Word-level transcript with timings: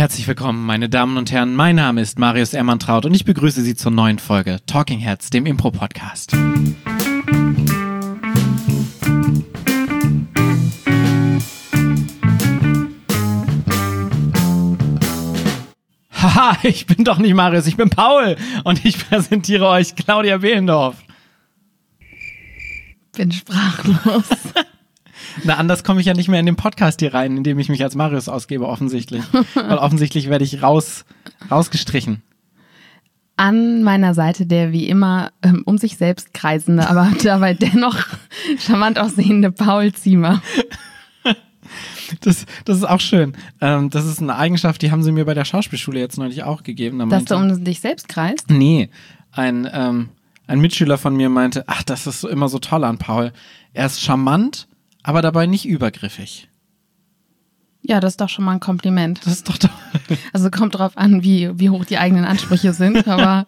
Herzlich 0.00 0.26
willkommen, 0.26 0.64
meine 0.64 0.88
Damen 0.88 1.18
und 1.18 1.30
Herren. 1.30 1.54
Mein 1.54 1.76
Name 1.76 2.00
ist 2.00 2.18
Marius 2.18 2.54
Ermantraut 2.54 3.04
und 3.04 3.12
ich 3.12 3.26
begrüße 3.26 3.60
Sie 3.60 3.74
zur 3.76 3.90
neuen 3.90 4.18
Folge 4.18 4.56
Talking 4.64 4.98
Heads, 4.98 5.28
dem 5.28 5.44
Impro-Podcast. 5.44 6.32
Haha, 16.14 16.56
ich 16.62 16.86
bin 16.86 17.04
doch 17.04 17.18
nicht 17.18 17.34
Marius, 17.34 17.66
ich 17.66 17.76
bin 17.76 17.90
Paul 17.90 18.36
und 18.64 18.82
ich 18.86 19.06
präsentiere 19.06 19.68
euch 19.68 19.96
Claudia 19.96 20.38
Behlendorf. 20.38 20.96
Bin 23.12 23.30
sprachlos. 23.32 24.24
Na, 25.44 25.54
anders 25.54 25.84
komme 25.84 26.00
ich 26.00 26.06
ja 26.06 26.14
nicht 26.14 26.28
mehr 26.28 26.40
in 26.40 26.46
den 26.46 26.56
Podcast 26.56 27.00
hier 27.00 27.14
rein, 27.14 27.36
indem 27.36 27.58
ich 27.58 27.68
mich 27.68 27.82
als 27.82 27.94
Marius 27.94 28.28
ausgebe, 28.28 28.66
offensichtlich. 28.66 29.22
Weil 29.54 29.78
offensichtlich 29.78 30.28
werde 30.28 30.44
ich 30.44 30.62
raus, 30.62 31.04
rausgestrichen. 31.50 32.22
An 33.36 33.82
meiner 33.82 34.12
Seite 34.12 34.44
der 34.44 34.72
wie 34.72 34.86
immer 34.88 35.32
ähm, 35.42 35.62
um 35.64 35.78
sich 35.78 35.96
selbst 35.96 36.34
kreisende, 36.34 36.88
aber 36.88 37.10
dabei 37.22 37.54
dennoch 37.54 37.96
charmant 38.58 38.98
aussehende 38.98 39.50
Paul 39.50 39.92
Ziemer. 39.92 40.42
Das, 42.22 42.44
das 42.64 42.78
ist 42.78 42.84
auch 42.84 42.98
schön. 43.00 43.36
Ähm, 43.60 43.88
das 43.88 44.04
ist 44.04 44.20
eine 44.20 44.34
Eigenschaft, 44.34 44.82
die 44.82 44.90
haben 44.90 45.04
sie 45.04 45.12
mir 45.12 45.24
bei 45.24 45.34
der 45.34 45.44
Schauspielschule 45.44 46.00
jetzt 46.00 46.18
neulich 46.18 46.42
auch 46.42 46.64
gegeben. 46.64 46.98
Da 46.98 47.06
Dass 47.06 47.24
du 47.24 47.38
meinte- 47.38 47.54
um 47.54 47.64
dich 47.64 47.78
selbst 47.80 48.08
kreist? 48.08 48.50
Nee, 48.50 48.90
ein, 49.30 49.68
ähm, 49.72 50.08
ein 50.48 50.60
Mitschüler 50.60 50.98
von 50.98 51.14
mir 51.16 51.28
meinte, 51.28 51.62
ach, 51.68 51.84
das 51.84 52.08
ist 52.08 52.24
immer 52.24 52.48
so 52.48 52.58
toll 52.58 52.82
an 52.82 52.98
Paul. 52.98 53.32
Er 53.74 53.86
ist 53.86 54.00
charmant, 54.00 54.66
aber 55.02 55.22
dabei 55.22 55.46
nicht 55.46 55.66
übergriffig. 55.66 56.48
Ja, 57.82 58.00
das 58.00 58.14
ist 58.14 58.20
doch 58.20 58.28
schon 58.28 58.44
mal 58.44 58.52
ein 58.52 58.60
Kompliment. 58.60 59.20
Das 59.24 59.32
ist 59.32 59.48
doch 59.48 59.56
toll. 59.56 59.70
Also 60.32 60.50
kommt 60.50 60.76
drauf 60.76 60.96
an, 60.96 61.22
wie, 61.22 61.50
wie 61.58 61.70
hoch 61.70 61.84
die 61.84 61.98
eigenen 61.98 62.24
Ansprüche 62.24 62.72
sind, 62.72 63.08
aber 63.08 63.46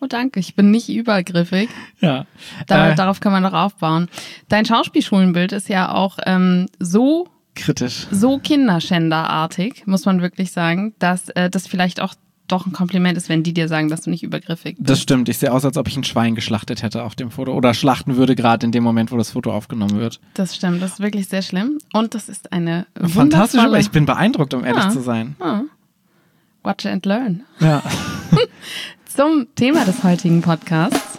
oh 0.00 0.06
danke, 0.06 0.40
ich 0.40 0.54
bin 0.54 0.70
nicht 0.70 0.88
übergriffig. 0.88 1.68
Ja. 2.00 2.26
Da, 2.66 2.90
äh, 2.90 2.94
Darauf 2.94 3.20
kann 3.20 3.32
man 3.32 3.42
doch 3.42 3.52
aufbauen. 3.52 4.08
Dein 4.48 4.64
Schauspielschulenbild 4.64 5.52
ist 5.52 5.68
ja 5.68 5.92
auch 5.92 6.18
ähm, 6.26 6.66
so 6.78 7.28
kritisch. 7.54 8.06
so 8.10 8.38
kinderschänderartig, 8.38 9.86
muss 9.86 10.04
man 10.04 10.20
wirklich 10.20 10.52
sagen, 10.52 10.94
dass 10.98 11.28
äh, 11.30 11.48
das 11.48 11.66
vielleicht 11.66 12.00
auch 12.00 12.14
doch 12.48 12.66
ein 12.66 12.72
Kompliment 12.72 13.16
ist, 13.18 13.28
wenn 13.28 13.42
die 13.42 13.52
dir 13.54 13.68
sagen, 13.68 13.88
dass 13.88 14.02
du 14.02 14.10
nicht 14.10 14.22
übergriffig 14.22 14.76
bist. 14.76 14.88
Das 14.90 15.00
stimmt. 15.00 15.28
Ich 15.28 15.38
sehe 15.38 15.52
aus, 15.52 15.64
als 15.64 15.76
ob 15.76 15.88
ich 15.88 15.96
ein 15.96 16.04
Schwein 16.04 16.34
geschlachtet 16.34 16.82
hätte 16.82 17.02
auf 17.02 17.14
dem 17.14 17.30
Foto. 17.30 17.52
Oder 17.54 17.74
schlachten 17.74 18.16
würde, 18.16 18.34
gerade 18.34 18.64
in 18.66 18.72
dem 18.72 18.84
Moment, 18.84 19.12
wo 19.12 19.16
das 19.16 19.30
Foto 19.30 19.52
aufgenommen 19.52 19.98
wird. 19.98 20.20
Das 20.34 20.54
stimmt, 20.56 20.80
das 20.82 20.92
ist 20.94 21.00
wirklich 21.00 21.28
sehr 21.28 21.42
schlimm. 21.42 21.78
Und 21.92 22.14
das 22.14 22.28
ist 22.28 22.52
eine 22.52 22.86
Fantastisch, 23.06 23.60
aber 23.60 23.78
ich 23.78 23.90
bin 23.90 24.06
beeindruckt, 24.06 24.54
um 24.54 24.64
ehrlich 24.64 24.84
Ja. 24.84 24.90
zu 24.90 25.00
sein. 25.00 25.36
Watch 26.62 26.86
and 26.86 27.04
learn. 27.06 27.42
Ja. 27.60 27.82
Zum 29.06 29.46
Thema 29.54 29.84
des 29.84 30.02
heutigen 30.04 30.42
Podcasts, 30.42 31.15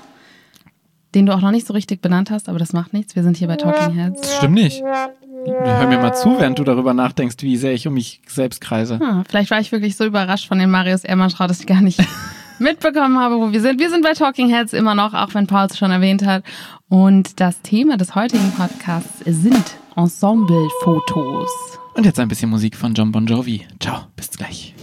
den 1.17 1.25
du 1.25 1.33
auch 1.33 1.41
noch 1.41 1.51
nicht 1.51 1.65
so 1.65 1.73
richtig 1.73 2.01
benannt 2.01 2.29
hast, 2.29 2.47
aber 2.47 2.59
das 2.59 2.73
macht 2.73 2.93
nichts. 2.93 3.15
Wir 3.15 3.23
sind 3.23 3.37
hier 3.37 3.47
bei 3.47 3.55
Talking 3.55 3.95
Heads. 3.95 4.21
Das 4.21 4.37
stimmt 4.37 4.53
nicht. 4.53 4.83
Hör 4.83 5.87
mir 5.87 5.97
mal 5.97 6.13
zu, 6.13 6.37
während 6.39 6.59
du 6.59 6.63
darüber 6.63 6.93
nachdenkst, 6.93 7.37
wie 7.39 7.57
sehr 7.57 7.73
ich 7.73 7.87
um 7.87 7.95
mich 7.95 8.21
selbst 8.27 8.61
kreise. 8.61 8.99
Ah, 9.01 9.23
vielleicht 9.27 9.49
war 9.49 9.59
ich 9.59 9.71
wirklich 9.71 9.95
so 9.95 10.05
überrascht 10.05 10.47
von 10.47 10.59
dem 10.59 10.69
Marius 10.69 11.03
Ermanschrau, 11.03 11.47
dass 11.47 11.59
ich 11.59 11.65
gar 11.65 11.81
nicht 11.81 11.99
mitbekommen 12.59 13.17
habe, 13.17 13.39
wo 13.39 13.51
wir 13.51 13.61
sind. 13.61 13.79
Wir 13.79 13.89
sind 13.89 14.03
bei 14.03 14.13
Talking 14.13 14.49
Heads 14.49 14.73
immer 14.73 14.93
noch, 14.93 15.15
auch 15.15 15.33
wenn 15.33 15.47
Paul 15.47 15.67
es 15.71 15.77
schon 15.77 15.89
erwähnt 15.89 16.23
hat. 16.23 16.43
Und 16.87 17.39
das 17.39 17.61
Thema 17.61 17.97
des 17.97 18.13
heutigen 18.13 18.51
Podcasts 18.51 19.19
sind 19.25 19.63
Ensemblefotos. 19.95 21.49
Und 21.95 22.05
jetzt 22.05 22.19
ein 22.19 22.27
bisschen 22.27 22.51
Musik 22.51 22.75
von 22.75 22.93
John 22.93 23.11
Bon 23.11 23.25
Jovi. 23.25 23.65
Ciao, 23.79 24.01
bis 24.15 24.29
gleich. 24.29 24.75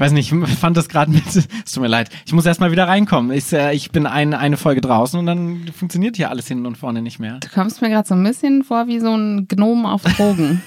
Ich 0.00 0.06
weiß 0.06 0.12
nicht, 0.12 0.32
ich 0.32 0.56
fand 0.56 0.78
das 0.78 0.88
gerade 0.88 1.10
mit. 1.10 1.26
Es 1.26 1.72
tut 1.72 1.82
mir 1.82 1.88
leid. 1.88 2.08
Ich 2.24 2.32
muss 2.32 2.46
erstmal 2.46 2.72
wieder 2.72 2.88
reinkommen. 2.88 3.36
Ich, 3.36 3.52
äh, 3.52 3.74
ich 3.74 3.90
bin 3.90 4.06
ein, 4.06 4.32
eine 4.32 4.56
Folge 4.56 4.80
draußen 4.80 5.20
und 5.20 5.26
dann 5.26 5.70
funktioniert 5.76 6.16
hier 6.16 6.30
alles 6.30 6.48
hinten 6.48 6.64
und 6.64 6.78
vorne 6.78 7.02
nicht 7.02 7.18
mehr. 7.18 7.38
Du 7.40 7.48
kommst 7.50 7.82
mir 7.82 7.90
gerade 7.90 8.08
so 8.08 8.14
ein 8.14 8.24
bisschen 8.24 8.64
vor 8.64 8.86
wie 8.86 8.98
so 8.98 9.14
ein 9.14 9.46
Gnom 9.46 9.84
auf 9.84 10.02
Drogen. 10.04 10.62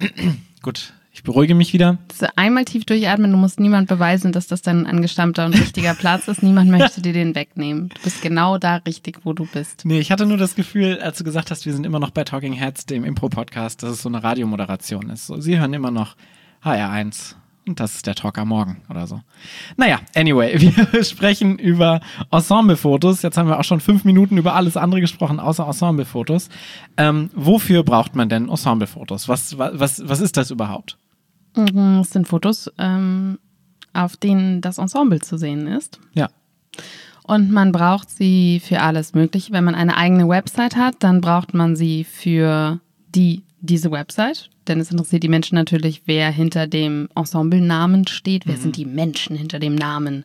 Gut, 0.62 0.94
ich 1.12 1.22
beruhige 1.22 1.54
mich 1.54 1.74
wieder. 1.74 1.98
Einmal 2.34 2.64
tief 2.64 2.86
durchatmen, 2.86 3.30
du 3.30 3.36
musst 3.36 3.60
niemand 3.60 3.88
beweisen, 3.88 4.32
dass 4.32 4.46
das 4.46 4.62
dein 4.62 4.86
angestammter 4.86 5.44
und 5.44 5.52
richtiger 5.52 5.92
Platz 5.92 6.28
ist. 6.28 6.42
Niemand 6.42 6.70
möchte 6.78 7.02
dir 7.02 7.12
den 7.12 7.34
wegnehmen. 7.34 7.90
Du 7.90 8.02
bist 8.04 8.22
genau 8.22 8.56
da 8.56 8.76
richtig, 8.76 9.18
wo 9.24 9.34
du 9.34 9.44
bist. 9.44 9.84
Nee, 9.84 10.00
ich 10.00 10.10
hatte 10.10 10.24
nur 10.24 10.38
das 10.38 10.54
Gefühl, 10.54 10.98
als 11.02 11.18
du 11.18 11.24
gesagt 11.24 11.50
hast, 11.50 11.66
wir 11.66 11.74
sind 11.74 11.84
immer 11.84 12.00
noch 12.00 12.10
bei 12.10 12.24
Talking 12.24 12.54
Heads, 12.54 12.86
dem 12.86 13.04
Impro-Podcast, 13.04 13.82
dass 13.82 13.90
es 13.90 14.00
so 14.00 14.08
eine 14.08 14.24
Radiomoderation 14.24 15.10
ist. 15.10 15.26
So, 15.26 15.38
Sie 15.38 15.58
hören 15.58 15.74
immer 15.74 15.90
noch 15.90 16.16
HR1. 16.64 17.34
Und 17.70 17.78
das 17.80 17.94
ist 17.94 18.06
der 18.06 18.16
Talk 18.16 18.36
am 18.38 18.48
Morgen 18.48 18.82
oder 18.90 19.06
so. 19.06 19.20
Naja, 19.76 20.00
anyway, 20.16 20.60
wir 20.92 21.04
sprechen 21.04 21.56
über 21.58 22.00
Ensemble-Fotos. 22.32 23.22
Jetzt 23.22 23.36
haben 23.38 23.48
wir 23.48 23.58
auch 23.60 23.64
schon 23.64 23.78
fünf 23.80 24.04
Minuten 24.04 24.36
über 24.36 24.54
alles 24.54 24.76
andere 24.76 25.00
gesprochen, 25.00 25.38
außer 25.38 25.64
Ensemble-Fotos. 25.66 26.48
Ähm, 26.96 27.30
wofür 27.34 27.84
braucht 27.84 28.16
man 28.16 28.28
denn 28.28 28.48
Ensemble-Fotos? 28.48 29.28
Was, 29.28 29.56
wa- 29.56 29.70
was, 29.74 30.02
was 30.08 30.20
ist 30.20 30.36
das 30.36 30.50
überhaupt? 30.50 30.98
Mhm, 31.56 31.98
Das 31.98 32.10
sind 32.10 32.26
Fotos, 32.26 32.70
ähm, 32.78 33.38
auf 33.92 34.16
denen 34.16 34.60
das 34.60 34.78
Ensemble 34.78 35.20
zu 35.20 35.38
sehen 35.38 35.66
ist. 35.68 36.00
Ja. 36.14 36.28
Und 37.22 37.52
man 37.52 37.70
braucht 37.70 38.10
sie 38.10 38.60
für 38.60 38.80
alles 38.80 39.14
Mögliche. 39.14 39.52
Wenn 39.52 39.62
man 39.64 39.76
eine 39.76 39.96
eigene 39.96 40.28
Website 40.28 40.74
hat, 40.76 40.96
dann 41.00 41.20
braucht 41.20 41.54
man 41.54 41.76
sie 41.76 42.02
für 42.02 42.80
die, 43.14 43.44
diese 43.60 43.90
Website. 43.90 44.50
Denn 44.68 44.80
es 44.80 44.90
interessiert 44.90 45.22
die 45.22 45.28
Menschen 45.28 45.54
natürlich, 45.54 46.02
wer 46.06 46.30
hinter 46.30 46.66
dem 46.66 47.08
Ensemblenamen 47.14 48.06
steht. 48.06 48.46
Wer 48.46 48.56
sind 48.56 48.76
die 48.76 48.84
Menschen 48.84 49.36
hinter 49.36 49.58
dem 49.58 49.74
Namen? 49.74 50.24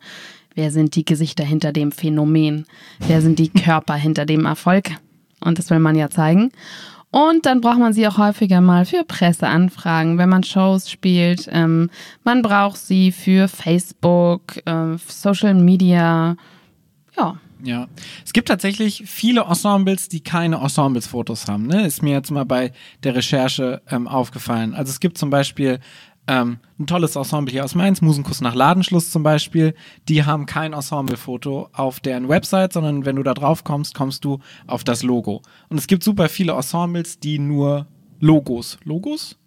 Wer 0.53 0.72
sind 0.72 0.96
die 0.96 1.06
Gesichter 1.06 1.44
hinter 1.44 1.74
dem 1.74 1.91
Phänomen? 1.91 2.66
Wer 3.00 3.22
sind 3.22 3.40
die 3.40 3.50
Körper 3.50 3.95
hinter 3.95 4.25
dem 4.25 4.45
Erfolg? 4.45 4.91
Und 5.41 5.59
das 5.59 5.69
will 5.69 5.79
man 5.79 5.95
ja 5.95 6.09
zeigen. 6.09 6.51
Und 7.12 7.45
dann 7.45 7.62
braucht 7.62 7.79
man 7.79 7.94
sie 7.94 8.07
auch 8.07 8.18
häufiger 8.18 8.59
mal 8.59 8.85
für 8.85 9.06
Presseanfragen, 9.06 10.18
wenn 10.18 10.28
man 10.28 10.44
Shows 10.44 10.90
spielt. 10.90 11.47
Ähm, 11.51 11.90
man 12.24 12.41
braucht 12.41 12.78
sie 12.78 13.13
für 13.13 13.47
Facebook, 13.47 14.57
äh, 14.66 14.97
Social 15.07 15.53
Media. 15.53 16.35
Ja, 17.18 17.38
Ja, 17.64 17.88
es 18.26 18.34
gibt 18.34 18.50
tatsächlich 18.50 19.04
viele 19.06 19.42
Ensembles, 19.42 20.10
die 20.10 20.22
keine 20.22 20.58
Ensembles-Fotos 20.58 21.48
haben. 21.48 21.68
Ne? 21.68 21.86
Ist 21.86 22.04
mir 22.04 22.12
jetzt 22.12 22.32
mal 22.32 22.46
bei 22.46 22.72
der 23.04 23.16
Recherche 23.16 23.82
ähm, 23.90 24.08
aufgefallen. 24.08 24.74
Also 24.74 24.92
es 24.92 25.00
gibt 25.00 25.18
zum 25.18 25.30
Beispiel 25.30 25.80
ähm, 26.28 26.58
ein 26.80 26.88
tolles 26.88 27.16
Ensemble 27.16 27.52
hier 27.52 27.64
aus 27.64 27.76
Mainz, 27.76 28.02
Musenkuss 28.02 28.42
nach 28.42 28.56
Ladenschluss 28.56 29.12
zum 29.12 29.24
Beispiel. 29.24 29.76
Die 30.10 30.26
haben 30.26 30.46
kein 30.46 30.74
Ensemble-Foto 30.74 31.70
auf 31.72 32.00
deren 32.00 32.28
Website, 32.30 32.74
sondern 32.74 33.06
wenn 33.06 33.16
du 33.16 33.24
da 33.24 33.34
drauf 33.34 33.64
kommst, 33.64 33.96
kommst 33.96 34.26
du 34.26 34.40
auf 34.68 34.84
das 34.84 35.04
Logo. 35.04 35.42
Und 35.70 35.78
es 35.78 35.88
gibt 35.88 36.04
super 36.04 36.30
viele 36.30 36.54
Ensembles, 36.54 37.20
die 37.20 37.40
nur 37.40 37.88
Logos, 38.20 38.78
Logos? 38.84 39.38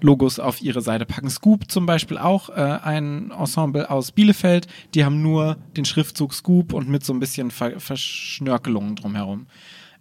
Logos 0.00 0.38
auf 0.38 0.60
ihre 0.60 0.80
Seite 0.80 1.06
packen. 1.06 1.30
Scoop 1.30 1.70
zum 1.70 1.86
Beispiel 1.86 2.18
auch, 2.18 2.50
äh, 2.50 2.78
ein 2.82 3.30
Ensemble 3.30 3.90
aus 3.90 4.12
Bielefeld, 4.12 4.66
die 4.94 5.04
haben 5.04 5.22
nur 5.22 5.56
den 5.76 5.84
Schriftzug 5.84 6.34
Scoop 6.34 6.72
und 6.72 6.88
mit 6.88 7.04
so 7.04 7.12
ein 7.12 7.20
bisschen 7.20 7.50
Ver 7.50 7.80
Verschnörkelungen 7.80 8.96
drumherum. 8.96 9.46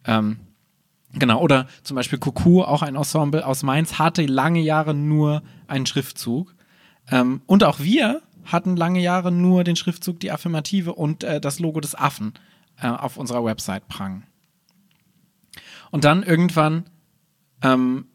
Ähm, 0.06 0.38
genau, 1.14 1.42
oder 1.42 1.68
zum 1.84 1.96
Beispiel 1.96 2.20
Kuku, 2.20 2.64
auch 2.64 2.82
ein 2.82 2.96
Ensemble 2.96 3.46
aus 3.46 3.64
Mainz, 3.64 3.98
hatte 4.00 4.26
lange 4.26 4.62
Jahre 4.62 4.94
nur 4.94 5.42
einen 5.68 5.86
Schriftzug. 5.86 6.56
Ähm, 7.12 7.42
und 7.46 7.64
auch 7.64 7.80
wir 7.80 8.22
hatten 8.46 8.76
lange 8.76 9.00
Jahre 9.02 9.32
nur 9.32 9.64
den 9.64 9.76
Schriftzug, 9.76 10.20
die 10.20 10.32
Affirmative 10.32 10.94
und 10.94 11.24
äh, 11.24 11.42
das 11.42 11.60
Logo 11.60 11.80
des 11.80 11.96
Affen 11.96 12.34
äh, 12.82 12.88
auf 12.88 13.18
unserer 13.18 13.44
Website 13.44 13.88
prangen. 13.88 14.24
Und 15.92 16.04
dann 16.04 16.24
irgendwann 16.24 16.86
ähm, 17.66 18.06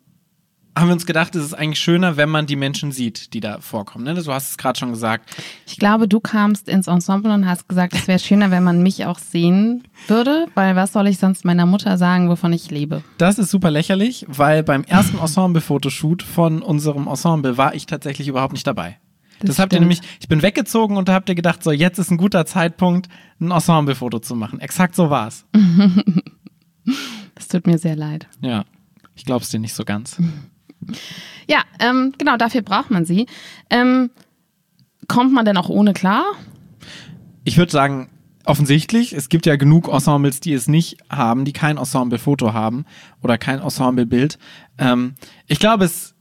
haben 0.76 0.88
wir 0.88 0.92
uns 0.94 1.04
gedacht, 1.04 1.34
es 1.34 1.44
ist 1.44 1.54
eigentlich 1.54 1.80
schöner, 1.80 2.16
wenn 2.16 2.28
man 2.28 2.46
die 2.46 2.56
Menschen 2.56 2.92
sieht, 2.92 3.34
die 3.34 3.40
da 3.40 3.60
vorkommen. 3.60 4.04
Ne? 4.04 4.14
Du 4.14 4.32
hast 4.32 4.50
es 4.50 4.58
gerade 4.58 4.78
schon 4.78 4.90
gesagt. 4.90 5.28
ich 5.66 5.78
glaube, 5.78 6.06
du 6.06 6.20
kamst 6.20 6.68
ins 6.68 6.86
Ensemble 6.86 7.32
und 7.34 7.46
hast 7.46 7.68
gesagt, 7.68 7.94
es 7.94 8.06
wäre 8.06 8.18
schöner, 8.18 8.50
wenn 8.50 8.62
man 8.62 8.82
mich 8.82 9.04
auch 9.04 9.18
sehen 9.18 9.82
würde, 10.06 10.46
weil 10.54 10.76
was 10.76 10.92
soll 10.92 11.08
ich 11.08 11.18
sonst 11.18 11.44
meiner 11.44 11.66
Mutter 11.66 11.98
sagen, 11.98 12.28
wovon 12.28 12.52
ich 12.52 12.70
lebe? 12.70 13.02
Das 13.18 13.38
ist 13.38 13.50
super 13.50 13.70
lächerlich, 13.70 14.24
weil 14.28 14.62
beim 14.62 14.84
ersten 14.84 15.18
Ensemble-Fotoshoot 15.18 16.22
von 16.22 16.62
unserem 16.62 17.08
Ensemble 17.08 17.58
war 17.58 17.74
ich 17.74 17.86
tatsächlich 17.86 18.28
überhaupt 18.28 18.52
nicht 18.52 18.66
dabei. 18.66 18.98
Das, 19.40 19.48
Das 19.48 19.58
habt 19.58 19.72
ihr 19.72 19.80
nämlich, 19.80 20.00
ich 20.20 20.28
bin 20.28 20.42
weggezogen 20.42 20.96
und 20.96 21.08
da 21.08 21.14
habt 21.14 21.28
ihr 21.28 21.34
gedacht, 21.34 21.64
so 21.64 21.72
jetzt 21.72 21.98
ist 21.98 22.10
ein 22.10 22.18
guter 22.18 22.46
Zeitpunkt, 22.46 23.08
ein 23.40 23.50
Ensemble-Foto 23.50 24.20
zu 24.20 24.36
machen. 24.36 24.60
Exakt 24.60 24.94
so 24.94 25.10
war's. 25.10 25.46
Es 27.36 27.48
tut 27.48 27.66
mir 27.66 27.78
sehr 27.78 27.96
leid. 27.96 28.28
Ja, 28.42 28.64
ich 29.20 29.26
glaub's 29.26 29.50
dir 29.50 29.58
nicht 29.58 29.74
so 29.74 29.84
ganz. 29.84 30.16
Ja, 31.46 31.62
ähm, 31.78 32.14
genau, 32.16 32.38
dafür 32.38 32.62
braucht 32.62 32.90
man 32.90 33.04
sie. 33.04 33.26
Ähm, 33.68 34.08
kommt 35.08 35.30
man 35.34 35.44
denn 35.44 35.58
auch 35.58 35.68
ohne 35.68 35.92
klar? 35.92 36.24
Ich 37.44 37.58
würde 37.58 37.70
sagen, 37.70 38.08
offensichtlich, 38.46 39.12
es 39.12 39.28
gibt 39.28 39.44
ja 39.44 39.56
genug 39.56 39.88
Ensembles, 39.92 40.40
die 40.40 40.54
es 40.54 40.68
nicht 40.68 40.96
haben, 41.10 41.44
die 41.44 41.52
kein 41.52 41.76
Ensemble-Foto 41.76 42.54
haben 42.54 42.86
oder 43.22 43.36
kein 43.36 43.60
Ensemble-Bild. 43.60 44.38
Ähm, 44.78 45.16
ich 45.46 45.58
glaube, 45.58 45.84
es 45.84 46.14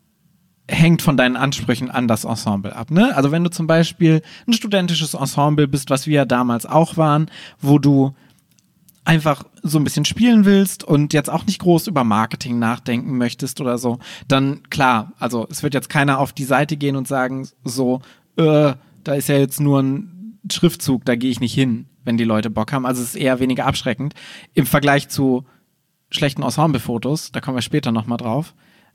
hängt 0.67 1.01
von 1.01 1.15
deinen 1.15 1.37
Ansprüchen 1.37 1.89
an 1.89 2.09
das 2.09 2.25
Ensemble 2.25 2.75
ab. 2.75 2.91
Ne? 2.91 3.15
Also 3.15 3.31
wenn 3.31 3.45
du 3.45 3.49
zum 3.49 3.65
Beispiel 3.65 4.21
ein 4.45 4.51
studentisches 4.51 5.13
Ensemble 5.13 5.69
bist, 5.69 5.89
was 5.89 6.05
wir 6.05 6.15
ja 6.15 6.25
damals 6.25 6.65
auch 6.65 6.97
waren, 6.97 7.31
wo 7.61 7.79
du 7.79 8.13
einfach 9.09 9.43
so 9.63 9.79
ein 9.79 9.83
bisschen 9.83 10.05
spielen 10.05 10.45
willst 10.45 10.83
und 10.83 11.13
jetzt 11.13 11.31
auch 11.31 11.47
nicht 11.47 11.57
groß 11.57 11.87
über 11.87 12.03
Marketing 12.03 12.59
nachdenken 12.59 13.17
möchtest 13.17 13.59
oder 13.59 13.79
so, 13.79 13.97
dann 14.27 14.61
klar, 14.69 15.13
also 15.17 15.47
es 15.49 15.63
wird 15.63 15.73
jetzt 15.73 15.89
keiner 15.89 16.19
auf 16.19 16.31
die 16.31 16.43
Seite 16.43 16.77
gehen 16.77 16.95
und 16.95 17.07
sagen 17.07 17.47
so, 17.63 18.01
äh, 18.37 18.73
da 19.03 19.13
ist 19.15 19.27
ja 19.27 19.37
jetzt 19.37 19.59
nur 19.59 19.81
ein 19.81 20.39
Schriftzug, 20.51 21.05
da 21.05 21.15
gehe 21.15 21.31
ich 21.31 21.39
nicht 21.39 21.55
hin, 21.55 21.87
wenn 22.03 22.17
die 22.17 22.23
Leute 22.23 22.51
Bock 22.51 22.71
haben. 22.71 22.85
Also 22.85 23.01
es 23.01 23.09
ist 23.09 23.15
eher 23.15 23.39
weniger 23.39 23.65
abschreckend 23.65 24.13
im 24.53 24.67
Vergleich 24.67 25.09
zu 25.09 25.43
schlechten 26.11 26.43
Ensemble-Fotos, 26.43 27.31
da 27.31 27.41
kommen 27.41 27.57
wir 27.57 27.63
später 27.63 27.91
nochmal 27.91 28.19
drauf. 28.19 28.53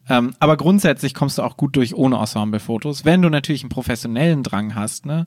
Ähm, 0.09 0.33
aber 0.39 0.57
grundsätzlich 0.57 1.13
kommst 1.15 1.39
du 1.39 1.43
auch 1.43 1.57
gut 1.57 1.75
durch 1.75 1.97
ohne 1.97 2.19
Ensemble-Fotos. 2.19 3.05
Wenn 3.05 3.21
du 3.21 3.31
natürlich 3.31 3.65
einen 3.65 3.71
professionellen 3.71 4.45
Drang 4.45 4.77
hast, 4.77 5.07
ne? 5.07 5.27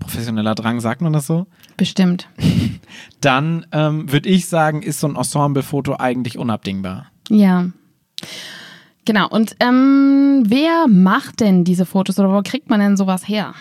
Professioneller 0.00 0.56
Drang, 0.56 0.80
sagt 0.80 1.00
man 1.00 1.12
das 1.12 1.26
so? 1.26 1.46
Bestimmt. 1.76 2.28
Dann 3.20 3.64
ähm, 3.70 4.10
würde 4.10 4.28
ich 4.28 4.48
sagen, 4.48 4.82
ist 4.82 4.98
so 4.98 5.06
ein 5.06 5.14
Ensemble-Foto 5.14 5.96
eigentlich 5.98 6.36
unabdingbar. 6.36 7.06
Ja. 7.28 7.70
Genau. 9.04 9.28
Und 9.28 9.56
ähm, 9.60 10.42
wer 10.46 10.88
macht 10.88 11.40
denn 11.40 11.64
diese 11.64 11.86
Fotos 11.86 12.18
oder 12.18 12.32
wo 12.32 12.42
kriegt 12.42 12.68
man 12.68 12.80
denn 12.80 12.96
sowas 12.96 13.28
her? 13.28 13.54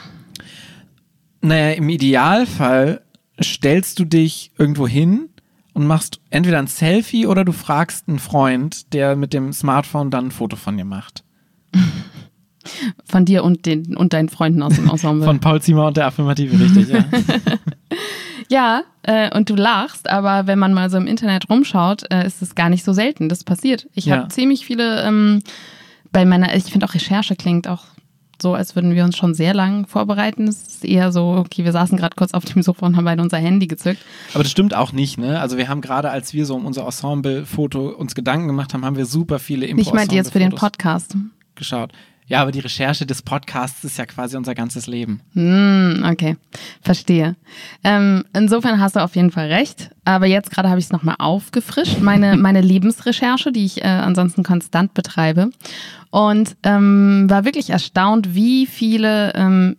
Naja, 1.41 1.71
im 1.71 1.87
Idealfall 1.89 3.01
stellst 3.41 3.99
du 3.99 4.05
dich 4.05 4.51
irgendwo 4.57 4.87
hin 4.87 5.29
und 5.73 5.87
machst 5.87 6.19
entweder 6.29 6.59
ein 6.59 6.67
Selfie 6.67 7.25
oder 7.25 7.45
du 7.45 7.51
fragst 7.51 8.09
einen 8.09 8.19
Freund, 8.19 8.93
der 8.93 9.15
mit 9.15 9.33
dem 9.33 9.53
Smartphone 9.53 10.11
dann 10.11 10.27
ein 10.27 10.31
Foto 10.31 10.55
von 10.55 10.75
dir 10.75 10.85
macht. 10.85 11.23
Von 13.05 13.25
dir 13.25 13.43
und, 13.43 13.65
den, 13.65 13.95
und 13.95 14.13
deinen 14.13 14.29
Freunden 14.29 14.61
aus 14.61 14.75
dem 14.75 14.89
Ensemble. 14.89 15.25
Von 15.25 15.39
Paul 15.39 15.61
Zimmer 15.61 15.87
und 15.87 15.97
der 15.97 16.07
Affirmative, 16.07 16.59
richtig, 16.59 16.89
ja. 16.89 17.05
ja, 18.49 18.81
äh, 19.03 19.35
und 19.35 19.49
du 19.49 19.55
lachst, 19.55 20.09
aber 20.09 20.47
wenn 20.47 20.59
man 20.59 20.73
mal 20.73 20.89
so 20.89 20.97
im 20.97 21.07
Internet 21.07 21.49
rumschaut, 21.49 22.03
äh, 22.11 22.25
ist 22.25 22.41
es 22.41 22.55
gar 22.55 22.69
nicht 22.69 22.83
so 22.83 22.93
selten. 22.93 23.29
Das 23.29 23.43
passiert. 23.43 23.87
Ich 23.93 24.05
Ja. 24.05 24.17
habe 24.17 24.27
ziemlich 24.29 24.65
viele 24.65 25.01
ähm, 25.03 25.41
bei 26.11 26.25
meiner, 26.25 26.55
ich 26.55 26.65
finde 26.65 26.85
auch 26.87 26.93
Recherche 26.93 27.35
klingt 27.35 27.67
auch 27.67 27.83
so, 28.41 28.53
als 28.53 28.73
würden 28.75 28.95
wir 28.95 29.03
uns 29.03 29.17
schon 29.17 29.33
sehr 29.33 29.53
lang 29.53 29.85
vorbereiten. 29.85 30.47
Es 30.47 30.61
ist 30.65 30.85
eher 30.85 31.11
so, 31.11 31.31
okay, 31.37 31.65
wir 31.65 31.73
saßen 31.73 31.97
gerade 31.97 32.15
kurz 32.15 32.33
auf 32.33 32.45
dem 32.45 32.61
Sofa 32.63 32.85
und 32.85 32.95
haben 32.95 33.03
beide 33.03 33.21
unser 33.21 33.37
Handy 33.37 33.67
gezückt. 33.67 33.99
Aber 34.33 34.43
das 34.43 34.51
stimmt 34.51 34.73
auch 34.73 34.93
nicht, 34.93 35.17
ne? 35.17 35.41
Also 35.41 35.57
wir 35.57 35.67
haben 35.67 35.81
gerade, 35.81 36.09
als 36.09 36.33
wir 36.33 36.45
so 36.45 36.55
um 36.55 36.65
unser 36.65 36.85
Ensemble-Foto 36.85 37.89
uns 37.89 38.15
Gedanken 38.15 38.47
gemacht 38.47 38.73
haben, 38.73 38.85
haben 38.85 38.95
wir 38.95 39.05
super 39.05 39.39
viele 39.39 39.65
impro 39.65 39.81
Ich 39.81 39.93
meinte 39.93 40.15
jetzt 40.15 40.31
für 40.31 40.39
den 40.39 40.51
Podcast. 40.55 41.17
geschaut. 41.55 41.91
Ja, 42.29 42.43
aber 42.43 42.51
die 42.51 42.59
Recherche 42.59 43.07
des 43.07 43.23
Podcasts 43.23 43.83
ist 43.83 43.97
ja 43.97 44.05
quasi 44.05 44.37
unser 44.37 44.53
ganzes 44.53 44.85
Leben. 44.85 45.21
Hm, 45.33 46.05
okay, 46.07 46.37
verstehe. 46.79 47.35
Ähm, 47.83 48.23
insofern 48.33 48.79
hast 48.79 48.95
du 48.95 49.03
auf 49.03 49.15
jeden 49.15 49.31
Fall 49.31 49.47
recht. 49.47 49.89
Aber 50.05 50.27
jetzt 50.27 50.51
gerade 50.51 50.69
habe 50.69 50.79
ich 50.79 50.85
es 50.85 50.91
nochmal 50.91 51.15
aufgefrischt, 51.17 52.01
meine, 52.01 52.37
meine 52.37 52.61
Lebensrecherche, 52.61 53.51
die 53.51 53.65
ich 53.65 53.81
äh, 53.81 53.87
ansonsten 53.87 54.43
konstant 54.43 54.93
betreibe. 54.93 55.49
Und 56.11 56.55
ähm, 56.61 57.25
war 57.27 57.45
wirklich 57.45 57.71
erstaunt, 57.71 58.35
wie 58.35 58.67
viele 58.67 59.33
ähm, 59.33 59.75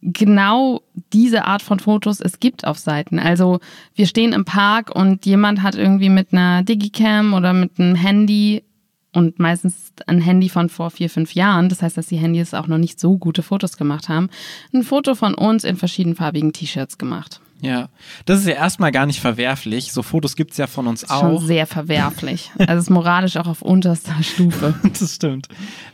genau 0.00 0.80
diese 1.12 1.44
Art 1.44 1.60
von 1.60 1.78
Fotos 1.78 2.20
es 2.20 2.40
gibt 2.40 2.66
auf 2.66 2.78
Seiten. 2.78 3.18
Also 3.18 3.60
wir 3.94 4.06
stehen 4.06 4.32
im 4.32 4.46
Park 4.46 4.94
und 4.94 5.26
jemand 5.26 5.62
hat 5.62 5.74
irgendwie 5.74 6.08
mit 6.08 6.32
einer 6.32 6.62
Digicam 6.62 7.34
oder 7.34 7.52
mit 7.52 7.78
einem 7.78 7.94
Handy 7.96 8.64
und 9.12 9.38
meistens 9.38 9.92
ein 10.06 10.20
Handy 10.20 10.48
von 10.48 10.68
vor 10.68 10.90
vier, 10.90 11.10
fünf 11.10 11.34
Jahren, 11.34 11.68
das 11.68 11.82
heißt, 11.82 11.96
dass 11.96 12.06
die 12.06 12.16
Handys 12.16 12.54
auch 12.54 12.66
noch 12.66 12.78
nicht 12.78 12.98
so 12.98 13.18
gute 13.18 13.42
Fotos 13.42 13.76
gemacht 13.76 14.08
haben, 14.08 14.30
ein 14.72 14.82
Foto 14.82 15.14
von 15.14 15.34
uns 15.34 15.64
in 15.64 15.76
verschiedenfarbigen 15.76 16.52
T-Shirts 16.52 16.98
gemacht. 16.98 17.40
Ja, 17.60 17.90
das 18.24 18.40
ist 18.40 18.48
ja 18.48 18.54
erstmal 18.54 18.90
gar 18.90 19.06
nicht 19.06 19.20
verwerflich. 19.20 19.92
So 19.92 20.02
Fotos 20.02 20.34
gibt's 20.34 20.56
ja 20.56 20.66
von 20.66 20.88
uns 20.88 21.02
Das 21.02 21.10
ist 21.10 21.20
schon 21.20 21.36
auch. 21.36 21.42
sehr 21.42 21.68
verwerflich. 21.68 22.50
Also 22.58 22.72
es 22.72 22.80
ist 22.84 22.90
moralisch 22.90 23.36
auch 23.36 23.46
auf 23.46 23.62
unterster 23.62 24.20
Stufe. 24.22 24.74
Das 24.98 25.14
stimmt. 25.14 25.46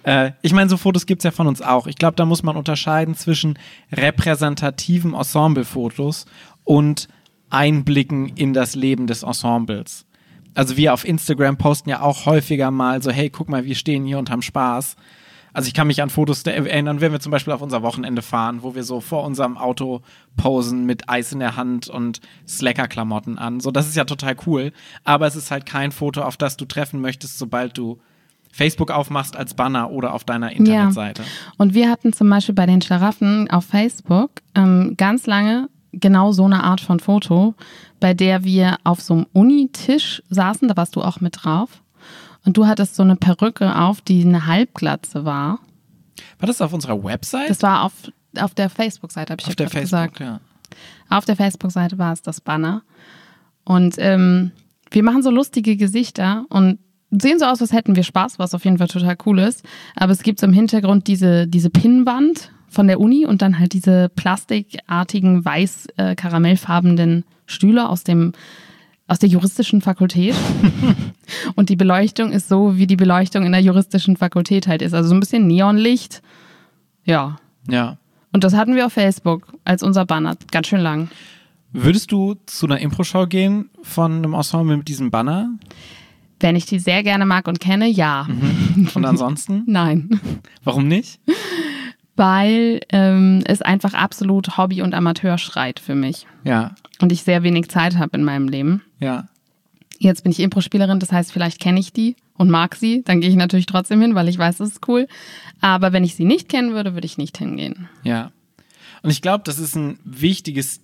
Äh, 0.03 0.33
ich 0.41 0.55
meine, 0.55 0.71
so 0.71 0.79
Fotos 0.79 1.05
gibt's 1.05 1.25
ja 1.25 1.31
von 1.31 1.47
uns 1.47 1.61
auch. 1.61 1.87
Ich 1.87 1.97
glaube, 1.97 2.17
da 2.17 2.25
muss 2.25 2.43
man 2.43 2.57
unterscheiden 2.57 3.15
zwischen 3.15 3.59
repräsentativen 3.93 5.13
Ensemble-Fotos 5.13 6.25
und 6.65 7.09
Einblicken 7.51 8.29
in 8.29 8.55
das 8.55 8.75
Leben 8.75 9.07
des 9.07 9.23
Ensembles. 9.23 10.07
Also 10.59 10.77
wir 10.77 10.93
auf 10.93 11.07
Instagram 11.07 11.57
posten 11.57 11.89
ja 11.89 12.01
auch 12.01 12.27
häufiger 12.27 12.73
mal 12.73 13.01
so, 13.01 13.13
hey, 13.13 13.31
guck 13.31 13.49
mal, 13.49 13.65
wir 13.65 13.77
stehen 13.77 14.05
hier 14.05 14.19
und 14.19 14.29
haben 14.29 14.43
Spaß. 14.43 14.97
Also 15.53 15.69
ich 15.69 15.73
kann 15.73 15.87
mich 15.87 16.03
an 16.03 16.11
Fotos 16.11 16.43
erinnern, 16.43 17.01
wenn 17.01 17.13
wir 17.13 17.21
zum 17.21 17.31
Beispiel 17.31 17.53
auf 17.53 17.63
unser 17.63 17.83
Wochenende 17.83 18.23
fahren, 18.23 18.65
wo 18.65 18.75
wir 18.75 18.83
so 18.83 19.01
vor 19.01 19.23
unserem 19.23 19.57
Auto 19.57 20.01
posen 20.37 20.85
mit 20.85 21.09
Eis 21.09 21.31
in 21.31 21.39
der 21.39 21.55
Hand 21.55 21.89
und 21.89 22.21
Slacker-Klamotten 22.49 23.39
an. 23.39 23.61
So, 23.61 23.71
das 23.71 23.87
ist 23.87 23.95
ja 23.95 24.05
total 24.05 24.35
cool. 24.47 24.73
Aber 25.05 25.29
es 25.29 25.37
ist 25.37 25.53
halt 25.53 25.65
kein 25.65 25.93
Foto, 25.93 26.23
auf 26.23 26.37
das 26.37 26.57
du 26.57 26.65
treffen 26.65 27.01
möchtest, 27.01 27.39
sobald 27.39 27.79
du 27.79 28.01
Facebook 28.51 28.91
aufmachst 28.91 29.37
als 29.37 29.55
Banner 29.55 29.93
oder 29.93 30.13
auf 30.13 30.25
deiner 30.25 30.51
Internetseite. 30.51 31.23
Und 31.57 31.75
wir 31.75 31.89
hatten 31.89 32.13
zum 32.13 32.29
Beispiel 32.29 32.57
bei 32.57 32.67
den 32.67 32.83
Schlaraffen 32.83 33.49
auf 33.49 33.65
Facebook 33.65 34.43
ähm, 34.57 34.95
ganz 34.97 35.29
lange 35.29 35.69
genau 35.93 36.33
so 36.33 36.45
eine 36.45 36.65
Art 36.65 36.81
von 36.81 37.01
Foto, 37.01 37.55
bei 38.01 38.15
der 38.15 38.45
wir 38.45 38.79
auf 38.85 39.01
so 39.01 39.15
einem 39.15 39.27
Unitisch 39.33 40.23
saßen, 40.31 40.69
da 40.69 40.77
warst 40.77 40.97
du 40.97 41.03
auch 41.03 41.21
mit 41.21 41.45
drauf. 41.45 41.83
Und 42.45 42.57
du 42.57 42.67
hattest 42.67 42.95
so 42.95 43.03
eine 43.03 43.17
Perücke 43.17 43.77
auf, 43.77 44.01
die 44.01 44.23
eine 44.23 44.47
Halbglatze 44.47 45.25
war. 45.25 45.59
War 46.39 46.47
das 46.47 46.61
auf 46.61 46.73
unserer 46.73 47.03
Website? 47.03 47.51
Das 47.51 47.63
war 47.63 47.85
auf, 47.85 47.93
auf 48.39 48.55
der 48.55 48.71
Facebook-Seite, 48.71 49.33
habe 49.33 49.41
ich 49.41 49.47
auf 49.47 49.53
ja 49.53 49.57
der 49.57 49.71
Facebook, 49.71 50.15
gesagt. 50.15 50.21
ja. 50.21 50.41
Auf 51.09 51.25
der 51.25 51.37
Facebook-Seite 51.37 51.99
war 51.99 52.13
es 52.13 52.23
das 52.23 52.41
Banner. 52.41 52.83
Und 53.65 53.97
ähm, 53.99 54.53
wir 54.91 55.03
machen 55.03 55.23
so 55.23 55.31
lustige 55.31 55.77
Gesichter 55.77 56.47
und 56.49 56.79
sehen 57.11 57.39
so 57.39 57.47
aus, 57.47 57.61
als 57.61 57.73
hätten 57.73 57.97
wir 57.97 58.03
Spaß, 58.03 58.39
was 58.39 58.55
auf 58.55 58.65
jeden 58.65 58.79
Fall 58.79 58.89
total 58.89 59.17
cool 59.27 59.39
ist. 59.41 59.65
Aber 59.97 60.13
es 60.13 60.23
gibt 60.23 60.41
so 60.41 60.47
im 60.47 60.53
Hintergrund 60.53 61.07
diese, 61.07 61.47
diese 61.47 61.71
Pinnwand 61.71 62.51
von 62.69 62.87
der 62.87 63.01
Uni 63.01 63.27
und 63.27 63.43
dann 63.43 63.59
halt 63.59 63.73
diese 63.73 64.11
plastikartigen, 64.15 65.45
weiß-karamellfarbenen 65.45 67.25
Stühle 67.47 67.89
aus 67.89 68.05
dem 68.05 68.33
aus 69.09 69.19
der 69.19 69.31
juristischen 69.31 69.81
Fakultät. 69.81 70.35
und 71.57 71.71
die 71.71 71.77
Beleuchtung 71.77 72.31
ist 72.31 72.49
so, 72.49 72.77
wie 72.77 72.87
die 72.87 72.97
Beleuchtung 72.97 73.45
in 73.45 73.53
der 73.53 73.63
juristischen 73.63 74.19
Fakultät 74.19 74.69
halt 74.69 74.83
ist. 74.83 74.93
Also 74.93 75.09
so 75.09 75.15
ein 75.15 75.21
bisschen 75.21 75.47
Neonlicht. 75.47 76.23
Ja. 77.05 77.39
Ja. 77.69 77.97
Und 78.33 78.45
das 78.45 78.55
hatten 78.55 78.77
wir 78.77 78.85
auf 78.85 78.93
Facebook 78.93 79.47
als 79.65 79.83
unser 79.83 80.05
Banner. 80.05 80.37
Ganz 80.51 80.67
schön 80.67 80.81
lang. 80.81 81.09
Würdest 81.73 82.13
du 82.13 82.37
zu 82.47 82.67
einer 82.67 82.81
Impro-Show 82.81 83.27
gehen 83.27 83.71
von 83.83 84.13
einem 84.13 84.35
Ensemble 84.35 84.77
mit 84.77 84.89
diesem 84.89 85.11
Banner? 85.11 85.51
Wenn 86.41 86.55
ich 86.55 86.67
die 86.67 86.79
sehr 86.79 87.03
gerne 87.03 87.27
mag 87.27 87.49
und 87.49 87.61
kenne, 87.61 87.89
ja. 87.89 88.29
Und 88.95 89.05
ansonsten? 89.05 89.65
Nein. 89.67 90.21
Warum 90.65 90.87
nicht? 90.87 91.19
Weil 92.19 92.81
ähm, 92.91 93.43
es 93.47 93.63
einfach 93.63 93.95
absolut 93.95 94.59
Hobby 94.59 94.83
und 94.83 94.93
Amateur 94.93 95.39
schreit 95.39 95.79
für 95.81 95.95
mich. 95.95 96.27
Ja, 96.45 96.75
Und 97.01 97.13
ich 97.13 97.23
sehr 97.23 97.43
wenig 97.43 97.69
Zeit 97.69 97.97
habe 97.97 98.17
in 98.17 98.25
meinem 98.25 98.49
Leben. 98.49 98.83
ja. 98.99 99.29
Jetzt 100.01 100.23
bin 100.23 100.31
ich 100.31 100.39
Impro-Spielerin, 100.39 101.01
das 101.01 101.11
heißt, 101.11 101.33
vielleicht 101.33 101.59
kenne 101.59 101.81
ich 101.81 101.93
die 101.93 102.15
und 102.37 102.51
mag 102.51 102.77
sie. 102.77 103.03
Dann 103.05 103.21
gehe 103.21 103.31
ich 103.31 103.35
natürlich 103.35 103.67
trotzdem 103.67 104.01
hin, 104.01 104.15
weil 104.15 104.29
ich 104.29 104.39
weiß, 104.39 104.61
es 104.61 104.75
ist 104.75 104.89
cool. 104.89 105.09
Aber 105.61 105.93
wenn 105.93 106.05
ich 106.05 106.15
sie 106.15 106.25
nicht 106.25 106.49
kennen 106.49 106.73
würde, 106.73 106.95
würde 106.95 107.05
ich 107.05 107.19
nicht 107.19 107.37
hingehen. 107.37 107.89
Ja. 108.05 108.31
Und 109.03 109.11
ich 109.11 109.23
glaube, 109.23 109.43
das 109.45 109.59
ist 109.59 109.75
ein 109.75 109.99
wichtiges 110.05 110.83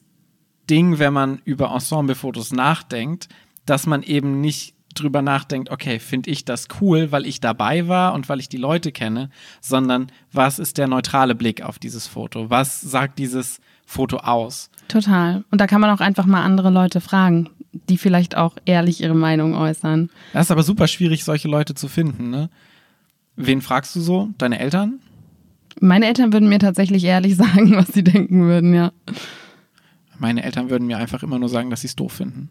Ding, 0.68 0.98
wenn 0.98 1.12
man 1.12 1.42
über 1.44 1.70
Ensemble-Fotos 1.72 2.50
nachdenkt, 2.50 3.28
dass 3.66 3.86
man 3.86 4.02
eben 4.02 4.40
nicht 4.40 4.73
drüber 4.94 5.22
nachdenkt, 5.22 5.70
okay, 5.70 5.98
finde 5.98 6.30
ich 6.30 6.44
das 6.44 6.68
cool, 6.80 7.12
weil 7.12 7.26
ich 7.26 7.40
dabei 7.40 7.88
war 7.88 8.14
und 8.14 8.28
weil 8.28 8.40
ich 8.40 8.48
die 8.48 8.56
Leute 8.56 8.92
kenne, 8.92 9.30
sondern 9.60 10.08
was 10.32 10.58
ist 10.58 10.78
der 10.78 10.86
neutrale 10.86 11.34
Blick 11.34 11.62
auf 11.62 11.78
dieses 11.78 12.06
Foto? 12.06 12.50
Was 12.50 12.80
sagt 12.80 13.18
dieses 13.18 13.60
Foto 13.86 14.18
aus? 14.18 14.70
Total. 14.88 15.44
Und 15.50 15.60
da 15.60 15.66
kann 15.66 15.80
man 15.80 15.90
auch 15.90 16.00
einfach 16.00 16.26
mal 16.26 16.42
andere 16.42 16.70
Leute 16.70 17.00
fragen, 17.00 17.50
die 17.72 17.98
vielleicht 17.98 18.36
auch 18.36 18.56
ehrlich 18.64 19.02
ihre 19.02 19.14
Meinung 19.14 19.54
äußern. 19.54 20.10
Das 20.32 20.46
ist 20.46 20.50
aber 20.50 20.62
super 20.62 20.86
schwierig, 20.86 21.24
solche 21.24 21.48
Leute 21.48 21.74
zu 21.74 21.88
finden, 21.88 22.30
ne? 22.30 22.50
Wen 23.36 23.62
fragst 23.62 23.96
du 23.96 24.00
so? 24.00 24.28
Deine 24.38 24.60
Eltern? 24.60 25.00
Meine 25.80 26.06
Eltern 26.06 26.32
würden 26.32 26.48
mir 26.48 26.60
tatsächlich 26.60 27.04
ehrlich 27.04 27.36
sagen, 27.36 27.74
was 27.76 27.88
sie 27.88 28.04
denken 28.04 28.42
würden, 28.42 28.74
ja. 28.74 28.92
Meine 30.18 30.44
Eltern 30.44 30.70
würden 30.70 30.86
mir 30.86 30.98
einfach 30.98 31.22
immer 31.22 31.38
nur 31.38 31.48
sagen, 31.48 31.70
dass 31.70 31.80
sie 31.80 31.88
es 31.88 31.96
doof 31.96 32.12
finden. 32.12 32.50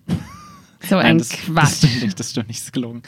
So 0.88 0.98
ein 0.98 1.18
das, 1.18 1.30
Quatsch. 1.30 1.56
das 1.56 1.78
stimmt 1.78 2.04
nicht, 2.04 2.20
das 2.20 2.30
stimmt 2.32 2.48
nicht, 2.48 2.60
das 2.60 2.66
ist 2.66 2.74
gelogen. 2.74 3.04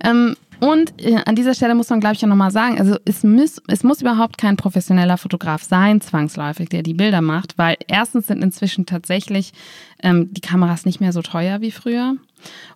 Ähm, 0.00 0.36
Und 0.60 1.00
äh, 1.02 1.20
an 1.24 1.36
dieser 1.36 1.54
Stelle 1.54 1.74
muss 1.74 1.90
man, 1.90 2.00
glaube 2.00 2.14
ich, 2.14 2.24
auch 2.24 2.28
nochmal 2.28 2.50
sagen, 2.50 2.78
also 2.78 2.96
es 3.04 3.22
muss, 3.22 3.60
es 3.68 3.82
muss 3.82 4.00
überhaupt 4.00 4.38
kein 4.38 4.56
professioneller 4.56 5.18
Fotograf 5.18 5.62
sein, 5.62 6.00
zwangsläufig, 6.00 6.68
der 6.68 6.82
die 6.82 6.94
Bilder 6.94 7.20
macht, 7.20 7.58
weil 7.58 7.76
erstens 7.88 8.28
sind 8.28 8.42
inzwischen 8.42 8.86
tatsächlich 8.86 9.52
ähm, 10.02 10.32
die 10.32 10.40
Kameras 10.40 10.86
nicht 10.86 11.00
mehr 11.00 11.12
so 11.12 11.22
teuer 11.22 11.60
wie 11.60 11.70
früher. 11.70 12.16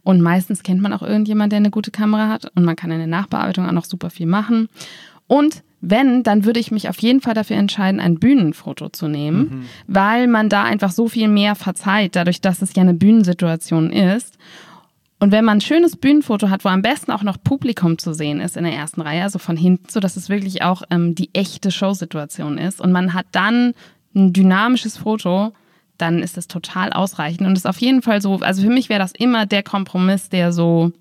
Und 0.02 0.20
meistens 0.20 0.62
kennt 0.62 0.80
man 0.82 0.92
auch 0.92 1.02
irgendjemand, 1.02 1.52
der 1.52 1.58
eine 1.58 1.70
gute 1.70 1.90
Kamera 1.90 2.28
hat 2.28 2.50
und 2.54 2.64
man 2.64 2.76
kann 2.76 2.90
in 2.90 2.98
der 2.98 3.06
Nachbearbeitung 3.06 3.66
auch 3.66 3.72
noch 3.72 3.84
super 3.84 4.10
viel 4.10 4.26
machen. 4.26 4.68
Und 5.26 5.62
wenn, 5.80 6.22
dann 6.22 6.44
würde 6.44 6.60
ich 6.60 6.70
mich 6.70 6.88
auf 6.88 7.00
jeden 7.00 7.20
Fall 7.20 7.34
dafür 7.34 7.56
entscheiden, 7.56 8.00
ein 8.00 8.18
Bühnenfoto 8.18 8.88
zu 8.88 9.08
nehmen, 9.08 9.38
mhm. 9.38 9.64
weil 9.86 10.26
man 10.26 10.48
da 10.48 10.64
einfach 10.64 10.90
so 10.90 11.08
viel 11.08 11.28
mehr 11.28 11.54
verzeiht, 11.54 12.16
dadurch, 12.16 12.40
dass 12.40 12.62
es 12.62 12.74
ja 12.74 12.82
eine 12.82 12.94
Bühnensituation 12.94 13.90
ist. 13.90 14.38
Und 15.20 15.32
wenn 15.32 15.44
man 15.44 15.58
ein 15.58 15.62
schönes 15.62 15.96
Bühnenfoto 15.96 16.48
hat, 16.48 16.64
wo 16.64 16.68
am 16.68 16.82
besten 16.82 17.10
auch 17.10 17.22
noch 17.22 17.42
Publikum 17.42 17.98
zu 17.98 18.12
sehen 18.12 18.40
ist 18.40 18.56
in 18.56 18.64
der 18.64 18.74
ersten 18.74 19.00
Reihe, 19.00 19.22
also 19.22 19.38
von 19.38 19.56
hinten, 19.56 19.88
so 19.88 20.00
dass 20.00 20.16
es 20.16 20.28
wirklich 20.28 20.62
auch 20.62 20.82
ähm, 20.90 21.14
die 21.14 21.30
echte 21.32 21.70
Showsituation 21.70 22.58
ist 22.58 22.80
und 22.80 22.92
man 22.92 23.14
hat 23.14 23.26
dann 23.32 23.74
ein 24.14 24.32
dynamisches 24.32 24.96
Foto, 24.96 25.52
dann 25.96 26.22
ist 26.22 26.36
das 26.36 26.46
total 26.46 26.92
ausreichend 26.92 27.46
und 27.46 27.56
ist 27.56 27.66
auf 27.66 27.78
jeden 27.78 28.02
Fall 28.02 28.22
so, 28.22 28.36
also 28.36 28.62
für 28.62 28.70
mich 28.70 28.88
wäre 28.88 29.00
das 29.00 29.12
immer 29.12 29.46
der 29.46 29.64
Kompromiss, 29.64 30.28
der 30.28 30.52
so 30.52 30.92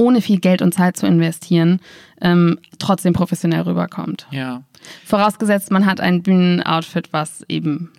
ohne 0.00 0.22
viel 0.22 0.40
Geld 0.40 0.62
und 0.62 0.72
Zeit 0.72 0.96
zu 0.96 1.06
investieren, 1.06 1.80
ähm, 2.22 2.58
trotzdem 2.78 3.12
professionell 3.12 3.60
rüberkommt. 3.60 4.26
Ja. 4.30 4.62
Vorausgesetzt, 5.04 5.70
man 5.70 5.84
hat 5.84 6.00
ein 6.00 6.22
Bühnenoutfit, 6.22 7.12
was 7.12 7.44
eben 7.48 7.92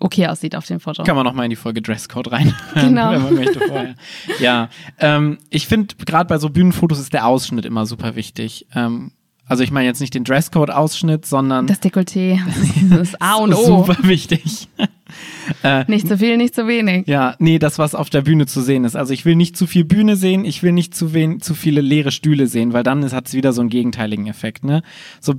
okay 0.00 0.26
aussieht 0.26 0.56
auf 0.56 0.64
dem 0.66 0.80
Foto. 0.80 1.04
Kann 1.04 1.14
man 1.14 1.24
noch 1.24 1.34
mal 1.34 1.44
in 1.44 1.50
die 1.50 1.56
Folge 1.56 1.82
Dresscode 1.82 2.32
rein, 2.32 2.54
genau. 2.74 3.12
wenn 3.12 3.22
man 3.22 3.34
möchte 3.34 3.60
vorher. 3.60 3.94
Ja, 4.40 4.70
ähm, 4.98 5.38
ich 5.50 5.66
finde 5.66 5.94
gerade 5.96 6.28
bei 6.28 6.38
so 6.38 6.48
Bühnenfotos 6.48 6.98
ist 6.98 7.12
der 7.12 7.26
Ausschnitt 7.26 7.66
immer 7.66 7.84
super 7.84 8.16
wichtig. 8.16 8.66
Ähm, 8.74 9.12
also 9.52 9.64
ich 9.64 9.70
meine 9.70 9.84
jetzt 9.84 10.00
nicht 10.00 10.14
den 10.14 10.24
Dresscode-Ausschnitt, 10.24 11.26
sondern 11.26 11.66
das 11.66 11.82
Dekolleté, 11.82 12.40
das 12.88 13.08
ist 13.08 13.20
A 13.20 13.34
und 13.34 13.52
O. 13.52 13.84
Super 13.84 13.98
wichtig. 14.08 14.66
äh, 15.62 15.84
nicht 15.90 16.08
zu 16.08 16.16
viel, 16.16 16.38
nicht 16.38 16.54
zu 16.54 16.66
wenig. 16.66 17.06
Ja, 17.06 17.36
nee, 17.38 17.58
das, 17.58 17.78
was 17.78 17.94
auf 17.94 18.08
der 18.08 18.22
Bühne 18.22 18.46
zu 18.46 18.62
sehen 18.62 18.84
ist. 18.84 18.96
Also 18.96 19.12
ich 19.12 19.26
will 19.26 19.36
nicht 19.36 19.58
zu 19.58 19.66
viel 19.66 19.84
Bühne 19.84 20.16
sehen, 20.16 20.46
ich 20.46 20.62
will 20.62 20.72
nicht 20.72 20.94
zu, 20.94 21.12
wen, 21.12 21.42
zu 21.42 21.52
viele 21.52 21.82
leere 21.82 22.12
Stühle 22.12 22.46
sehen, 22.46 22.72
weil 22.72 22.82
dann 22.82 23.04
hat 23.12 23.26
es 23.26 23.34
wieder 23.34 23.52
so 23.52 23.60
einen 23.60 23.68
gegenteiligen 23.68 24.26
Effekt. 24.26 24.64
Ne? 24.64 24.82
So 25.20 25.34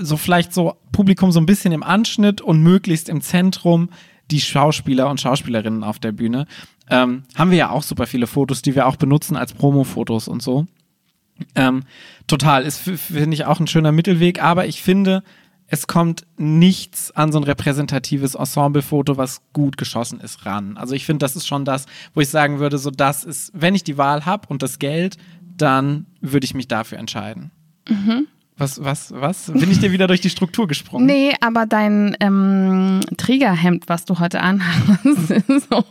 so 0.00 0.16
vielleicht 0.16 0.54
so 0.54 0.76
Publikum 0.90 1.30
so 1.30 1.38
ein 1.38 1.46
bisschen 1.46 1.72
im 1.72 1.82
Anschnitt 1.82 2.40
und 2.40 2.62
möglichst 2.62 3.10
im 3.10 3.20
Zentrum 3.20 3.90
die 4.30 4.40
Schauspieler 4.40 5.10
und 5.10 5.20
Schauspielerinnen 5.20 5.84
auf 5.84 5.98
der 5.98 6.12
Bühne. 6.12 6.46
Ähm, 6.88 7.24
haben 7.34 7.50
wir 7.50 7.58
ja 7.58 7.70
auch 7.70 7.82
super 7.82 8.06
viele 8.06 8.26
Fotos, 8.26 8.62
die 8.62 8.74
wir 8.74 8.86
auch 8.86 8.96
benutzen 8.96 9.36
als 9.36 9.52
Promo-Fotos 9.52 10.28
und 10.28 10.40
so. 10.40 10.66
Ähm, 11.54 11.84
total, 12.26 12.64
ist, 12.64 12.78
finde 12.80 13.34
ich, 13.34 13.44
auch 13.44 13.60
ein 13.60 13.66
schöner 13.66 13.92
Mittelweg, 13.92 14.42
aber 14.42 14.66
ich 14.66 14.82
finde, 14.82 15.22
es 15.66 15.86
kommt 15.86 16.26
nichts 16.36 17.12
an 17.12 17.30
so 17.30 17.38
ein 17.38 17.44
repräsentatives 17.44 18.34
Ensemble-Foto, 18.34 19.16
was 19.16 19.40
gut 19.52 19.76
geschossen 19.76 20.20
ist, 20.20 20.44
ran. 20.44 20.76
Also 20.76 20.94
ich 20.94 21.06
finde, 21.06 21.24
das 21.24 21.36
ist 21.36 21.46
schon 21.46 21.64
das, 21.64 21.86
wo 22.12 22.20
ich 22.20 22.28
sagen 22.28 22.58
würde, 22.58 22.76
so 22.76 22.90
das 22.90 23.22
ist, 23.22 23.52
wenn 23.54 23.76
ich 23.76 23.84
die 23.84 23.96
Wahl 23.96 24.26
habe 24.26 24.48
und 24.48 24.62
das 24.62 24.80
Geld, 24.80 25.16
dann 25.56 26.06
würde 26.20 26.44
ich 26.44 26.54
mich 26.54 26.66
dafür 26.66 26.98
entscheiden. 26.98 27.52
Mhm. 27.88 28.26
Was, 28.60 28.84
was, 28.84 29.10
was? 29.16 29.50
Bin 29.50 29.70
ich 29.70 29.78
dir 29.78 29.90
wieder 29.90 30.06
durch 30.06 30.20
die 30.20 30.28
Struktur 30.28 30.68
gesprungen? 30.68 31.06
Nee, 31.06 31.32
aber 31.40 31.64
dein 31.64 32.14
ähm, 32.20 33.00
Trägerhemd, 33.16 33.88
was 33.88 34.04
du 34.04 34.18
heute 34.18 34.42
anhast, 34.42 35.02
ist 35.30 35.70
so 35.70 35.82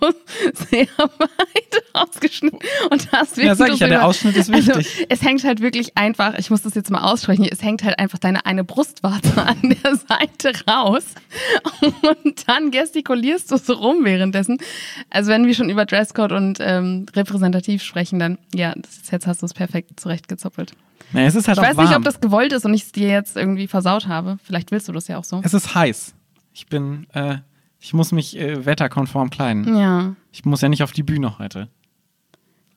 sehr 0.69 0.88
weit 1.17 1.83
ausgeschnitten. 1.93 2.59
Und 2.91 3.11
das 3.11 3.38
Ja, 3.38 3.55
sag 3.55 3.73
ich 3.73 3.79
ja, 3.79 3.88
der 3.88 4.05
Ausschnitt 4.05 4.38
ist 4.38 4.51
wichtig. 4.51 4.75
Also, 4.75 5.05
es 5.09 5.23
hängt 5.23 5.43
halt 5.45 5.61
wirklich 5.61 5.97
einfach, 5.97 6.38
ich 6.38 6.51
muss 6.51 6.61
das 6.61 6.75
jetzt 6.75 6.91
mal 6.91 7.11
aussprechen, 7.11 7.47
es 7.49 7.63
hängt 7.63 7.83
halt 7.83 7.97
einfach 7.97 8.19
deine 8.19 8.45
eine 8.45 8.63
Brustwarze 8.63 9.41
an 9.43 9.57
der 9.63 9.95
Seite 9.95 10.53
raus. 10.69 11.05
Und 11.81 12.47
dann 12.47 12.69
gestikulierst 12.69 13.51
du 13.51 13.57
so 13.57 13.73
rum 13.73 14.05
währenddessen. 14.05 14.59
Also 15.09 15.31
wenn 15.31 15.47
wir 15.47 15.55
schon 15.55 15.71
über 15.71 15.88
Dresscode 15.88 16.33
und 16.33 16.59
ähm, 16.61 17.07
repräsentativ 17.15 17.81
sprechen, 17.81 18.19
dann, 18.19 18.38
ja, 18.53 18.75
das, 18.75 19.09
jetzt 19.09 19.25
hast 19.25 19.41
du 19.41 19.47
es 19.47 19.55
perfekt 19.55 19.99
zurechtgezoppelt. 19.99 20.73
Nee, 21.12 21.25
es 21.25 21.36
ist 21.36 21.48
halt 21.48 21.58
ich 21.58 21.63
weiß 21.63 21.78
warm. 21.78 21.88
nicht, 21.88 21.98
ob 21.98 22.04
das 22.04 22.22
gewollt 22.22 22.54
ist 22.54 22.66
und 22.66 22.74
ich 22.74 22.84
es 22.84 22.92
dir 22.92 23.10
jetzt 23.10 23.36
irgendwie 23.36 23.68
versaut 23.68 24.08
habe. 24.08 24.38
Vielleicht 24.44 24.72
willst 24.72 24.88
du 24.88 24.92
das 24.92 25.08
ja 25.08 25.18
auch 25.18 25.24
so. 25.24 25.42
Es 25.44 25.54
ist 25.54 25.74
heiß. 25.75 26.13
Ich 26.54 26.68
bin, 26.68 27.08
äh, 27.13 27.38
ich 27.80 27.94
muss 27.94 28.12
mich 28.12 28.38
äh, 28.38 28.66
wetterkonform 28.66 29.30
kleiden. 29.30 29.78
Ja. 29.78 30.16
Ich 30.32 30.46
muss 30.46 30.62
ja 30.62 30.70
nicht 30.70 30.84
auf 30.84 30.92
die 30.92 31.04
Bühne 31.04 31.39
heute. 31.39 31.70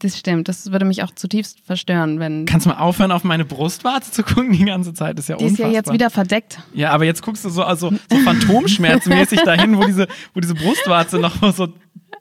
Das 0.02 0.18
stimmt. 0.18 0.48
Das 0.48 0.72
würde 0.72 0.84
mich 0.84 1.04
auch 1.04 1.12
zutiefst 1.12 1.60
verstören, 1.60 2.18
wenn. 2.18 2.44
Kannst 2.44 2.66
du 2.66 2.70
mal 2.70 2.78
aufhören, 2.78 3.12
auf 3.12 3.22
meine 3.22 3.44
Brustwarze 3.44 4.10
zu 4.10 4.24
gucken 4.24 4.52
die 4.52 4.64
ganze 4.64 4.94
Zeit? 4.94 5.16
Das 5.16 5.26
ist 5.26 5.28
ja 5.28 5.36
die 5.36 5.44
unfassbar. 5.44 5.68
ist 5.68 5.72
ja 5.72 5.78
jetzt 5.78 5.92
wieder 5.92 6.10
verdeckt. 6.10 6.58
Ja, 6.74 6.90
aber 6.90 7.04
jetzt 7.04 7.22
guckst 7.22 7.44
du 7.44 7.50
so, 7.50 7.62
also, 7.62 7.92
so 8.10 8.16
phantomschmerzmäßig 8.18 9.42
dahin, 9.42 9.76
wo 9.76 9.84
diese, 9.84 10.08
wo 10.34 10.40
diese 10.40 10.54
Brustwarze 10.54 11.18
noch 11.20 11.36
so 11.54 11.68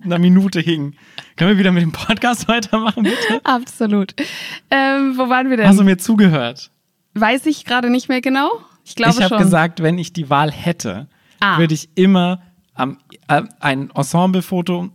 einer 0.03 0.20
Minute 0.20 0.60
hing. 0.60 0.94
Können 1.35 1.51
wir 1.51 1.57
wieder 1.57 1.71
mit 1.71 1.81
dem 1.83 1.91
Podcast 1.91 2.47
weitermachen, 2.47 3.03
bitte? 3.03 3.41
Absolut. 3.43 4.13
Ähm, 4.69 5.17
wo 5.17 5.29
waren 5.29 5.50
wir 5.50 5.57
denn? 5.57 5.67
Hast 5.67 5.79
du 5.79 5.83
mir 5.83 5.97
zugehört? 5.97 6.71
Weiß 7.13 7.45
ich 7.45 7.65
gerade 7.65 7.89
nicht 7.89 8.09
mehr 8.09 8.21
genau. 8.21 8.50
Ich 8.85 8.95
glaube 8.95 9.13
Ich 9.17 9.21
habe 9.23 9.38
gesagt, 9.38 9.81
wenn 9.83 9.97
ich 9.97 10.13
die 10.13 10.29
Wahl 10.29 10.51
hätte, 10.51 11.07
Ah. 11.39 11.57
würde 11.57 11.73
ich 11.73 11.89
immer 11.95 12.41
am, 12.75 12.97
äh, 13.27 13.41
ein 13.59 13.89
Ensemblefoto 13.95 14.89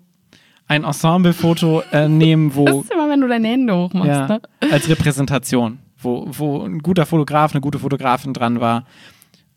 ein 0.69 0.83
Ensemblefoto 0.85 1.83
äh, 1.93 2.09
nehmen, 2.09 2.49
Das 2.55 2.57
wo 2.57 2.81
ist 2.81 2.91
immer, 2.93 3.09
wenn 3.09 3.21
du 3.21 3.29
deine 3.29 3.47
Hände 3.49 3.75
hochmachst. 3.77 4.09
ja, 4.09 4.27
Ne? 4.29 4.41
als 4.73 4.89
Repräsentation, 4.89 5.79
wo, 5.99 6.27
wo 6.29 6.63
ein 6.65 6.81
guter 6.81 7.07
Fotograf, 7.07 7.53
eine 7.53 7.61
gute 7.61 7.79
Fotografin 7.79 8.33
dran 8.33 8.61
war, 8.61 8.85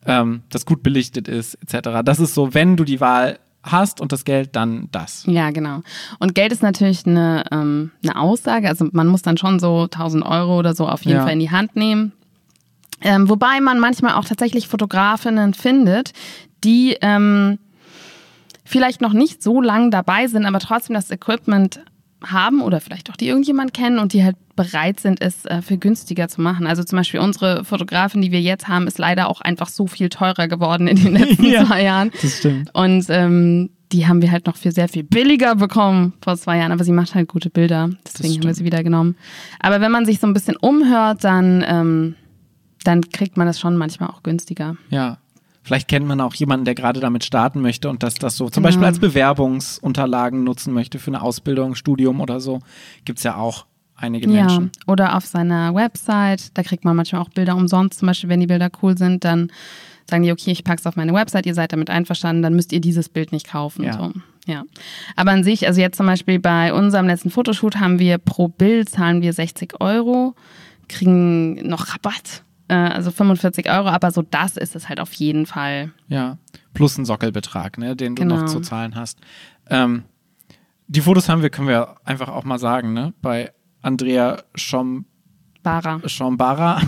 ähm, 0.05 0.43
das 0.49 0.65
gut 0.67 0.83
belichtet 0.83 1.27
ist, 1.27 1.55
etc. 1.63 2.01
Das 2.03 2.19
ist 2.19 2.33
so, 2.35 2.53
wenn 2.53 2.75
du 2.77 2.83
die 2.83 2.99
Wahl 3.01 3.39
hast 3.63 3.99
und 4.01 4.11
das 4.11 4.23
Geld, 4.25 4.55
dann 4.55 4.87
das. 4.91 5.23
Ja, 5.27 5.51
genau. 5.51 5.81
Und 6.19 6.33
Geld 6.35 6.51
ist 6.51 6.63
natürlich 6.63 7.05
eine, 7.05 7.43
ähm, 7.51 7.91
eine 8.03 8.17
Aussage. 8.19 8.67
Also 8.69 8.87
man 8.91 9.07
muss 9.07 9.21
dann 9.21 9.37
schon 9.37 9.59
so 9.59 9.83
1000 9.83 10.25
Euro 10.25 10.57
oder 10.57 10.73
so 10.75 10.87
auf 10.87 11.03
jeden 11.03 11.17
Ja. 11.17 11.23
Fall 11.23 11.33
in 11.33 11.39
die 11.39 11.51
Hand 11.51 11.75
nehmen. 11.75 12.13
Ähm, 13.01 13.29
wobei 13.29 13.59
man 13.61 13.79
manchmal 13.79 14.13
auch 14.15 14.25
tatsächlich 14.25 14.67
Fotografinnen 14.67 15.53
findet, 15.53 16.11
die 16.63 16.97
ähm, 17.01 17.59
vielleicht 18.65 19.01
noch 19.01 19.13
nicht 19.13 19.41
so 19.41 19.61
lang 19.61 19.89
dabei 19.91 20.27
sind, 20.27 20.45
aber 20.45 20.59
trotzdem 20.59 20.93
das 20.93 21.09
Equipment 21.11 21.81
haben 22.23 22.61
oder 22.61 22.81
vielleicht 22.81 23.09
auch 23.09 23.15
die 23.15 23.27
irgendjemand 23.27 23.73
kennen 23.73 23.97
und 23.99 24.13
die 24.13 24.23
halt 24.23 24.35
bereit 24.55 24.99
sind, 24.99 25.21
es 25.21 25.45
äh, 25.45 25.61
für 25.61 25.77
günstiger 25.77 26.27
zu 26.27 26.41
machen. 26.41 26.67
Also 26.67 26.83
zum 26.83 26.97
Beispiel 26.97 27.19
unsere 27.21 27.63
Fotografin, 27.63 28.21
die 28.21 28.31
wir 28.31 28.41
jetzt 28.41 28.67
haben, 28.67 28.87
ist 28.87 28.97
leider 28.97 29.29
auch 29.29 29.39
einfach 29.41 29.69
so 29.69 29.87
viel 29.87 30.09
teurer 30.09 30.47
geworden 30.47 30.87
in 30.87 30.97
den 30.97 31.13
letzten 31.17 31.45
Ja. 31.45 31.65
zwei 31.65 31.83
Jahren. 31.83 32.11
Das 32.21 32.37
stimmt. 32.39 32.69
Und 32.75 33.05
ähm, 33.09 33.69
die 33.93 34.05
haben 34.07 34.21
wir 34.21 34.31
halt 34.31 34.45
noch 34.45 34.57
für 34.57 34.71
sehr 34.71 34.87
viel 34.89 35.03
billiger 35.03 35.55
bekommen 35.55 36.13
vor 36.21 36.37
zwei 36.37 36.57
Jahren, 36.57 36.71
aber 36.71 36.83
sie 36.83 36.91
macht 36.91 37.15
halt 37.15 37.27
gute 37.29 37.49
Bilder. 37.49 37.89
Deswegen 38.05 38.35
haben 38.35 38.43
wir 38.47 38.53
sie 38.53 38.65
wieder 38.65 38.83
genommen. 38.83 39.15
Aber 39.59 39.81
wenn 39.81 39.91
man 39.91 40.05
sich 40.05 40.19
so 40.19 40.27
ein 40.27 40.33
bisschen 40.33 40.57
umhört, 40.57 41.23
dann, 41.23 41.63
ähm, 41.67 42.15
dann 42.83 43.01
kriegt 43.09 43.37
man 43.37 43.47
das 43.47 43.59
schon 43.59 43.77
manchmal 43.77 44.09
auch 44.09 44.23
günstiger. 44.23 44.75
Ja. 44.89 45.17
Vielleicht 45.63 45.87
kennt 45.87 46.07
man 46.07 46.21
auch 46.21 46.33
jemanden, 46.35 46.65
der 46.65 46.75
gerade 46.75 46.99
damit 46.99 47.23
starten 47.23 47.61
möchte 47.61 47.89
und 47.89 48.01
das, 48.01 48.15
das 48.15 48.37
so 48.37 48.49
zum 48.49 48.63
Genau. 48.63 48.67
Beispiel 48.69 48.85
als 48.85 48.99
Bewerbungsunterlagen 48.99 50.43
nutzen 50.43 50.73
möchte 50.73 50.99
für 50.99 51.11
eine 51.11 51.21
Ausbildung, 51.21 51.75
Studium 51.75 52.21
oder 52.21 52.39
so. 52.39 52.59
Gibt 53.05 53.19
es 53.19 53.23
ja 53.23 53.35
auch 53.35 53.65
einige 53.95 54.27
Menschen. 54.27 54.71
Ja, 54.75 54.91
oder 54.91 55.15
auf 55.17 55.25
seiner 55.25 55.75
Website, 55.75 56.57
da 56.57 56.63
kriegt 56.63 56.85
man 56.85 56.95
manchmal 56.95 57.21
auch 57.21 57.29
Bilder 57.29 57.55
umsonst. 57.55 57.99
Zum 57.99 58.07
Beispiel, 58.07 58.29
wenn 58.29 58.39
die 58.39 58.47
Bilder 58.47 58.69
cool 58.81 58.97
sind, 58.97 59.25
dann 59.25 59.51
sagen 60.09 60.23
die, 60.23 60.31
okay, 60.31 60.51
ich 60.51 60.63
pack's 60.63 60.87
auf 60.87 60.95
meine 60.95 61.13
Website, 61.13 61.45
ihr 61.45 61.53
seid 61.53 61.71
damit 61.73 61.89
einverstanden, 61.89 62.41
dann 62.41 62.55
müsst 62.55 62.71
ihr 62.73 62.81
dieses 62.81 63.09
Bild 63.09 63.31
nicht 63.31 63.47
kaufen. 63.47 63.83
Ja. 63.83 63.93
So. 63.93 64.11
Ja. 64.47 64.63
Aber 65.15 65.31
an 65.31 65.43
sich, 65.43 65.67
also 65.67 65.79
jetzt 65.81 65.97
zum 65.97 66.07
Beispiel 66.07 66.39
bei 66.39 66.73
unserem 66.73 67.05
letzten 67.05 67.29
Fotoshoot 67.29 67.75
haben 67.79 67.99
wir 67.99 68.17
pro 68.17 68.47
Bild 68.47 68.89
zahlen 68.89 69.21
wir 69.21 69.33
60 69.33 69.79
Euro, 69.81 70.33
kriegen 70.87 71.67
noch 71.67 71.93
Rabatt, 71.93 72.43
äh, 72.69 72.73
also 72.73 73.11
45 73.11 73.69
Euro, 73.69 73.89
aber 73.89 74.11
so 74.11 74.21
das 74.21 74.55
ist 74.57 74.75
es 74.75 74.87
halt 74.87 74.99
auf 75.01 75.11
jeden 75.13 75.45
Fall. 75.45 75.91
Ja, 76.07 76.37
plus 76.73 76.97
ein 76.97 77.03
Sockelbetrag, 77.05 77.77
ne, 77.77 77.95
den 77.95 78.15
du 78.15 78.21
Genau. 78.23 78.37
noch 78.37 78.45
zu 78.45 78.61
zahlen 78.61 78.95
hast. 78.95 79.19
Ähm, 79.69 80.03
die 80.87 81.01
Fotos 81.01 81.27
haben 81.29 81.41
wir, 81.41 81.49
können 81.49 81.67
wir 81.67 81.97
einfach 82.05 82.29
auch 82.29 82.45
mal 82.45 82.57
sagen, 82.59 82.93
ne, 82.93 83.13
bei 83.21 83.51
Andrea 83.81 84.43
Schom 85.61 85.63
Barer. 85.63 86.09
Schambara 86.09 86.81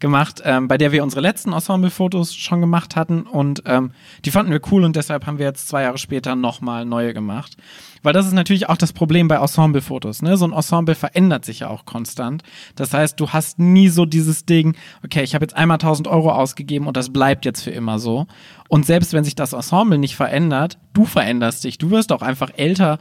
gemacht, 0.00 0.42
ähm, 0.44 0.66
bei 0.66 0.76
der 0.76 0.90
wir 0.90 1.02
unsere 1.02 1.20
letzten 1.20 1.52
Ensemble-Fotos 1.52 2.34
schon 2.34 2.60
gemacht 2.60 2.96
hatten 2.96 3.22
und 3.22 3.62
ähm, 3.66 3.92
die 4.24 4.32
fanden 4.32 4.50
wir 4.50 4.60
cool 4.70 4.84
und 4.84 4.96
deshalb 4.96 5.26
haben 5.26 5.38
wir 5.38 5.46
jetzt 5.46 5.68
zwei 5.68 5.82
Jahre 5.82 5.98
später 5.98 6.34
nochmal 6.34 6.84
neue 6.84 7.14
gemacht. 7.14 7.56
Weil 8.02 8.12
das 8.12 8.26
ist 8.26 8.32
natürlich 8.32 8.68
auch 8.68 8.76
das 8.76 8.92
Problem 8.92 9.28
bei 9.28 9.36
Ensemble-Fotos. 9.36 10.22
Ne? 10.22 10.36
So 10.36 10.44
ein 10.44 10.52
Ensemble 10.52 10.94
verändert 10.94 11.44
sich 11.44 11.60
ja 11.60 11.68
auch 11.68 11.86
konstant. 11.86 12.42
Das 12.74 12.92
heißt, 12.92 13.18
du 13.18 13.30
hast 13.30 13.58
nie 13.58 13.88
so 13.88 14.04
dieses 14.04 14.44
Ding, 14.44 14.76
okay, 15.04 15.22
ich 15.22 15.34
habe 15.34 15.44
jetzt 15.44 15.56
einmal 15.56 15.76
1000 15.76 16.08
Euro 16.08 16.32
ausgegeben 16.32 16.86
und 16.86 16.96
das 16.96 17.12
bleibt 17.12 17.44
jetzt 17.44 17.62
für 17.62 17.70
immer 17.70 17.98
so. 17.98 18.26
Und 18.68 18.84
selbst 18.84 19.12
wenn 19.12 19.24
sich 19.24 19.36
das 19.36 19.52
Ensemble 19.52 19.98
nicht 19.98 20.16
verändert, 20.16 20.78
du 20.92 21.04
veränderst 21.06 21.64
dich. 21.64 21.78
Du 21.78 21.90
wirst 21.90 22.12
auch 22.12 22.22
einfach 22.22 22.50
älter 22.56 22.98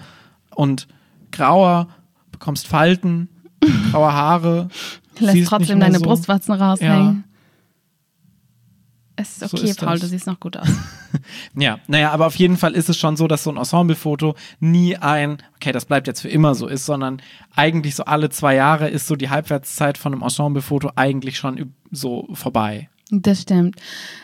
und 0.55 0.87
grauer, 1.31 1.87
bekommst 2.31 2.67
Falten, 2.67 3.27
graue 3.91 4.11
Haare. 4.13 4.69
Lässt 5.19 5.47
trotzdem 5.47 5.79
deine 5.79 5.99
so- 5.99 6.05
Brustwarzen 6.05 6.53
raushängen. 6.53 7.23
Es 9.15 9.37
ist 9.41 9.49
So 9.51 9.57
okay, 9.57 9.69
ist 9.69 9.79
Paul, 9.79 9.91
das. 9.91 10.01
du 10.01 10.07
siehst 10.07 10.25
noch 10.27 10.39
gut 10.39 10.57
aus. 10.57 10.67
Ja, 11.55 11.77
naja, 11.87 12.09
aber 12.11 12.25
auf 12.25 12.35
jeden 12.37 12.57
Fall 12.57 12.73
ist 12.73 12.89
es 12.89 12.97
schon 12.97 13.15
so, 13.15 13.27
dass 13.27 13.43
so 13.43 13.51
ein 13.51 13.57
Ensemblefoto 13.57 14.33
nie 14.59 14.97
ein, 14.97 15.37
okay, 15.55 15.71
das 15.71 15.85
bleibt 15.85 16.07
jetzt 16.07 16.21
für 16.21 16.27
immer 16.27 16.55
so 16.55 16.65
ist, 16.65 16.87
sondern 16.87 17.21
eigentlich 17.55 17.93
so 17.93 18.05
alle 18.05 18.29
zwei 18.29 18.55
Jahre 18.55 18.89
ist 18.89 19.05
so 19.05 19.15
die 19.15 19.29
Halbwertszeit 19.29 19.99
von 19.99 20.11
einem 20.13 20.23
Ensemblefoto 20.23 20.89
eigentlich 20.95 21.37
schon 21.37 21.71
so 21.91 22.27
vorbei. 22.33 22.89
Das 23.11 23.43
stimmt. 23.43 23.75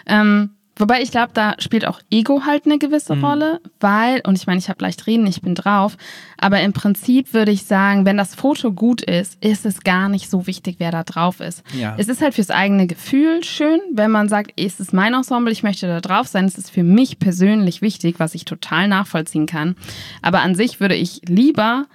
Ähm, 0.08 0.55
wobei 0.79 1.01
ich 1.03 1.12
glaube, 1.12 1.29
da 1.33 1.53
spielt 1.59 1.86
auch 1.86 2.00
Ego 2.09 2.41
halt 2.45 2.65
eine 2.65 2.79
gewisse 2.79 3.15
Mhm. 3.15 3.24
Rolle, 3.24 3.62
weil, 3.79 4.21
und 4.25 4.38
ich 4.38 4.48
meine, 4.48 4.57
ich 4.57 4.69
habe 4.69 4.81
leicht 4.83 5.05
reden, 5.05 5.27
ich 5.27 5.41
bin 5.41 5.53
drauf, 5.53 5.98
aber 6.38 6.62
im 6.62 6.74
Prinzip 6.74 7.33
würde 7.33 7.51
ich 7.51 7.65
sagen, 7.65 8.05
wenn 8.05 8.17
das 8.17 8.33
Foto 8.33 8.71
gut 8.71 9.01
ist, 9.03 9.38
ist 9.43 9.65
es 9.65 9.81
gar 9.81 10.09
nicht 10.09 10.29
so 10.29 10.48
wichtig, 10.48 10.77
wer 10.79 10.91
da 10.91 11.03
drauf 11.03 11.39
ist. 11.39 11.62
Ja. 11.77 11.95
Es 12.00 12.07
ist 12.07 12.21
halt 12.21 12.33
fürs 12.33 12.50
eigene 12.50 12.88
Gefühl 12.88 13.43
schön, 13.43 13.79
wenn 13.93 14.09
man 14.09 14.27
sagt, 14.29 14.53
es 14.55 14.79
ist 14.79 14.93
mein 14.93 15.13
Ensemble, 15.13 15.51
ich 15.51 15.62
möchte 15.62 15.86
da 15.88 16.01
drauf 16.01 16.27
sein. 16.27 16.45
Es 16.45 16.57
ist 16.57 16.71
für 16.71 16.83
mich 16.83 17.19
persönlich 17.19 17.81
wichtig, 17.81 18.15
was 18.17 18.33
ich 18.33 18.45
total 18.45 18.88
nachvollziehen 18.88 19.45
kann. 19.45 19.75
Aber 20.24 20.41
an 20.41 20.55
sich 20.55 20.79
würde 20.79 20.95
ich 20.95 21.21
lieber 21.27 21.86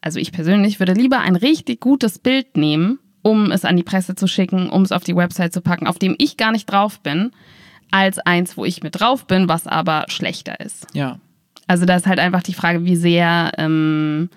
also 0.00 0.20
ich 0.20 0.32
persönlich 0.32 0.80
würde 0.80 0.92
lieber 0.92 1.20
ein 1.20 1.34
richtig 1.34 1.80
gutes 1.80 2.18
Bild 2.18 2.58
nehmen, 2.58 2.98
um 3.22 3.50
es 3.50 3.64
an 3.64 3.74
die 3.74 3.82
Presse 3.82 4.14
zu 4.14 4.26
schicken, 4.26 4.68
um 4.68 4.82
es 4.82 4.92
auf 4.92 5.02
die 5.02 5.16
Website 5.16 5.54
zu 5.54 5.62
packen, 5.62 5.86
auf 5.86 5.98
dem 5.98 6.14
ich 6.18 6.36
gar 6.36 6.52
nicht 6.52 6.66
drauf 6.66 7.00
bin, 7.00 7.30
als 7.90 8.18
eins, 8.18 8.56
wo 8.56 8.64
ich 8.64 8.82
mit 8.82 9.00
drauf 9.00 9.26
bin, 9.26 9.48
was 9.48 9.66
aber 9.66 10.04
schlechter 10.08 10.58
ist. 10.60 10.86
Ja. 10.92 11.18
Also 11.66 11.86
da 11.86 11.96
ist 11.96 12.06
halt 12.06 12.18
einfach 12.18 12.42
die 12.42 12.54
Frage, 12.54 12.84
wie 12.84 12.96
sehr 12.96 13.52
ähm, 13.56 14.28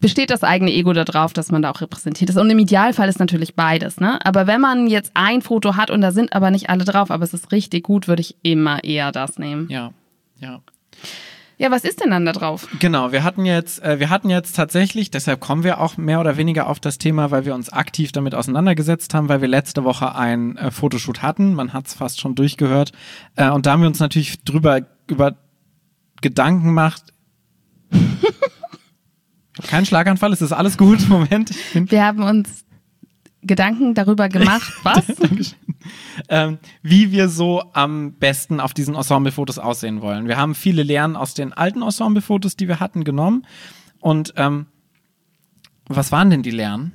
besteht 0.00 0.30
das 0.30 0.42
eigene 0.42 0.72
Ego 0.72 0.92
da 0.92 1.04
drauf, 1.04 1.32
dass 1.32 1.50
man 1.50 1.62
da 1.62 1.70
auch 1.70 1.80
repräsentiert 1.80 2.30
ist. 2.30 2.36
Und 2.36 2.50
im 2.50 2.58
Idealfall 2.58 3.08
ist 3.08 3.20
natürlich 3.20 3.54
beides, 3.54 4.00
ne? 4.00 4.18
Aber 4.24 4.46
wenn 4.46 4.60
man 4.60 4.86
jetzt 4.86 5.12
ein 5.14 5.40
Foto 5.40 5.76
hat 5.76 5.90
und 5.90 6.00
da 6.00 6.12
sind 6.12 6.34
aber 6.34 6.50
nicht 6.50 6.68
alle 6.68 6.84
drauf, 6.84 7.10
aber 7.10 7.24
es 7.24 7.32
ist 7.32 7.52
richtig 7.52 7.84
gut, 7.84 8.08
würde 8.08 8.20
ich 8.20 8.36
immer 8.42 8.84
eher 8.84 9.12
das 9.12 9.38
nehmen. 9.38 9.68
Ja. 9.70 9.92
Ja. 10.40 10.60
Ja, 11.56 11.70
was 11.70 11.84
ist 11.84 12.00
denn 12.02 12.10
dann 12.10 12.24
da 12.26 12.32
drauf? 12.32 12.66
Genau, 12.80 13.12
wir 13.12 13.22
hatten 13.22 13.44
jetzt, 13.44 13.82
äh, 13.82 14.00
wir 14.00 14.10
hatten 14.10 14.28
jetzt 14.28 14.56
tatsächlich, 14.56 15.10
deshalb 15.10 15.40
kommen 15.40 15.62
wir 15.62 15.80
auch 15.80 15.96
mehr 15.96 16.20
oder 16.20 16.36
weniger 16.36 16.68
auf 16.68 16.80
das 16.80 16.98
Thema, 16.98 17.30
weil 17.30 17.44
wir 17.44 17.54
uns 17.54 17.72
aktiv 17.72 18.10
damit 18.10 18.34
auseinandergesetzt 18.34 19.14
haben, 19.14 19.28
weil 19.28 19.40
wir 19.40 19.48
letzte 19.48 19.84
Woche 19.84 20.14
ein 20.16 20.56
äh, 20.56 20.70
Fotoshoot 20.70 21.22
hatten. 21.22 21.54
Man 21.54 21.72
hat 21.72 21.86
es 21.86 21.94
fast 21.94 22.20
schon 22.20 22.34
durchgehört. 22.34 22.92
Äh, 23.36 23.50
und 23.50 23.66
da 23.66 23.72
haben 23.72 23.82
wir 23.82 23.88
uns 23.88 24.00
natürlich 24.00 24.42
drüber 24.44 24.80
über 25.06 25.36
Gedanken 26.20 26.64
gemacht. 26.66 27.04
Keinen 29.62 29.86
Schlaganfall, 29.86 30.32
es 30.32 30.42
ist 30.42 30.52
alles 30.52 30.76
gut. 30.76 31.08
Moment, 31.08 31.52
Wir 31.74 32.04
haben 32.04 32.22
uns 32.22 32.63
Gedanken 33.46 33.94
darüber 33.94 34.28
gemacht, 34.28 34.72
was? 34.82 35.04
Ähm, 36.30 36.56
wie 36.82 37.12
wir 37.12 37.28
so 37.28 37.62
am 37.74 38.14
besten 38.14 38.58
auf 38.58 38.72
diesen 38.72 38.94
Ensemblefotos 38.94 39.58
aussehen 39.58 40.00
wollen. 40.00 40.28
Wir 40.28 40.38
haben 40.38 40.54
viele 40.54 40.82
Lehren 40.82 41.14
aus 41.14 41.34
den 41.34 41.52
alten 41.52 41.82
Ensemblefotos, 41.82 42.56
die 42.56 42.68
wir 42.68 42.80
hatten, 42.80 43.04
genommen. 43.04 43.44
Und 44.00 44.32
ähm, 44.38 44.64
was 45.86 46.10
waren 46.10 46.30
denn 46.30 46.42
die 46.42 46.52
Lehren? 46.52 46.92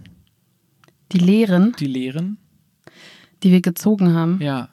Die 1.12 1.20
Lehren, 1.20 1.76
Die 1.80 1.86
Lehren? 1.86 2.38
die 3.44 3.52
wir 3.52 3.62
gezogen 3.62 4.16
haben. 4.16 4.40
Ja. 4.42 4.70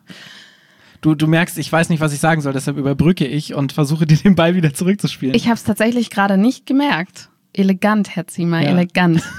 Du, 1.03 1.15
du 1.15 1.27
merkst, 1.27 1.59
ich 1.59 1.71
weiß 1.71 1.91
nicht, 1.91 2.01
was 2.01 2.15
ich 2.15 2.19
sagen 2.21 2.41
soll, 2.41 2.55
deshalb 2.55 2.79
überbrücke 2.79 3.27
ich 3.27 3.53
und 3.53 3.73
versuche 3.73 4.07
dir 4.07 4.17
den 4.17 4.35
Ball 4.35 4.55
wieder 4.55 4.73
zurückzuspielen. 4.73 5.35
Ich 5.35 5.45
habe 5.47 5.57
es 5.57 5.65
tatsächlich 5.65 6.09
gerade 6.09 6.39
nicht 6.39 6.65
gemerkt. 6.65 7.29
Elegant, 7.53 8.17
Herr 8.17 8.27
Ziemer, 8.27 8.63
Ja. 8.63 8.71
elegant. 8.71 9.23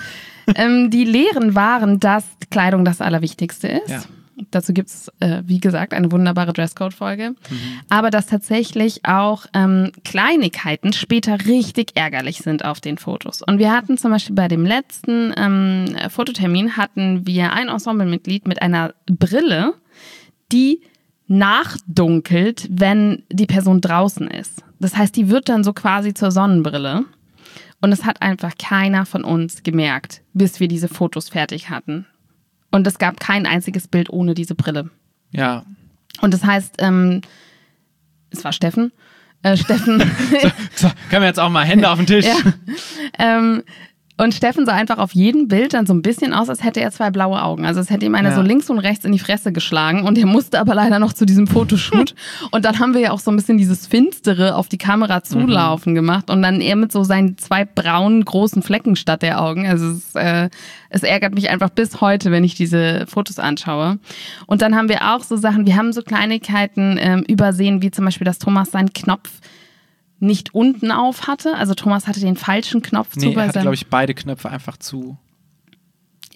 ähm, 0.55 0.89
die 0.89 1.05
Lehren 1.05 1.55
waren, 1.55 1.99
dass 1.99 2.25
Kleidung 2.49 2.85
das 2.85 3.01
Allerwichtigste 3.01 3.67
ist. 3.67 3.89
Ja. 3.89 4.01
Dazu 4.51 4.71
gibt 4.71 4.89
es, 4.89 5.11
äh, 5.19 5.41
wie 5.45 5.59
gesagt, 5.59 5.93
eine 5.93 6.11
wunderbare 6.11 6.53
Dresscode-Folge. 6.53 7.31
Mhm. 7.31 7.57
Aber 7.89 8.11
dass 8.11 8.27
tatsächlich 8.27 9.03
auch 9.03 9.47
ähm, 9.53 9.91
Kleinigkeiten 10.03 10.93
später 10.93 11.45
richtig 11.47 11.95
ärgerlich 11.95 12.39
sind 12.39 12.63
auf 12.63 12.79
den 12.79 12.99
Fotos. 12.99 13.41
Und 13.41 13.57
wir 13.57 13.71
hatten 13.71 13.97
zum 13.97 14.11
Beispiel 14.11 14.35
bei 14.35 14.47
dem 14.47 14.63
letzten 14.63 15.33
ähm, 15.35 15.85
Fototermin 16.09 16.77
hatten 16.77 17.25
wir 17.25 17.53
ein 17.53 17.67
Ensemblemitglied 17.67 18.47
mit 18.47 18.61
einer 18.61 18.93
Brille, 19.07 19.73
die 20.51 20.81
nachdunkelt, 21.27 22.67
wenn 22.69 23.23
die 23.31 23.47
Person 23.47 23.81
draußen 23.81 24.27
ist. 24.27 24.63
Das 24.79 24.95
heißt, 24.95 25.15
die 25.15 25.29
wird 25.29 25.49
dann 25.49 25.63
so 25.63 25.73
quasi 25.73 26.13
zur 26.13 26.29
Sonnenbrille. 26.29 27.05
Und 27.81 27.91
es 27.91 28.05
hat 28.05 28.21
einfach 28.21 28.53
keiner 28.57 29.05
von 29.05 29.23
uns 29.23 29.63
gemerkt, 29.63 30.21
bis 30.33 30.59
wir 30.59 30.67
diese 30.67 30.87
Fotos 30.87 31.29
fertig 31.29 31.69
hatten. 31.69 32.05
Und 32.71 32.85
es 32.87 32.97
gab 32.97 33.19
kein 33.19 33.45
einziges 33.45 33.87
Bild 33.87 34.09
ohne 34.09 34.33
diese 34.33 34.55
Brille. 34.55 34.89
ja. 35.31 35.63
Und 36.19 36.33
das 36.33 36.43
heißt, 36.43 36.77
ähm, 36.79 37.21
es 38.31 38.43
war 38.43 38.51
Steffen. 38.51 38.91
Äh, 39.43 39.55
Steffen. 39.55 39.99
So, 40.75 40.89
können 41.09 41.21
wir 41.21 41.27
jetzt 41.27 41.39
auch 41.39 41.49
mal 41.49 41.63
Hände 41.63 41.89
auf 41.89 41.97
den 41.97 42.07
Tisch? 42.07 42.25
ja. 42.25 42.35
ähm, 43.19 43.63
und 44.17 44.33
Steffen 44.33 44.65
sah 44.65 44.73
einfach 44.73 44.97
auf 44.97 45.13
jedem 45.13 45.47
Bild 45.47 45.73
dann 45.73 45.85
so 45.85 45.93
ein 45.93 46.01
bisschen 46.01 46.33
aus, 46.33 46.49
als 46.49 46.63
hätte 46.63 46.81
er 46.81 46.91
zwei 46.91 47.11
blaue 47.11 47.41
Augen. 47.41 47.65
Also 47.65 47.79
es 47.79 47.89
hätte 47.89 48.05
ihm 48.05 48.15
einer 48.15 48.29
Ja. 48.29 48.35
so 48.35 48.41
links 48.41 48.69
und 48.69 48.79
rechts 48.79 49.05
in 49.05 49.11
die 49.11 49.19
Fresse 49.19 49.51
geschlagen 49.51 50.03
und 50.03 50.17
er 50.17 50.25
musste 50.25 50.59
aber 50.59 50.73
leider 50.73 50.99
noch 50.99 51.13
zu 51.13 51.25
diesem 51.25 51.47
Fotoshoot. 51.47 52.15
und 52.51 52.65
dann 52.65 52.79
haben 52.79 52.93
wir 52.93 53.01
ja 53.01 53.11
auch 53.11 53.19
so 53.19 53.31
ein 53.31 53.35
bisschen 53.37 53.57
dieses 53.57 53.85
Finstere 53.87 54.55
auf 54.55 54.67
die 54.67 54.77
Kamera 54.77 55.23
zulaufen 55.23 55.93
gemacht 55.95 56.29
und 56.29 56.41
dann 56.41 56.61
er 56.61 56.75
mit 56.75 56.91
so 56.91 57.03
seinen 57.03 57.37
zwei 57.37 57.63
braunen 57.65 58.25
großen 58.25 58.63
Flecken 58.63 58.95
statt 58.95 59.21
der 59.21 59.41
Augen. 59.41 59.67
Also 59.67 59.91
es, 59.91 60.15
äh, 60.15 60.49
es 60.89 61.03
ärgert 61.03 61.35
mich 61.35 61.49
einfach 61.49 61.69
bis 61.69 62.01
heute, 62.01 62.31
wenn 62.31 62.43
ich 62.43 62.55
diese 62.55 63.05
Fotos 63.07 63.39
anschaue. 63.39 63.99
Und 64.47 64.61
dann 64.61 64.75
haben 64.75 64.89
wir 64.89 65.13
auch 65.13 65.23
so 65.23 65.37
Sachen, 65.37 65.65
wir 65.65 65.75
haben 65.75 65.93
so 65.93 66.01
Kleinigkeiten 66.01 66.97
ähm, 66.99 67.23
übersehen, 67.27 67.81
wie 67.81 67.91
zum 67.91 68.05
Beispiel, 68.05 68.25
dass 68.25 68.39
Thomas 68.39 68.71
seinen 68.71 68.93
Knopf 68.93 69.29
nicht 70.19 70.53
unten 70.53 70.91
auf 70.91 71.27
hatte. 71.27 71.55
Also 71.55 71.73
Thomas 71.73 72.07
hatte 72.07 72.19
den 72.19 72.35
falschen 72.37 72.81
Knopf 72.81 73.11
zu 73.13 73.19
Nee, 73.27 73.33
bei 73.35 73.41
er 73.41 73.47
hat, 73.47 73.53
seinem. 73.53 73.63
glaube 73.63 73.75
ich, 73.75 73.87
beide 73.87 74.13
Knöpfe 74.13 74.49
einfach 74.49 74.77
zu. 74.77 75.17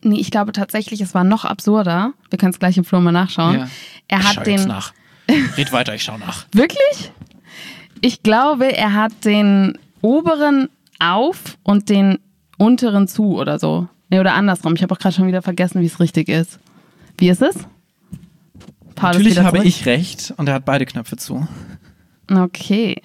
nee, 0.04 0.20
ich 0.20 0.32
glaube 0.32 0.52
tatsächlich, 0.52 1.02
es 1.02 1.13
war 1.13 1.24
noch 1.24 1.46
absurder. 1.46 2.13
Wir 2.30 2.38
können 2.39 2.52
es 2.54 2.60
gleich 2.60 2.78
im 2.78 2.86
Flur 2.86 3.02
mal 3.02 3.12
nachschauen. 3.12 3.56
Ja. 3.60 3.70
Er 4.08 4.20
Ich 4.20 4.26
hat 4.28 4.36
schau 4.36 4.44
den. 4.44 4.54
jetzt 4.58 4.67
nach. 4.67 4.94
Red 5.58 5.72
weiter, 5.72 5.96
ich 5.96 6.04
schau 6.04 6.17
nach. 6.17 6.46
Wirklich? 6.52 7.12
Ich 8.02 8.24
glaube, 8.24 8.76
er 8.76 8.94
hat 8.94 9.13
den 9.26 9.78
oberen 10.02 10.70
auf 11.00 11.58
und 11.63 11.89
den 11.89 12.20
unteren 12.58 13.08
zu 13.08 13.38
oder 13.38 13.60
so. 13.60 13.88
Nee, 14.10 14.20
oder 14.20 14.34
andersrum. 14.34 14.74
Ich 14.76 14.84
habe 14.84 14.94
auch 14.94 15.00
gerade 15.00 15.15
schon 15.15 15.28
wieder 15.28 15.41
vergessen, 15.41 15.82
wie 15.82 15.86
es 15.86 16.00
richtig 16.00 16.28
ist. 16.28 16.60
Wie 17.17 17.30
ist 17.30 17.41
es? 17.41 17.56
Paul 18.96 19.12
Natürlich 19.13 19.39
habe 19.39 19.63
ich 19.63 19.86
recht 19.86 20.34
und 20.38 20.48
er 20.50 20.56
hat 20.56 20.65
beide 20.65 20.86
Knöpfe 20.86 21.15
zu. 21.17 21.48
Okay. 22.32 23.02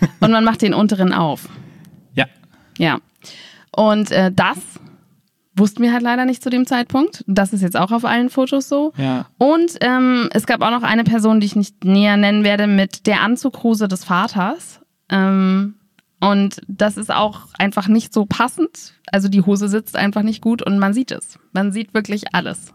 Und 0.20 0.30
man 0.30 0.44
macht 0.44 0.62
den 0.62 0.74
unteren 0.74 1.12
auf. 1.12 1.48
Ja. 2.14 2.26
Ja. 2.78 2.98
Und 3.72 4.10
äh, 4.10 4.32
das 4.32 4.58
wussten 5.54 5.82
wir 5.82 5.92
halt 5.92 6.02
leider 6.02 6.24
nicht 6.24 6.42
zu 6.42 6.50
dem 6.50 6.66
Zeitpunkt. 6.66 7.24
Das 7.26 7.52
ist 7.52 7.62
jetzt 7.62 7.76
auch 7.76 7.92
auf 7.92 8.04
allen 8.04 8.30
Fotos 8.30 8.68
so. 8.68 8.92
Ja. 8.96 9.26
Und 9.38 9.76
ähm, 9.80 10.28
es 10.32 10.46
gab 10.46 10.62
auch 10.62 10.70
noch 10.70 10.82
eine 10.82 11.04
Person, 11.04 11.40
die 11.40 11.46
ich 11.46 11.56
nicht 11.56 11.84
näher 11.84 12.16
nennen 12.16 12.44
werde, 12.44 12.66
mit 12.66 13.06
der 13.06 13.20
Anzughose 13.20 13.86
des 13.86 14.04
Vaters. 14.04 14.80
Ähm, 15.08 15.74
und 16.20 16.60
das 16.68 16.96
ist 16.96 17.10
auch 17.10 17.48
einfach 17.58 17.88
nicht 17.88 18.12
so 18.12 18.26
passend. 18.26 18.94
Also 19.10 19.28
die 19.28 19.42
Hose 19.42 19.68
sitzt 19.68 19.96
einfach 19.96 20.22
nicht 20.22 20.42
gut 20.42 20.62
und 20.62 20.78
man 20.78 20.92
sieht 20.92 21.10
es. 21.10 21.38
Man 21.52 21.72
sieht 21.72 21.94
wirklich 21.94 22.34
alles. 22.34 22.72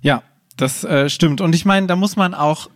Ja, 0.00 0.22
das 0.56 0.84
äh, 0.84 1.08
stimmt. 1.08 1.40
Und 1.40 1.54
ich 1.54 1.64
meine, 1.64 1.86
da 1.86 1.96
muss 1.96 2.16
man 2.16 2.34
auch 2.34 2.68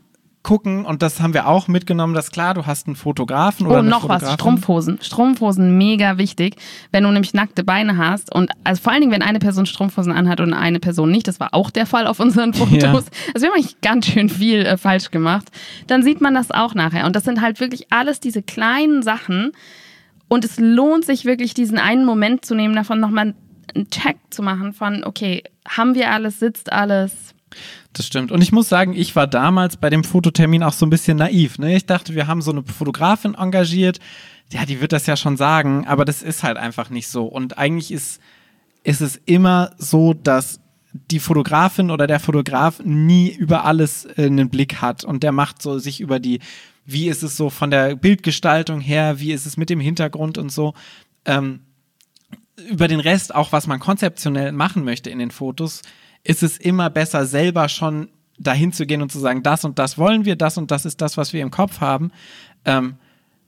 gucken, 0.49 0.87
und 0.87 1.03
das 1.03 1.21
haben 1.21 1.35
wir 1.35 1.47
auch 1.47 1.69
mitgenommen, 1.69 2.15
dass 2.15 2.31
klar, 2.31 2.55
du 2.55 2.65
hast 2.65 2.87
einen 2.87 2.97
Fotografen 2.97 3.67
oder 3.67 3.77
Oh, 3.77 3.79
eine 3.81 3.91
noch 3.91 4.09
was, 4.09 4.23
Fotografin. 4.23 4.39
Strumpfhosen. 4.39 4.99
Strumpfhosen, 5.03 5.77
mega 5.77 6.17
wichtig, 6.17 6.57
wenn 6.91 7.05
du 7.05 7.11
nämlich 7.11 7.35
nackte 7.35 7.65
Beine 7.65 7.99
hast 7.99 8.35
und 8.35 8.51
also 8.65 8.81
vor 8.81 8.93
allen 8.93 9.03
Dingen, 9.03 9.13
wenn 9.13 9.21
eine 9.21 9.41
Person 9.41 9.67
Strumpfhosen 9.67 10.11
anhat 10.11 10.41
und 10.41 10.55
eine 10.55 10.81
Person 10.81 11.11
nicht, 11.11 11.29
das 11.29 11.39
war 11.39 11.53
auch 11.53 11.69
der 11.69 11.85
Fall 11.85 12.07
auf 12.07 12.19
unseren 12.19 12.55
Fotos. 12.55 12.81
Ja. 12.81 12.93
Also 12.95 13.07
wir 13.35 13.49
haben 13.49 13.57
eigentlich 13.59 13.79
ganz 13.83 14.07
schön 14.07 14.31
viel 14.31 14.65
äh, 14.65 14.79
falsch 14.79 15.11
gemacht. 15.11 15.49
Dann 15.87 16.03
sieht 16.03 16.23
man 16.23 16.33
das 16.33 16.51
auch 16.51 16.75
nachher 16.75 17.05
und 17.05 17.15
das 17.15 17.25
sind 17.25 17.43
halt 17.43 17.61
wirklich 17.61 17.93
alles 17.93 18.19
diese 18.19 18.43
kleinen 18.43 19.03
Sachen 19.03 19.53
und 20.29 20.47
es 20.47 20.59
lohnt 20.59 21.05
sich 21.05 21.27
wirklich 21.27 21.53
diesen 21.53 21.77
einen 21.77 22.07
Moment 22.07 22.47
zu 22.47 22.55
nehmen, 22.55 22.75
davon 22.75 23.01
nochmal 23.01 23.35
einen 23.75 23.91
Check 23.91 24.17
zu 24.31 24.43
machen 24.43 24.73
von, 24.73 25.05
okay, 25.05 25.43
haben 25.69 25.95
wir 25.95 26.11
alles, 26.11 26.39
sitzt 26.41 26.73
alles, 26.73 27.35
Das 27.93 28.07
stimmt. 28.07 28.31
Und 28.31 28.43
ich 28.43 28.53
muss 28.53 28.69
sagen, 28.69 28.95
ich 28.95 29.17
war 29.17 29.27
damals 29.27 29.77
bei 29.77 29.91
dem 29.91 30.05
Fototermin 30.05 30.63
auch 30.63 30.73
so 30.73 30.87
ein 30.87 30.91
bisschen 30.91 31.17
naiv. 31.17 31.59
Ne? 31.59 31.75
Ich 31.77 31.87
dachte, 31.87 32.15
wir 32.15 32.27
haben 32.27 32.43
so 32.43 32.53
eine 32.53 32.63
Fotografin 32.63 33.35
engagiert. 33.35 33.99
Ja, 34.53 34.65
die 34.67 34.81
wird 34.81 34.93
das 34.93 35.07
ja 35.07 35.17
schon 35.17 35.37
sagen, 35.37 35.87
aber 35.87 36.05
das 36.05 36.23
ist 36.23 36.43
halt 36.43 36.57
einfach 36.57 36.91
nicht 36.91 37.09
so. 37.09 37.27
Und 37.27 37.59
eigentlich 37.59 37.91
ist, 37.91 38.21
ist 38.83 39.01
es 39.01 39.17
immer 39.25 39.73
so, 39.79 40.15
dass 40.15 40.61
die 40.93 41.19
Fotografin 41.19 41.91
oder 41.91 42.07
der 42.07 42.21
Fotograf 42.21 42.81
nie 42.83 43.31
über 43.31 43.65
alles 43.65 44.07
äh, 44.17 44.27
einen 44.27 44.49
Blick 44.49 44.81
hat 44.81 45.05
und 45.05 45.23
der 45.23 45.33
macht 45.33 45.61
so 45.61 45.79
sich 45.79 46.01
über 46.01 46.19
die, 46.19 46.41
wie 46.85 47.09
ist 47.09 47.23
es 47.23 47.37
so 47.37 47.51
von 47.51 47.71
der 47.71 47.95
Bildgestaltung 47.95 48.81
her, 48.81 49.21
wie 49.21 49.33
ist 49.33 49.47
es 49.47 49.57
mit 49.57 49.71
dem 49.71 49.81
Hintergrund 49.81 50.39
und 50.39 50.51
so. 50.51 50.75
Ähm, 51.25 51.61
über 52.69 52.89
den 52.89 53.01
Rest, 53.01 53.35
auch 53.35 53.53
was 53.53 53.67
man 53.67 53.79
konzeptionell 53.79 54.53
machen 54.53 54.85
möchte 54.85 55.11
in 55.11 55.19
den 55.19 55.31
Fotos, 55.31 55.83
ist 56.25 56.43
es 56.43 56.57
immer 56.57 56.91
besser, 56.91 57.27
selber 57.27 57.69
schon 57.69 58.09
dahin 58.39 58.73
zu 58.73 58.87
gehen 58.87 59.03
und 59.03 59.11
zu 59.11 59.19
sagen, 59.19 59.43
das 59.43 59.65
und 59.65 59.79
das 59.79 59.99
wollen 59.99 60.25
wir, 60.25 60.37
das 60.37 60.59
und 60.59 60.71
das 60.71 60.85
ist 60.85 61.01
das, 61.01 61.17
was 61.17 61.33
wir 61.33 61.43
im 61.43 61.51
Kopf 61.51 61.81
haben, 61.81 62.13
ähm, 62.65 62.95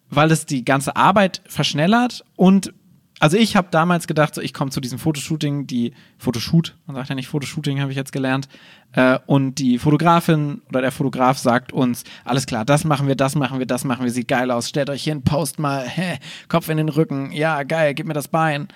weil 0.08 0.30
es 0.32 0.46
die 0.46 0.64
ganze 0.64 0.96
Arbeit 0.96 1.42
verschnellert 1.46 2.24
und 2.36 2.72
also 3.20 3.36
ich 3.36 3.54
habe 3.54 3.68
damals 3.70 4.06
gedacht, 4.06 4.34
so 4.34 4.40
ich 4.40 4.54
komme 4.54 4.70
zu 4.70 4.80
diesem 4.80 4.98
Fotoshooting, 4.98 5.66
die 5.66 5.92
Fotoshoot, 6.16 6.76
man 6.86 6.96
sagt 6.96 7.10
ja 7.10 7.14
nicht 7.14 7.28
Fotoshooting, 7.28 7.78
habe 7.80 7.90
ich 7.90 7.96
jetzt 7.96 8.12
gelernt, 8.12 8.48
äh, 8.92 9.18
und 9.26 9.56
die 9.56 9.78
Fotografin 9.78 10.62
oder 10.70 10.80
der 10.80 10.90
Fotograf 10.90 11.36
sagt 11.36 11.70
uns, 11.70 12.04
alles 12.24 12.46
klar, 12.46 12.64
das 12.64 12.84
machen 12.84 13.06
wir, 13.06 13.16
das 13.16 13.34
machen 13.36 13.58
wir, 13.58 13.66
das 13.66 13.84
machen 13.84 14.04
wir, 14.04 14.10
sieht 14.10 14.26
geil 14.26 14.50
aus, 14.50 14.70
stellt 14.70 14.88
euch 14.88 15.04
hin, 15.04 15.22
post 15.22 15.58
mal, 15.58 15.86
hä, 15.86 16.18
Kopf 16.48 16.70
in 16.70 16.78
den 16.78 16.88
Rücken, 16.88 17.30
ja, 17.30 17.62
geil, 17.62 17.92
gib 17.92 18.06
mir 18.06 18.14
das 18.14 18.28
Bein. 18.28 18.68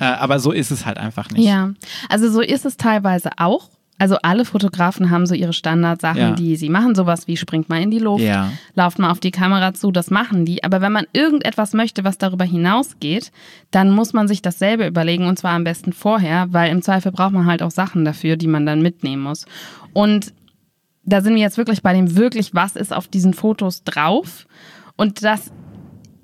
Äh, 0.00 0.04
aber 0.04 0.40
so 0.40 0.50
ist 0.50 0.70
es 0.72 0.86
halt 0.86 0.98
einfach 0.98 1.30
nicht. 1.30 1.44
Ja, 1.46 1.70
also 2.08 2.30
so 2.30 2.40
ist 2.40 2.64
es 2.66 2.76
teilweise 2.76 3.30
auch. 3.36 3.68
Also 3.98 4.16
alle 4.22 4.46
Fotografen 4.46 5.10
haben 5.10 5.26
so 5.26 5.34
ihre 5.34 5.52
Standardsachen, 5.52 6.18
Ja. 6.18 6.30
die 6.32 6.56
sie 6.56 6.70
machen, 6.70 6.94
sowas 6.94 7.28
wie 7.28 7.36
springt 7.36 7.68
mal 7.68 7.82
in 7.82 7.90
die 7.90 7.98
Luft, 7.98 8.24
Ja. 8.24 8.50
lauft 8.74 8.98
mal 8.98 9.10
auf 9.10 9.20
die 9.20 9.30
Kamera 9.30 9.74
zu, 9.74 9.92
das 9.92 10.10
machen 10.10 10.46
die. 10.46 10.64
Aber 10.64 10.80
wenn 10.80 10.90
man 10.90 11.04
irgendetwas 11.12 11.74
möchte, 11.74 12.02
was 12.02 12.16
darüber 12.16 12.46
hinausgeht, 12.46 13.30
dann 13.70 13.90
muss 13.90 14.14
man 14.14 14.26
sich 14.26 14.40
dasselbe 14.40 14.86
überlegen 14.86 15.26
und 15.26 15.38
zwar 15.38 15.52
am 15.52 15.64
besten 15.64 15.92
vorher, 15.92 16.46
weil 16.50 16.70
im 16.72 16.80
Zweifel 16.80 17.12
braucht 17.12 17.32
man 17.32 17.44
halt 17.44 17.62
auch 17.62 17.70
Sachen 17.70 18.06
dafür, 18.06 18.38
die 18.38 18.46
man 18.46 18.64
dann 18.64 18.80
mitnehmen 18.80 19.22
muss. 19.22 19.44
Und 19.92 20.32
da 21.04 21.20
sind 21.20 21.34
wir 21.34 21.42
jetzt 21.42 21.58
wirklich 21.58 21.82
bei 21.82 21.92
dem 21.92 22.16
wirklich, 22.16 22.54
was 22.54 22.76
ist 22.76 22.94
auf 22.94 23.06
diesen 23.06 23.34
Fotos 23.34 23.84
drauf? 23.84 24.46
Und 24.96 25.22
das 25.24 25.52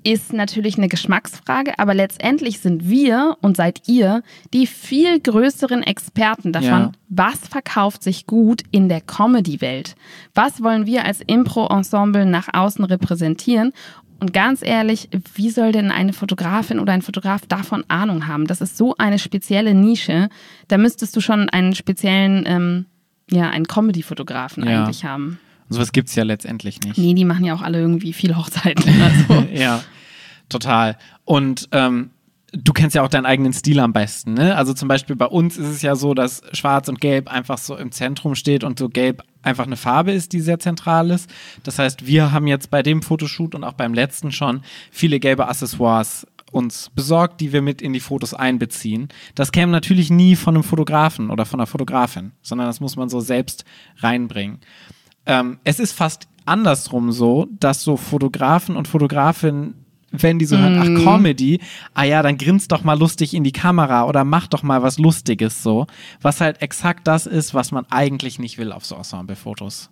ist 0.07 0.31
natürlich 0.31 0.77
eine 0.77 0.87
Geschmacksfrage, 0.87 1.77
aber 1.79 1.93
letztendlich 1.93 2.59
sind 2.59 2.87
wir 2.89 3.35
und 3.41 3.57
seid 3.57 3.81
ihr 3.89 4.23
die 4.53 4.65
viel 4.65 5.19
größeren 5.19 5.83
Experten 5.83 6.53
davon, 6.53 6.69
Ja. 6.69 6.91
was 7.09 7.39
verkauft 7.39 8.03
sich 8.03 8.25
gut 8.25 8.61
in 8.71 8.87
der 8.87 9.01
Comedy-Welt. 9.01 9.95
Was 10.33 10.63
wollen 10.63 10.85
wir 10.85 11.03
als 11.03 11.19
Impro-Ensemble 11.19 12.25
nach 12.25 12.47
außen 12.53 12.85
repräsentieren? 12.85 13.73
Und 14.21 14.31
ganz 14.33 14.61
ehrlich, 14.63 15.09
wie 15.35 15.49
soll 15.49 15.73
denn 15.73 15.91
eine 15.91 16.13
Fotografin 16.13 16.79
oder 16.79 16.93
ein 16.93 17.01
Fotograf 17.01 17.41
davon 17.45 17.83
Ahnung 17.89 18.27
haben? 18.27 18.47
Das 18.47 18.61
ist 18.61 18.77
so 18.77 18.95
eine 18.97 19.19
spezielle 19.19 19.73
Nische. 19.73 20.29
Da 20.69 20.77
müsstest 20.77 21.15
du 21.17 21.21
schon 21.21 21.49
einen 21.49 21.75
speziellen, 21.75 22.45
ähm, 22.47 22.85
ja, 23.29 23.49
einen 23.49 23.67
Comedy-Fotografen 23.67 24.65
Ja. 24.65 24.83
eigentlich 24.85 25.03
haben. 25.03 25.39
Und 25.69 25.75
sowas 25.75 25.91
gibt 25.91 26.09
es 26.09 26.15
ja 26.15 26.23
letztendlich 26.23 26.81
nicht. 26.81 26.97
Nee, 26.97 27.13
die 27.13 27.25
machen 27.25 27.43
ja 27.43 27.53
auch 27.53 27.61
alle 27.61 27.79
irgendwie 27.79 28.13
viel 28.13 28.35
Hochzeiten. 28.35 28.83
Also. 29.01 29.47
ja, 29.53 29.83
total. 30.49 30.97
Und 31.25 31.67
ähm, 31.71 32.11
du 32.53 32.73
kennst 32.73 32.95
ja 32.95 33.03
auch 33.03 33.09
deinen 33.09 33.25
eigenen 33.25 33.53
Stil 33.53 33.79
am 33.79 33.93
besten, 33.93 34.33
ne? 34.33 34.55
Also 34.55 34.73
zum 34.73 34.87
Beispiel 34.87 35.15
bei 35.15 35.25
uns 35.25 35.57
ist 35.57 35.67
es 35.67 35.81
ja 35.81 35.95
so, 35.95 36.13
dass 36.13 36.41
Schwarz 36.53 36.87
und 36.87 37.01
Gelb 37.01 37.27
einfach 37.29 37.57
so 37.57 37.75
im 37.75 37.91
Zentrum 37.91 38.35
steht 38.35 38.63
und 38.63 38.79
so 38.79 38.89
Gelb 38.89 39.23
einfach 39.41 39.65
eine 39.65 39.77
Farbe 39.77 40.11
ist, 40.11 40.33
die 40.33 40.39
sehr 40.39 40.59
zentral 40.59 41.11
ist. 41.11 41.29
Das 41.63 41.79
heißt, 41.79 42.05
wir 42.07 42.31
haben 42.31 42.47
jetzt 42.47 42.69
bei 42.69 42.81
dem 42.81 43.01
Fotoshoot 43.01 43.55
und 43.55 43.63
auch 43.63 43.73
beim 43.73 43.93
letzten 43.93 44.31
schon 44.31 44.61
viele 44.91 45.19
gelbe 45.19 45.47
Accessoires 45.47 46.25
uns 46.51 46.89
besorgt, 46.95 47.41
die 47.41 47.51
wir 47.51 47.61
mit 47.61 47.81
in 47.81 47.91
die 47.93 47.99
Fotos 47.99 48.33
einbeziehen. 48.33 49.09
Das 49.35 49.51
käme 49.51 49.71
natürlich 49.71 50.09
nie 50.09 50.35
von 50.35 50.55
einem 50.55 50.63
Fotografen 50.63 51.29
oder 51.29 51.45
von 51.45 51.59
einer 51.59 51.67
Fotografin, 51.67 52.31
sondern 52.41 52.67
das 52.67 52.79
muss 52.79 52.95
man 52.95 53.09
so 53.09 53.19
selbst 53.19 53.65
reinbringen. 53.97 54.59
Ähm, 55.27 55.59
es 55.63 55.79
ist 55.79 55.91
fast 55.91 56.27
andersrum 56.45 57.11
so, 57.11 57.47
dass 57.59 57.83
so 57.83 57.97
Fotografen 57.97 58.75
und 58.75 58.87
Fotografinnen, 58.87 59.75
wenn 60.11 60.39
die 60.39 60.45
so 60.45 60.57
hören, 60.57 60.79
ach 60.79 61.03
Comedy, 61.03 61.59
ah 61.93 62.03
ja, 62.03 62.23
dann 62.23 62.37
grinst 62.37 62.71
doch 62.71 62.83
mal 62.83 62.97
lustig 62.97 63.33
in 63.33 63.43
die 63.43 63.51
Kamera 63.51 64.05
oder 64.05 64.23
mach 64.23 64.47
doch 64.47 64.63
mal 64.63 64.81
was 64.81 64.97
Lustiges 64.97 65.61
so, 65.61 65.85
was 66.21 66.39
halt 66.39 66.61
exakt 66.61 67.07
das 67.07 67.27
ist, 67.27 67.53
was 67.53 67.71
man 67.71 67.85
eigentlich 67.89 68.39
nicht 68.39 68.57
will 68.57 68.71
auf 68.71 68.85
so 68.85 68.95
Ensemble-Fotos. 68.95 69.89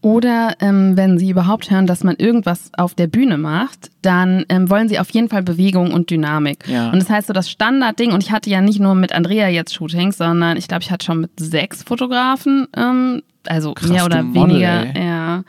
Oder 0.00 0.54
ähm, 0.60 0.96
wenn 0.96 1.18
Sie 1.18 1.30
überhaupt 1.30 1.70
hören, 1.72 1.88
dass 1.88 2.04
man 2.04 2.14
irgendwas 2.16 2.70
auf 2.76 2.94
der 2.94 3.08
Bühne 3.08 3.36
macht, 3.36 3.90
dann 4.00 4.44
ähm, 4.48 4.70
wollen 4.70 4.88
Sie 4.88 5.00
auf 5.00 5.10
jeden 5.10 5.28
Fall 5.28 5.42
Bewegung 5.42 5.92
und 5.92 6.10
Dynamik. 6.10 6.68
Ja. 6.68 6.90
Und 6.90 7.00
das 7.00 7.10
heißt 7.10 7.26
so 7.26 7.32
das 7.32 7.50
Standardding, 7.50 8.12
und 8.12 8.22
ich 8.22 8.30
hatte 8.30 8.48
ja 8.48 8.60
nicht 8.60 8.78
nur 8.78 8.94
mit 8.94 9.12
Andrea 9.12 9.48
jetzt 9.48 9.74
Shootings, 9.74 10.18
sondern 10.18 10.56
ich 10.56 10.68
glaube, 10.68 10.84
ich 10.84 10.92
hatte 10.92 11.04
schon 11.04 11.22
mit 11.22 11.32
sechs 11.40 11.82
Fotografen, 11.82 12.68
ähm, 12.76 13.22
also 13.48 13.74
Krass, 13.74 13.88
mehr 13.88 14.04
oder 14.04 14.22
Model, 14.22 14.50
weniger 14.50 14.98
ja, 14.98 15.44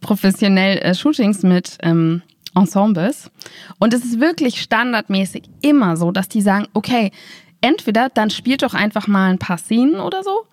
professionell 0.00 0.78
äh, 0.78 0.94
Shootings 0.94 1.42
mit 1.42 1.78
ähm, 1.82 2.22
Ensembles. 2.54 3.30
Und 3.78 3.94
es 3.94 4.04
ist 4.04 4.20
wirklich 4.20 4.60
standardmäßig 4.60 5.44
immer 5.62 5.96
so, 5.96 6.12
dass 6.12 6.28
die 6.28 6.42
sagen, 6.42 6.66
okay, 6.74 7.10
entweder 7.60 8.08
dann 8.08 8.30
spielt 8.30 8.62
doch 8.62 8.74
einfach 8.74 9.06
mal 9.06 9.30
ein 9.30 9.38
paar 9.38 9.58
Szenen 9.58 10.00
oder 10.00 10.22
so, 10.22 10.46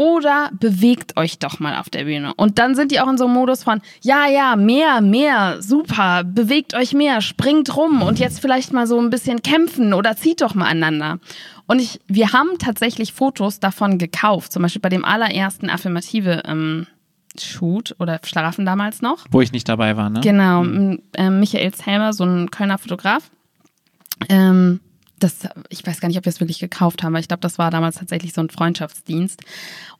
oder 0.00 0.48
bewegt 0.58 1.18
euch 1.18 1.38
doch 1.38 1.60
mal 1.60 1.76
auf 1.76 1.90
der 1.90 2.04
Bühne. 2.04 2.32
Und 2.34 2.58
dann 2.58 2.74
sind 2.74 2.90
die 2.90 3.00
auch 3.00 3.08
in 3.08 3.18
so 3.18 3.26
einem 3.26 3.34
Modus 3.34 3.64
von, 3.64 3.82
ja, 4.00 4.26
ja, 4.26 4.56
mehr, 4.56 5.02
mehr, 5.02 5.60
super, 5.60 6.24
bewegt 6.24 6.72
euch 6.72 6.94
mehr, 6.94 7.20
springt 7.20 7.76
rum 7.76 8.00
und 8.00 8.18
jetzt 8.18 8.40
vielleicht 8.40 8.72
mal 8.72 8.86
so 8.86 8.98
ein 8.98 9.10
bisschen 9.10 9.42
kämpfen 9.42 9.92
oder 9.92 10.16
zieht 10.16 10.40
doch 10.40 10.54
mal 10.54 10.64
aneinander. 10.64 11.18
Und 11.70 11.78
ich, 11.80 12.00
wir 12.08 12.32
haben 12.32 12.58
tatsächlich 12.58 13.12
Fotos 13.12 13.60
davon 13.60 13.96
gekauft, 13.98 14.50
zum 14.52 14.62
Beispiel 14.62 14.80
bei 14.82 14.88
dem 14.88 15.04
allerersten 15.04 15.70
affirmative 15.70 16.42
ähm, 16.44 16.88
Shoot 17.38 17.94
oder 18.00 18.18
Schlaraffen 18.24 18.66
damals 18.66 19.02
noch. 19.02 19.24
Wo 19.30 19.40
ich 19.40 19.52
nicht 19.52 19.68
dabei 19.68 19.96
war, 19.96 20.10
ne? 20.10 20.20
Genau, 20.20 20.62
m- 20.62 21.00
ähm, 21.14 21.38
Michael 21.38 21.72
Zellmer, 21.72 22.12
so 22.12 22.24
ein 22.24 22.50
Kölner 22.50 22.76
Fotograf. 22.78 23.30
Ähm, 24.28 24.80
das, 25.20 25.46
ich 25.68 25.86
weiß 25.86 26.00
gar 26.00 26.08
nicht, 26.08 26.18
ob 26.18 26.24
wir 26.24 26.30
es 26.30 26.40
wirklich 26.40 26.58
gekauft 26.58 27.02
haben, 27.02 27.12
aber 27.14 27.20
ich 27.20 27.28
glaube, 27.28 27.42
das 27.42 27.56
war 27.58 27.70
damals 27.70 27.96
tatsächlich 27.96 28.32
so 28.32 28.40
ein 28.40 28.50
Freundschaftsdienst. 28.50 29.40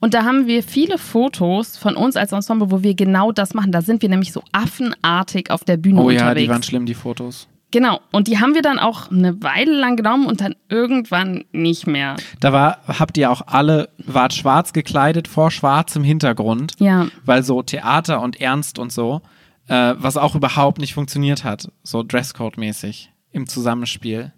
Und 0.00 0.14
da 0.14 0.24
haben 0.24 0.46
wir 0.48 0.62
viele 0.64 0.98
Fotos 0.98 1.76
von 1.76 1.94
uns 1.94 2.16
als 2.16 2.32
Ensemble, 2.32 2.70
wo 2.70 2.82
wir 2.82 2.94
genau 2.94 3.30
das 3.30 3.54
machen. 3.54 3.70
Da 3.70 3.82
sind 3.82 4.02
wir 4.02 4.08
nämlich 4.08 4.32
so 4.32 4.42
affenartig 4.52 5.50
auf 5.50 5.62
der 5.62 5.76
Bühne 5.76 6.00
Oh 6.02 6.10
ja, 6.10 6.22
unterwegs. 6.22 6.42
die 6.44 6.48
waren 6.50 6.62
schlimm, 6.62 6.86
die 6.86 6.94
Fotos. 6.94 7.46
Genau. 7.70 8.00
Und 8.12 8.26
die 8.28 8.38
haben 8.40 8.54
wir 8.54 8.62
dann 8.62 8.78
auch 8.78 9.10
eine 9.10 9.42
Weile 9.42 9.72
lang 9.72 9.96
genommen 9.96 10.26
und 10.26 10.40
dann 10.40 10.54
irgendwann 10.68 11.44
nicht 11.52 11.86
mehr. 11.86 12.16
Da 12.40 12.52
war, 12.52 12.78
habt 12.86 13.16
ihr 13.16 13.30
auch 13.30 13.42
alle, 13.46 13.90
wart 13.98 14.32
schwarz 14.34 14.72
gekleidet 14.72 15.28
vor 15.28 15.50
schwarzem 15.50 16.02
Hintergrund. 16.02 16.72
Ja. 16.78 17.06
Weil 17.24 17.42
so 17.42 17.62
Theater 17.62 18.20
und 18.22 18.40
Ernst 18.40 18.78
und 18.78 18.92
so, 18.92 19.22
äh, 19.68 19.94
was 19.98 20.16
auch 20.16 20.34
überhaupt 20.34 20.78
nicht 20.80 20.94
funktioniert 20.94 21.44
hat, 21.44 21.70
so 21.82 22.02
Dresscode-mäßig 22.02 23.10
im 23.30 23.46
Zusammenspiel. 23.46 24.32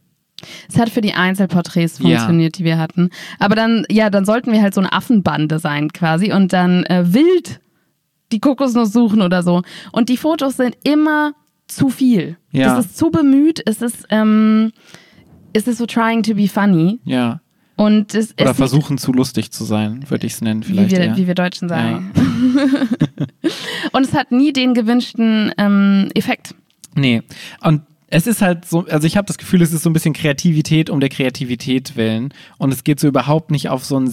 Es 0.68 0.76
hat 0.76 0.90
für 0.90 1.00
die 1.00 1.14
Einzelporträts 1.14 1.98
Ja. 2.00 2.08
funktioniert, 2.18 2.58
die 2.58 2.64
wir 2.64 2.76
hatten. 2.78 3.10
Aber 3.38 3.54
dann, 3.54 3.86
ja, 3.88 4.10
dann 4.10 4.24
sollten 4.24 4.52
wir 4.52 4.60
halt 4.60 4.74
so 4.74 4.80
eine 4.80 4.92
Affenbande 4.92 5.58
sein 5.58 5.92
quasi 5.92 6.32
und 6.32 6.52
dann 6.52 6.84
äh, 6.84 7.04
wild 7.14 7.60
die 8.32 8.40
Kokosnuss 8.40 8.92
suchen 8.92 9.22
oder 9.22 9.42
so. 9.42 9.62
Und 9.92 10.08
die 10.08 10.16
Fotos 10.16 10.56
sind 10.56 10.76
immer 10.84 11.34
zu 11.76 11.88
viel. 11.88 12.36
Ja. 12.50 12.78
Es 12.78 12.86
ist 12.86 12.98
zu 12.98 13.10
bemüht, 13.10 13.62
es 13.66 13.82
ist, 13.82 14.06
ähm, 14.10 14.72
es 15.52 15.66
ist 15.66 15.78
so 15.78 15.86
trying 15.86 16.22
to 16.22 16.34
be 16.34 16.48
funny. 16.48 17.00
Ja. 17.04 17.40
Und 17.76 18.14
es 18.14 18.34
Oder 18.38 18.54
versuchen 18.54 18.98
zu 18.98 19.12
lustig 19.12 19.50
zu 19.50 19.64
sein, 19.64 20.04
würde 20.08 20.26
ich 20.26 20.34
es 20.34 20.40
nennen 20.40 20.60
nicht, 20.60 20.68
wie 20.68 20.74
vielleicht. 20.74 20.90
wir, 20.90 21.00
eher. 21.00 21.16
wie 21.16 21.26
wir 21.26 21.34
Deutschen 21.34 21.68
sagen. 21.68 22.12
und 23.92 24.04
es 24.04 24.12
hat 24.12 24.30
nie 24.30 24.52
den 24.52 24.74
gewünschten 24.74 25.52
ähm, 25.58 26.10
Effekt. 26.14 26.54
Nee. 26.94 27.22
Und 27.62 27.82
es 28.08 28.26
ist 28.26 28.42
halt 28.42 28.66
so, 28.66 28.84
also 28.86 29.06
ich 29.06 29.16
habe 29.16 29.26
das 29.26 29.38
Gefühl, 29.38 29.62
es 29.62 29.72
ist 29.72 29.82
so 29.82 29.90
ein 29.90 29.94
bisschen 29.94 30.12
Kreativität 30.12 30.90
um 30.90 31.00
der 31.00 31.08
Kreativität 31.08 31.96
willen. 31.96 32.34
Und 32.58 32.72
es 32.72 32.84
geht 32.84 33.00
so 33.00 33.08
überhaupt 33.08 33.50
nicht 33.50 33.70
auf 33.70 33.84
so 33.84 33.96
ein 33.96 34.06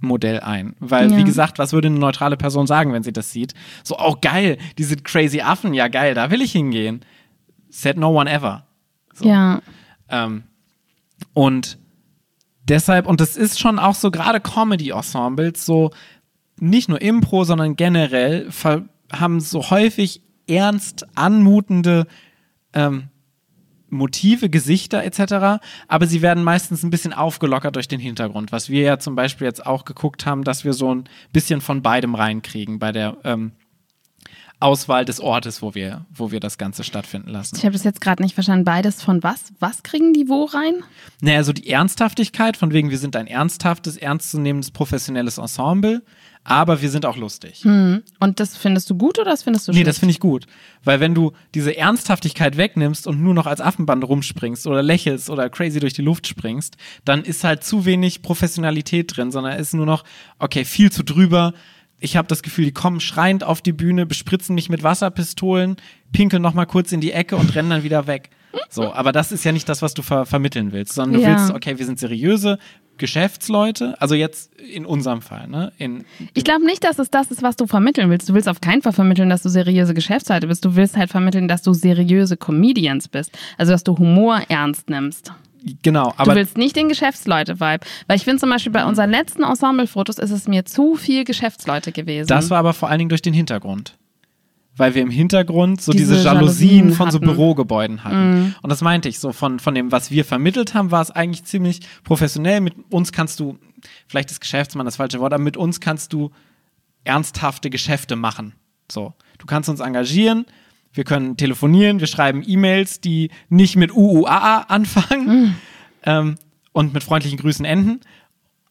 Sender-Empfänger-Modell 0.00 0.40
ein. 0.40 0.74
Weil, 0.80 1.10
Ja. 1.10 1.16
wie 1.16 1.24
gesagt, 1.24 1.58
was 1.58 1.72
würde 1.72 1.88
eine 1.88 1.98
neutrale 1.98 2.36
Person 2.36 2.66
sagen, 2.66 2.92
wenn 2.92 3.02
sie 3.02 3.12
das 3.12 3.30
sieht? 3.32 3.54
So, 3.84 3.96
oh 3.98 4.16
geil, 4.20 4.58
diese 4.78 4.96
crazy 4.96 5.40
Affen, 5.40 5.74
ja 5.74 5.88
geil, 5.88 6.14
da 6.14 6.30
will 6.30 6.42
ich 6.42 6.52
hingehen. 6.52 7.04
Said 7.70 7.96
no 7.96 8.18
one 8.18 8.30
ever. 8.30 8.66
So. 9.14 9.28
Ja. 9.28 9.60
Ähm, 10.08 10.44
und 11.34 11.78
deshalb, 12.68 13.06
und 13.06 13.20
das 13.20 13.36
ist 13.36 13.58
schon 13.58 13.78
auch 13.78 13.94
so 13.94 14.10
gerade 14.10 14.40
Comedy-Ensembles, 14.40 15.64
so 15.66 15.90
nicht 16.60 16.88
nur 16.88 17.00
Impro, 17.00 17.44
sondern 17.44 17.76
generell 17.76 18.48
haben 19.12 19.40
so 19.40 19.70
häufig 19.70 20.22
ernst 20.48 21.06
anmutende 21.14 22.06
ähm, 22.72 23.08
Motive, 23.90 24.50
Gesichter 24.50 25.04
etc., 25.04 25.60
aber 25.88 26.06
sie 26.06 26.22
werden 26.22 26.44
meistens 26.44 26.82
ein 26.82 26.90
bisschen 26.90 27.12
aufgelockert 27.12 27.76
durch 27.76 27.88
den 27.88 28.00
Hintergrund, 28.00 28.52
was 28.52 28.68
wir 28.68 28.82
ja 28.82 28.98
zum 28.98 29.14
Beispiel 29.14 29.46
jetzt 29.46 29.64
auch 29.66 29.84
geguckt 29.84 30.26
haben, 30.26 30.44
dass 30.44 30.64
wir 30.64 30.72
so 30.72 30.94
ein 30.94 31.04
bisschen 31.32 31.60
von 31.60 31.82
beidem 31.82 32.14
reinkriegen 32.14 32.78
bei 32.78 32.92
der 32.92 33.16
ähm, 33.24 33.52
Auswahl 34.60 35.04
des 35.04 35.20
Ortes, 35.20 35.62
wo 35.62 35.74
wir, 35.74 36.04
wo 36.12 36.32
wir 36.32 36.40
das 36.40 36.58
Ganze 36.58 36.82
stattfinden 36.82 37.30
lassen. 37.30 37.56
Ich 37.56 37.64
habe 37.64 37.74
das 37.74 37.84
jetzt 37.84 38.00
gerade 38.00 38.22
nicht 38.22 38.34
verstanden. 38.34 38.64
Beides 38.64 39.02
von 39.02 39.22
was? 39.22 39.52
Was 39.60 39.84
kriegen 39.84 40.12
die 40.12 40.28
wo 40.28 40.44
rein? 40.44 40.82
Naja, 41.20 41.44
so 41.44 41.52
die 41.52 41.68
Ernsthaftigkeit, 41.68 42.56
von 42.56 42.72
wegen, 42.72 42.90
wir 42.90 42.98
sind 42.98 43.14
ein 43.14 43.28
ernsthaftes, 43.28 43.96
ernstzunehmendes, 43.96 44.72
professionelles 44.72 45.38
Ensemble, 45.38 46.02
aber 46.44 46.80
wir 46.80 46.90
sind 46.90 47.04
auch 47.04 47.16
lustig. 47.16 47.60
Hm. 47.64 48.02
Und 48.20 48.40
das 48.40 48.56
findest 48.56 48.88
du 48.90 48.94
gut 48.96 49.18
oder 49.18 49.30
das 49.30 49.42
findest 49.42 49.68
du 49.68 49.72
Nee, 49.72 49.76
schlecht? 49.78 49.88
das 49.88 49.98
finde 49.98 50.12
ich 50.12 50.20
gut. 50.20 50.46
Weil 50.84 51.00
wenn 51.00 51.14
du 51.14 51.32
diese 51.54 51.76
Ernsthaftigkeit 51.76 52.56
wegnimmst 52.56 53.06
und 53.06 53.22
nur 53.22 53.34
noch 53.34 53.46
als 53.46 53.60
Affenband 53.60 54.02
rumspringst 54.08 54.66
oder 54.66 54.82
lächelst 54.82 55.28
oder 55.30 55.50
crazy 55.50 55.80
durch 55.80 55.92
die 55.94 56.02
Luft 56.02 56.26
springst, 56.26 56.76
dann 57.04 57.22
ist 57.24 57.44
halt 57.44 57.64
zu 57.64 57.84
wenig 57.84 58.22
Professionalität 58.22 59.16
drin, 59.16 59.30
sondern 59.30 59.58
ist 59.58 59.74
nur 59.74 59.86
noch, 59.86 60.04
okay, 60.38 60.64
viel 60.64 60.90
zu 60.90 61.02
drüber. 61.02 61.52
Ich 62.00 62.16
habe 62.16 62.28
das 62.28 62.42
Gefühl, 62.42 62.64
die 62.64 62.72
kommen 62.72 63.00
schreiend 63.00 63.42
auf 63.44 63.60
die 63.60 63.72
Bühne, 63.72 64.06
bespritzen 64.06 64.54
mich 64.54 64.68
mit 64.68 64.82
Wasserpistolen, 64.84 65.76
pinkeln 66.12 66.40
noch 66.42 66.54
mal 66.54 66.64
kurz 66.66 66.92
in 66.92 67.00
die 67.00 67.12
Ecke 67.12 67.36
und 67.36 67.54
rennen 67.54 67.70
dann 67.70 67.82
wieder 67.82 68.06
weg. 68.06 68.30
So, 68.70 68.92
aber 68.94 69.12
das 69.12 69.30
ist 69.32 69.44
ja 69.44 69.52
nicht 69.52 69.68
das, 69.68 69.82
was 69.82 69.92
du 69.94 70.02
ver 70.02 70.24
vermitteln 70.24 70.72
willst, 70.72 70.94
sondern 70.94 71.20
du 71.20 71.26
Ja. 71.26 71.36
willst, 71.36 71.50
okay, 71.52 71.78
wir 71.78 71.84
sind 71.84 71.98
seriöse 71.98 72.58
Geschäftsleute, 72.98 74.00
also 74.00 74.14
jetzt 74.14 74.54
in 74.56 74.84
unserem 74.86 75.22
Fall, 75.22 75.48
ne? 75.48 75.72
In, 75.78 76.04
Ich 76.34 76.44
glaube 76.44 76.64
nicht, 76.64 76.84
dass 76.84 76.98
es 76.98 77.10
das 77.10 77.30
ist, 77.30 77.42
was 77.42 77.56
du 77.56 77.66
vermitteln 77.66 78.10
willst. 78.10 78.28
Du 78.28 78.34
willst 78.34 78.48
auf 78.48 78.60
keinen 78.60 78.82
Fall 78.82 78.92
vermitteln, 78.92 79.28
dass 79.30 79.42
du 79.42 79.48
seriöse 79.48 79.94
Geschäftsleute 79.94 80.46
bist. 80.46 80.64
Du 80.64 80.76
willst 80.76 80.96
halt 80.96 81.10
vermitteln, 81.10 81.48
dass 81.48 81.62
du 81.62 81.72
seriöse 81.72 82.36
Comedians 82.36 83.08
bist. 83.08 83.36
Also, 83.56 83.72
dass 83.72 83.84
du 83.84 83.96
Humor 83.98 84.42
ernst 84.48 84.90
nimmst. 84.90 85.32
genau, 85.82 86.10
Du 86.10 86.14
aber 86.18 86.34
willst 86.34 86.56
nicht 86.58 86.76
den 86.76 86.88
Geschäftsleute-Vibe. 86.88 87.84
Weil 88.06 88.16
ich 88.16 88.24
finde 88.24 88.40
zum 88.40 88.50
Beispiel 88.50 88.72
bei 88.72 88.84
unseren 88.84 89.10
letzten 89.10 89.42
Ensemble-Fotos 89.42 90.18
ist 90.18 90.30
es 90.30 90.48
mir 90.48 90.64
zu 90.64 90.94
viel 90.96 91.24
Geschäftsleute 91.24 91.92
gewesen. 91.92 92.28
Das 92.28 92.50
war 92.50 92.58
aber 92.58 92.74
vor 92.74 92.88
allen 92.88 92.98
Dingen 92.98 93.08
durch 93.10 93.22
den 93.22 93.34
Hintergrund. 93.34 93.94
Weil 94.78 94.94
wir 94.94 95.02
im 95.02 95.10
Hintergrund 95.10 95.80
so 95.82 95.92
diese, 95.92 96.14
Diese 96.14 96.24
Jalousien, 96.24 96.70
Jalousien 96.70 96.92
von 96.92 97.10
so 97.10 97.16
hatten. 97.18 97.26
Mhm. 97.26 97.30
Bürogebäuden 97.30 98.04
hatten. 98.04 98.54
Und 98.62 98.70
das 98.70 98.80
meinte 98.80 99.08
ich 99.08 99.18
so, 99.18 99.32
von, 99.32 99.58
von 99.60 99.74
dem, 99.74 99.92
was 99.92 100.10
wir 100.10 100.24
vermittelt 100.24 100.72
haben, 100.72 100.90
war 100.90 101.02
es 101.02 101.10
eigentlich 101.10 101.44
ziemlich 101.44 101.80
professionell. 102.04 102.60
Mit 102.60 102.74
uns 102.90 103.12
kannst 103.12 103.40
du, 103.40 103.58
vielleicht 104.06 104.30
ist 104.30 104.40
Geschäftsmann 104.40 104.86
das 104.86 104.96
falsche 104.96 105.20
Wort, 105.20 105.32
aber 105.34 105.42
mit 105.42 105.56
uns 105.56 105.80
kannst 105.80 106.12
du 106.12 106.30
ernsthafte 107.04 107.70
Geschäfte 107.70 108.16
machen. 108.16 108.54
So. 108.90 109.14
Du 109.38 109.46
kannst 109.46 109.68
uns 109.68 109.80
engagieren, 109.80 110.46
wir 110.92 111.04
können 111.04 111.36
telefonieren, 111.36 112.00
wir 112.00 112.06
schreiben 112.06 112.42
E-Mails, 112.46 113.00
die 113.00 113.30
nicht 113.48 113.76
mit 113.76 113.92
UUAA 113.92 114.60
anfangen 114.68 115.26
Mhm. 115.28 115.54
ähm, 116.04 116.34
und 116.72 116.94
mit 116.94 117.02
freundlichen 117.04 117.38
Grüßen 117.38 117.64
enden. 117.64 118.00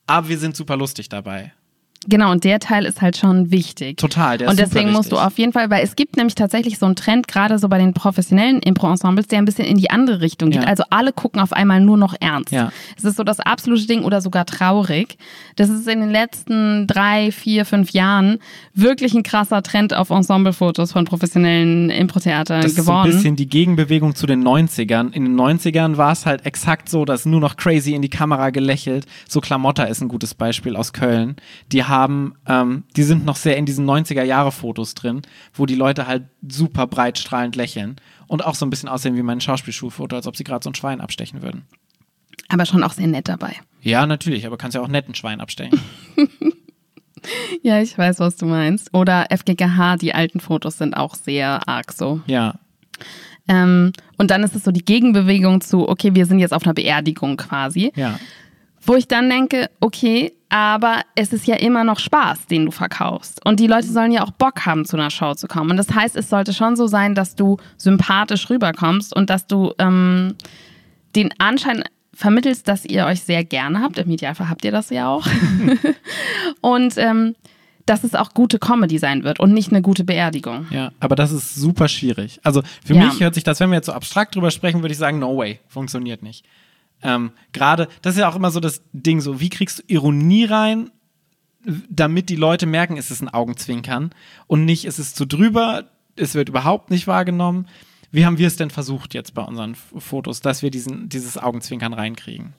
Aber 0.08 0.30
wir 0.30 0.38
sind 0.38 0.56
super 0.56 0.78
lustig 0.78 1.10
dabei. 1.10 1.54
Genau, 2.08 2.32
und 2.32 2.44
der 2.44 2.60
Teil 2.60 2.86
ist 2.86 3.02
halt 3.02 3.18
schon 3.18 3.52
wichtig. 3.52 3.98
Total, 3.98 4.38
der 4.38 4.48
ist 4.48 4.52
Und 4.52 4.60
deswegen 4.60 4.92
musst 4.92 5.12
du 5.12 5.18
auf 5.18 5.38
jeden 5.38 5.52
Fall, 5.52 5.70
weil 5.70 5.84
es 5.84 5.96
gibt 5.96 6.16
nämlich 6.16 6.36
tatsächlich 6.36 6.78
so 6.78 6.86
einen 6.86 6.96
Trend, 6.96 7.28
gerade 7.28 7.60
so 7.60 7.68
bei 7.68 7.78
den 7.78 7.94
professionellen 7.94 8.60
Impro-Ensembles, 8.60 9.28
der 9.28 9.40
ein 9.40 9.46
bisschen 9.46 9.66
in 9.66 9.78
die 9.78 9.90
andere 9.90 10.22
Richtung 10.22 10.52
geht. 10.52 10.64
Ja. 10.64 10.68
Also 10.68 10.84
alle 10.90 11.12
gucken 11.12 11.42
auf 11.42 11.52
einmal 11.54 11.82
nur 11.82 11.98
noch 11.98 12.16
ernst. 12.20 12.52
Ja. 12.52 12.72
Es 12.98 13.04
ist 13.04 13.18
so 13.18 13.24
das 13.24 13.40
absolute 13.40 13.88
Ding 13.88 14.04
oder 14.04 14.22
sogar 14.22 14.46
traurig. 14.46 15.18
Das 15.56 15.70
ist 15.70 15.88
in 15.88 16.00
den 16.00 16.12
letzten 16.12 16.88
drei, 16.88 17.32
vier, 17.32 17.66
fünf 17.66 17.92
Jahren 17.92 18.40
wirklich 18.74 19.14
ein 19.14 19.24
krasser 19.24 19.64
Trend 19.64 19.94
auf 19.94 20.10
Ensemblefotos 20.10 20.92
von 20.92 21.06
professionellen 21.06 21.90
Impro-Theatern 21.90 22.62
Das 22.62 22.72
ist 22.72 22.78
so 22.78 22.84
geworden. 22.84 23.10
ein 23.10 23.16
bisschen 23.16 23.36
die 23.36 23.48
Gegenbewegung 23.50 24.16
zu 24.16 24.28
den 24.28 24.44
90ern. 24.48 25.12
In 25.12 25.26
den 25.26 25.36
90ern 25.36 25.98
war 25.98 26.12
es 26.12 26.26
halt 26.26 26.46
exakt 26.46 26.90
so, 26.90 27.06
dass 27.06 27.26
nur 27.26 27.40
noch 27.40 27.58
crazy 27.58 27.94
in 27.94 28.02
die 28.02 28.10
Kamera 28.10 28.52
gelächelt. 28.52 29.06
So 29.28 29.42
Klamotta 29.42 29.84
ist 29.84 30.02
ein 30.02 30.08
gutes 30.08 30.34
Beispiel 30.36 30.76
aus 30.76 30.94
Köln. 30.94 31.36
Die 31.72 31.84
haben, 31.88 32.34
ähm, 32.48 32.84
die 32.96 33.04
sind 33.04 33.26
noch 33.26 33.36
sehr 33.36 33.58
in 33.58 33.66
diesen 33.66 33.86
90er-Jahre-Fotos 33.86 34.96
drin, 34.96 35.22
wo 35.54 35.66
die 35.66 35.76
Leute 35.76 36.08
halt 36.08 36.26
super 36.48 36.88
breit 36.88 37.18
strahlend 37.18 37.56
lächeln 37.56 37.98
und 38.28 38.46
auch 38.46 38.56
so 38.56 38.66
ein 38.66 38.70
bisschen 38.70 38.90
aussehen 38.90 39.16
wie 39.16 39.24
mein 39.24 39.42
Schauspielschulfoto, 39.42 40.16
als 40.16 40.28
ob 40.28 40.36
sie 40.36 40.44
gerade 40.44 40.64
so 40.64 40.70
ein 40.70 40.76
Schwein 40.76 41.02
abstechen 41.02 41.42
würden. 41.42 41.66
Aber 42.50 42.66
schon 42.66 42.84
auch 42.84 42.94
sehr 42.94 43.08
nett 43.08 43.28
dabei. 43.28 43.54
Ja, 43.82 44.06
natürlich, 44.06 44.46
aber 44.46 44.58
kannst 44.58 44.76
ja 44.76 44.82
auch 44.82 44.88
netten 44.88 45.16
Schwein 45.16 45.42
abstechen. 45.42 45.80
Ja, 47.62 47.82
ich 47.82 47.98
weiß, 47.98 48.20
was 48.20 48.38
du 48.38 48.46
meinst. 48.46 48.94
Oder 48.94 49.28
FGGH, 49.36 49.98
die 49.98 50.14
alten 50.14 50.40
Fotos 50.40 50.78
sind 50.78 50.96
auch 50.96 51.16
sehr 51.16 51.68
arg 51.68 51.92
so. 51.92 52.22
ja. 52.28 52.56
Ähm, 53.50 53.94
und 54.18 54.30
dann 54.30 54.44
ist 54.44 54.56
es 54.56 54.66
so 54.66 54.72
die 54.72 54.84
Gegenbewegung 54.84 55.62
zu, 55.62 55.88
okay, 55.88 56.14
wir 56.16 56.26
sind 56.26 56.40
jetzt 56.40 56.54
auf 56.54 56.64
einer 56.64 56.74
Beerdigung 56.74 57.38
quasi. 57.38 57.94
Ja. 57.96 58.20
Wo 58.88 58.96
ich 58.96 59.08
dann 59.08 59.30
denke, 59.30 59.70
okay, 59.82 60.34
aber 60.50 61.02
es 61.16 61.34
ist 61.34 61.46
ja 61.46 61.56
immer 61.56 61.84
noch 61.84 62.00
Spaß, 62.00 62.48
den 62.48 62.66
du 62.66 62.72
verkaufst. 62.72 63.46
Und 63.46 63.60
die 63.60 63.68
Leute 63.68 63.88
sollen 63.88 64.14
ja 64.14 64.24
auch 64.24 64.32
Bock 64.32 64.66
haben, 64.66 64.86
zu 64.86 64.96
einer 64.96 65.10
Show 65.10 65.34
zu 65.34 65.48
kommen. 65.48 65.72
Und 65.72 65.78
das 65.78 65.94
heißt, 65.94 66.16
es 66.16 66.30
sollte 66.30 66.54
schon 66.54 66.76
so 66.78 66.88
sein, 66.88 67.14
dass 67.14 67.36
du 67.36 67.58
sympathisch 67.76 68.50
rüberkommst 68.50 69.14
und 69.14 69.30
dass 69.30 69.46
du 69.46 69.74
ähm, 69.78 70.36
den 71.18 71.34
Anschein 71.38 71.84
vermittelst, 72.14 72.68
dass 72.68 72.86
ihr 72.86 73.06
euch 73.06 73.22
sehr 73.22 73.44
gerne 73.44 73.82
habt. 73.82 73.98
Im 73.98 74.10
Idealfall 74.10 74.50
habt 74.50 74.64
ihr 74.64 74.72
das 74.72 74.90
ja 74.90 75.10
auch. 75.10 75.28
und 76.62 76.94
ähm, 76.98 77.36
dass 77.86 78.04
es 78.04 78.16
auch 78.16 78.34
gute 78.34 78.58
Comedy 78.60 78.98
sein 78.98 79.24
wird 79.24 79.40
und 79.40 79.54
nicht 79.54 79.72
eine 79.72 79.82
gute 79.82 80.04
Beerdigung. 80.04 80.66
Ja, 80.72 80.92
aber 81.00 81.16
das 81.16 81.32
ist 81.32 81.56
super 81.56 81.88
schwierig. 81.88 82.40
Also 82.44 82.62
für 82.86 82.96
Ja. 82.96 83.06
mich 83.06 83.20
hört 83.20 83.34
sich 83.36 83.44
das, 83.44 83.60
wenn 83.60 83.70
wir 83.70 83.76
jetzt 83.78 83.86
so 83.88 83.94
abstrakt 83.94 84.36
drüber 84.36 84.52
sprechen, 84.52 84.82
würde 84.82 84.92
ich 84.94 84.98
sagen, 84.98 85.20
no 85.20 85.38
way, 85.38 85.60
funktioniert 85.68 86.22
nicht. 86.24 86.46
Ähm, 87.04 87.32
Gerade, 87.54 87.88
das 88.02 88.16
ist 88.16 88.20
ja 88.20 88.30
auch 88.30 88.36
immer 88.36 88.52
so 88.52 88.60
das 88.60 88.82
Ding, 88.92 89.22
so 89.22 89.40
wie 89.40 89.50
kriegst 89.50 89.80
du 89.80 89.84
Ironie 89.88 90.46
rein, 90.46 90.92
damit 91.90 92.30
die 92.30 92.36
Leute 92.36 92.66
merken, 92.66 92.98
es 92.98 93.12
ist 93.12 93.22
ein 93.22 93.30
Augenzwinkern 93.30 94.12
und 94.48 94.66
nicht, 94.66 94.86
es 94.86 95.00
ist 95.00 95.16
zu 95.16 95.26
drüber, 95.26 95.90
es 96.16 96.34
wird 96.34 96.50
überhaupt 96.50 96.90
nicht 96.92 97.08
wahrgenommen. 97.08 97.68
Wie 98.12 98.26
haben 98.26 98.38
wir 98.38 98.48
es 98.48 98.56
denn 98.56 98.70
versucht 98.70 99.14
jetzt 99.14 99.34
bei 99.34 99.42
unseren 99.42 99.76
Fotos, 99.76 100.40
dass 100.40 100.62
wir 100.62 100.72
diesen, 100.72 101.10
dieses 101.10 101.38
Augenzwinkern 101.38 101.94
reinkriegen? 101.94 102.54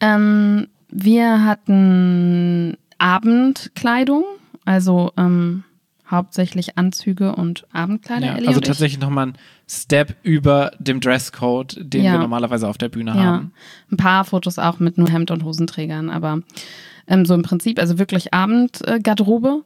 Ähm, 0.00 0.66
wir 0.88 1.44
hatten 1.44 2.76
Abendkleidung, 2.98 4.24
also 4.64 5.12
ähm, 5.16 5.64
hauptsächlich 6.10 6.76
Anzüge 6.76 7.34
und 7.36 7.66
Abendkleider. 7.72 8.26
Ja, 8.26 8.34
Ellie 8.36 8.48
also 8.48 8.60
tatsächlich 8.60 9.00
nochmal 9.00 9.28
ein 9.28 9.34
Step 9.68 10.16
über 10.22 10.72
dem 10.78 11.00
Dresscode, 11.00 11.76
den 11.80 12.04
Ja. 12.04 12.12
wir 12.12 12.18
normalerweise 12.18 12.68
auf 12.68 12.78
der 12.78 12.88
Bühne 12.88 13.12
Ja, 13.12 13.16
haben. 13.22 13.52
ein 13.90 13.96
paar 13.96 14.24
Fotos 14.24 14.58
auch 14.58 14.78
mit 14.80 14.98
nur 14.98 15.08
Hemd 15.08 15.30
und 15.30 15.44
Hosenträgern, 15.44 16.10
aber 16.10 16.40
ähm, 17.06 17.24
so 17.24 17.34
im 17.34 17.42
Prinzip, 17.42 17.78
also 17.78 17.98
wirklich 17.98 18.34
Abendgarderobe 18.34 19.62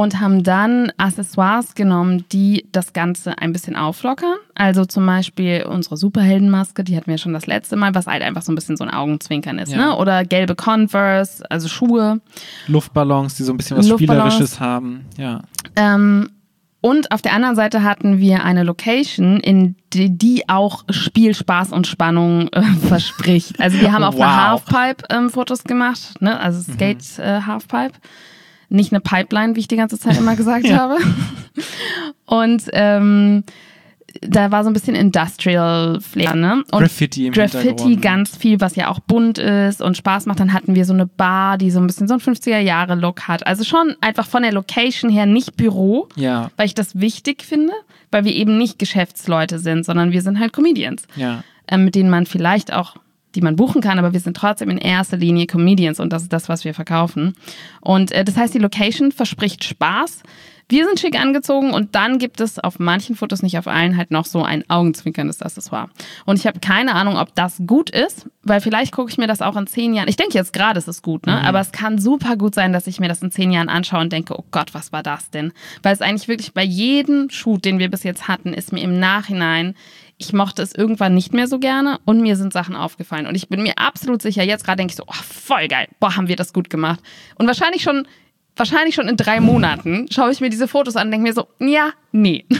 und 0.00 0.18
haben 0.18 0.42
dann 0.42 0.90
Accessoires 0.96 1.74
genommen, 1.74 2.24
die 2.32 2.66
das 2.72 2.94
Ganze 2.94 3.36
ein 3.38 3.52
bisschen 3.52 3.76
auflockern. 3.76 4.36
Also 4.54 4.86
zum 4.86 5.04
Beispiel 5.04 5.64
unsere 5.68 5.98
Superheldenmaske, 5.98 6.84
die 6.84 6.96
hatten 6.96 7.10
wir 7.10 7.18
schon 7.18 7.34
das 7.34 7.46
letzte 7.46 7.76
Mal, 7.76 7.94
was 7.94 8.06
halt 8.06 8.22
einfach 8.22 8.40
so 8.40 8.50
ein 8.50 8.54
bisschen 8.54 8.78
so 8.78 8.84
ein 8.84 8.90
Augenzwinkern 8.90 9.58
ist, 9.58 9.72
Ja. 9.72 9.76
ne? 9.78 9.96
Oder 9.96 10.24
gelbe 10.24 10.54
Converse, 10.54 11.44
also 11.50 11.68
Schuhe. 11.68 12.20
Luftballons, 12.66 13.34
die 13.34 13.42
so 13.42 13.52
ein 13.52 13.58
bisschen 13.58 13.76
was. 13.76 13.88
Spielerisches 13.88 14.58
haben. 14.58 15.04
Ja. 15.18 15.42
Ähm, 15.76 16.30
und 16.80 17.12
auf 17.12 17.20
der 17.20 17.34
anderen 17.34 17.56
Seite 17.56 17.82
hatten 17.82 18.18
wir 18.20 18.42
eine 18.42 18.62
Location, 18.62 19.38
in 19.40 19.76
die, 19.92 20.16
die 20.16 20.48
auch 20.48 20.84
Spiel, 20.88 21.34
Spaß 21.34 21.72
und 21.72 21.86
Spannung 21.86 22.48
äh, 22.54 22.62
verspricht. 22.88 23.60
Also 23.60 23.78
wir 23.80 23.92
haben 23.92 24.02
auf 24.04 24.18
einer 24.18 24.54
Wow. 24.54 24.62
Halfpipe 24.72 25.04
ähm, 25.10 25.28
Fotos 25.28 25.64
gemacht, 25.64 26.22
ne? 26.22 26.40
also 26.40 26.62
Skate 26.72 27.18
äh, 27.18 27.42
Halfpipe. 27.42 27.92
Nicht 28.70 28.92
eine 28.92 29.00
Pipeline, 29.00 29.54
wie 29.56 29.60
ich 29.60 29.68
die 29.68 29.76
ganze 29.76 29.98
Zeit 29.98 30.16
immer 30.16 30.36
gesagt 30.36 30.64
Ja. 30.66 30.76
habe. 30.78 30.96
Und 32.26 32.62
ähm, 32.72 33.44
da 34.22 34.50
war 34.50 34.64
so 34.64 34.70
ein 34.70 34.72
bisschen 34.72 34.96
Industrial 34.96 36.00
Flair, 36.00 36.34
ne? 36.34 36.64
Und 36.72 36.80
Graffiti 36.80 37.26
im 37.28 37.32
Graffiti 37.32 37.96
ganz 37.96 38.36
viel, 38.36 38.60
was 38.60 38.74
ja 38.76 38.88
auch 38.88 38.98
bunt 39.00 39.38
ist 39.38 39.80
und 39.80 39.96
Spaß 39.96 40.26
macht. 40.26 40.40
Dann 40.40 40.52
hatten 40.52 40.74
wir 40.74 40.84
so 40.84 40.92
eine 40.92 41.06
Bar, 41.06 41.58
die 41.58 41.70
so 41.70 41.78
ein 41.80 41.86
bisschen 41.86 42.08
so 42.08 42.14
einen 42.14 42.20
50er-Jahre-Look 42.20 43.28
hat. 43.28 43.46
Also 43.46 43.62
schon 43.64 43.94
einfach 44.00 44.26
von 44.26 44.42
der 44.42 44.52
Location 44.52 45.10
her 45.10 45.26
nicht 45.26 45.56
Büro, 45.56 46.08
Ja, 46.16 46.50
weil 46.56 46.66
ich 46.66 46.74
das 46.74 46.98
wichtig 46.98 47.42
finde, 47.42 47.72
weil 48.10 48.24
wir 48.24 48.34
eben 48.34 48.58
nicht 48.58 48.78
Geschäftsleute 48.78 49.58
sind, 49.60 49.84
sondern 49.84 50.10
wir 50.12 50.22
sind 50.22 50.40
halt 50.40 50.52
Comedians, 50.52 51.04
ja. 51.14 51.44
äh, 51.68 51.76
mit 51.76 51.94
denen 51.94 52.10
man 52.10 52.26
vielleicht 52.26 52.72
auch, 52.72 52.96
die 53.34 53.40
man 53.40 53.56
buchen 53.56 53.80
kann, 53.80 53.98
aber 53.98 54.12
wir 54.12 54.20
sind 54.20 54.36
trotzdem 54.36 54.70
in 54.70 54.78
erster 54.78 55.16
Linie 55.16 55.46
Comedians 55.46 56.00
und 56.00 56.12
das 56.12 56.22
ist 56.22 56.32
das, 56.32 56.48
was 56.48 56.64
wir 56.64 56.74
verkaufen. 56.74 57.34
Und 57.80 58.12
äh, 58.12 58.24
das 58.24 58.36
heißt, 58.36 58.54
die 58.54 58.58
Location 58.58 59.12
verspricht 59.12 59.64
Spaß. 59.64 60.22
Wir 60.70 60.86
sind 60.86 61.00
schick 61.00 61.20
angezogen 61.20 61.72
und 61.72 61.96
dann 61.96 62.18
gibt 62.18 62.40
es 62.40 62.60
auf 62.60 62.78
manchen 62.78 63.16
Fotos, 63.16 63.42
nicht 63.42 63.58
auf 63.58 63.66
allen, 63.66 63.96
halt 63.96 64.12
noch 64.12 64.24
so 64.24 64.44
ein 64.44 64.62
augenzwinkerndes 64.70 65.42
Accessoire. 65.42 65.90
Und 66.26 66.38
ich 66.38 66.46
habe 66.46 66.60
keine 66.60 66.94
Ahnung, 66.94 67.16
ob 67.16 67.34
das 67.34 67.60
gut 67.66 67.90
ist, 67.90 68.28
weil 68.44 68.60
vielleicht 68.60 68.92
gucke 68.92 69.10
ich 69.10 69.18
mir 69.18 69.26
das 69.26 69.42
auch 69.42 69.56
in 69.56 69.66
zehn 69.66 69.94
Jahren. 69.94 70.08
Ich 70.08 70.14
denke 70.14 70.34
jetzt 70.34 70.52
gerade, 70.52 70.78
es 70.78 70.86
ist 70.86 71.02
gut, 71.02 71.26
ne? 71.26 71.44
Aber 71.44 71.58
es 71.58 71.72
kann 71.72 71.98
super 71.98 72.36
gut 72.36 72.54
sein, 72.54 72.72
dass 72.72 72.86
ich 72.86 73.00
mir 73.00 73.08
das 73.08 73.20
in 73.20 73.32
zehn 73.32 73.50
Jahren 73.50 73.68
anschaue 73.68 74.00
und 74.00 74.12
denke, 74.12 74.38
oh 74.38 74.44
Gott, 74.52 74.72
was 74.72 74.92
war 74.92 75.02
das 75.02 75.30
denn? 75.30 75.52
Weil 75.82 75.92
es 75.92 76.02
eigentlich 76.02 76.28
wirklich 76.28 76.54
bei 76.54 76.62
jedem 76.62 77.30
Shoot, 77.30 77.64
den 77.64 77.80
wir 77.80 77.90
bis 77.90 78.04
jetzt 78.04 78.28
hatten, 78.28 78.54
ist 78.54 78.72
mir 78.72 78.82
im 78.82 79.00
Nachhinein 79.00 79.74
ich 80.20 80.34
mochte 80.34 80.62
es 80.62 80.74
irgendwann 80.74 81.14
nicht 81.14 81.32
mehr 81.32 81.48
so 81.48 81.58
gerne 81.58 81.98
und 82.04 82.20
mir 82.20 82.36
sind 82.36 82.52
Sachen 82.52 82.76
aufgefallen. 82.76 83.26
Und 83.26 83.34
ich 83.34 83.48
bin 83.48 83.62
mir 83.62 83.78
absolut 83.78 84.20
sicher, 84.20 84.44
jetzt 84.44 84.64
gerade 84.64 84.76
denke 84.76 84.92
ich 84.92 84.96
so, 84.96 85.04
oh, 85.06 85.12
voll 85.12 85.66
geil, 85.66 85.88
boah, 85.98 86.14
haben 86.14 86.28
wir 86.28 86.36
das 86.36 86.52
gut 86.52 86.68
gemacht. 86.68 87.00
Und 87.36 87.46
wahrscheinlich 87.46 87.82
schon 87.82 88.06
wahrscheinlich 88.54 88.94
schon 88.94 89.08
in 89.08 89.16
drei 89.16 89.40
Monaten, 89.40 90.06
schaue 90.10 90.30
ich 90.30 90.40
mir 90.40 90.50
diese 90.50 90.68
Fotos 90.68 90.96
an 90.96 91.06
und 91.06 91.12
denke 91.12 91.26
mir 91.28 91.32
so, 91.32 91.48
ja, 91.58 91.92
nee. 92.12 92.44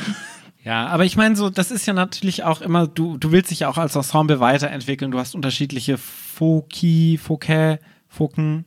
Ja, 0.62 0.88
aber 0.88 1.06
ich 1.06 1.16
meine, 1.16 1.36
so, 1.36 1.48
das 1.48 1.70
ist 1.70 1.86
ja 1.86 1.94
natürlich 1.94 2.44
auch 2.44 2.60
immer, 2.60 2.86
du, 2.86 3.16
du 3.16 3.32
willst 3.32 3.50
dich 3.50 3.60
ja 3.60 3.70
auch 3.70 3.78
als 3.78 3.96
Ensemble 3.96 4.40
weiterentwickeln. 4.40 5.10
Du 5.10 5.18
hast 5.18 5.34
unterschiedliche 5.34 5.96
Foki, 5.96 7.16
Fokä, 7.16 7.78
Foken, 8.08 8.66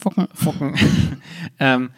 Fucken. 0.00 0.26
Focken. 0.34 0.74
ähm, 1.60 1.90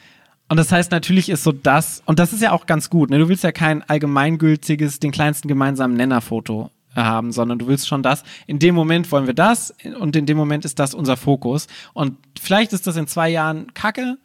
und 0.50 0.56
das 0.56 0.72
heißt, 0.72 0.90
natürlich 0.90 1.28
ist 1.28 1.44
so 1.44 1.52
das, 1.52 2.02
und 2.06 2.18
das 2.18 2.32
ist 2.32 2.42
ja 2.42 2.50
auch 2.50 2.66
ganz 2.66 2.90
gut, 2.90 3.08
ne? 3.08 3.20
Du 3.20 3.28
willst 3.28 3.44
ja 3.44 3.52
kein 3.52 3.88
allgemeingültiges, 3.88 4.98
den 4.98 5.12
kleinsten 5.12 5.46
gemeinsamen 5.46 5.94
Nennerfoto 5.96 6.72
haben, 6.96 7.30
sondern 7.30 7.60
du 7.60 7.68
willst 7.68 7.86
schon 7.86 8.02
das, 8.02 8.24
in 8.48 8.58
dem 8.58 8.74
Moment 8.74 9.12
wollen 9.12 9.28
wir 9.28 9.34
das 9.34 9.72
und 10.00 10.16
in 10.16 10.26
dem 10.26 10.36
Moment 10.36 10.64
ist 10.64 10.80
das 10.80 10.92
unser 10.92 11.16
Fokus. 11.16 11.68
Und 11.92 12.16
vielleicht 12.40 12.72
ist 12.72 12.88
das 12.88 12.96
in 12.96 13.06
zwei 13.06 13.28
Jahren 13.28 13.72
Kacke, 13.74 14.18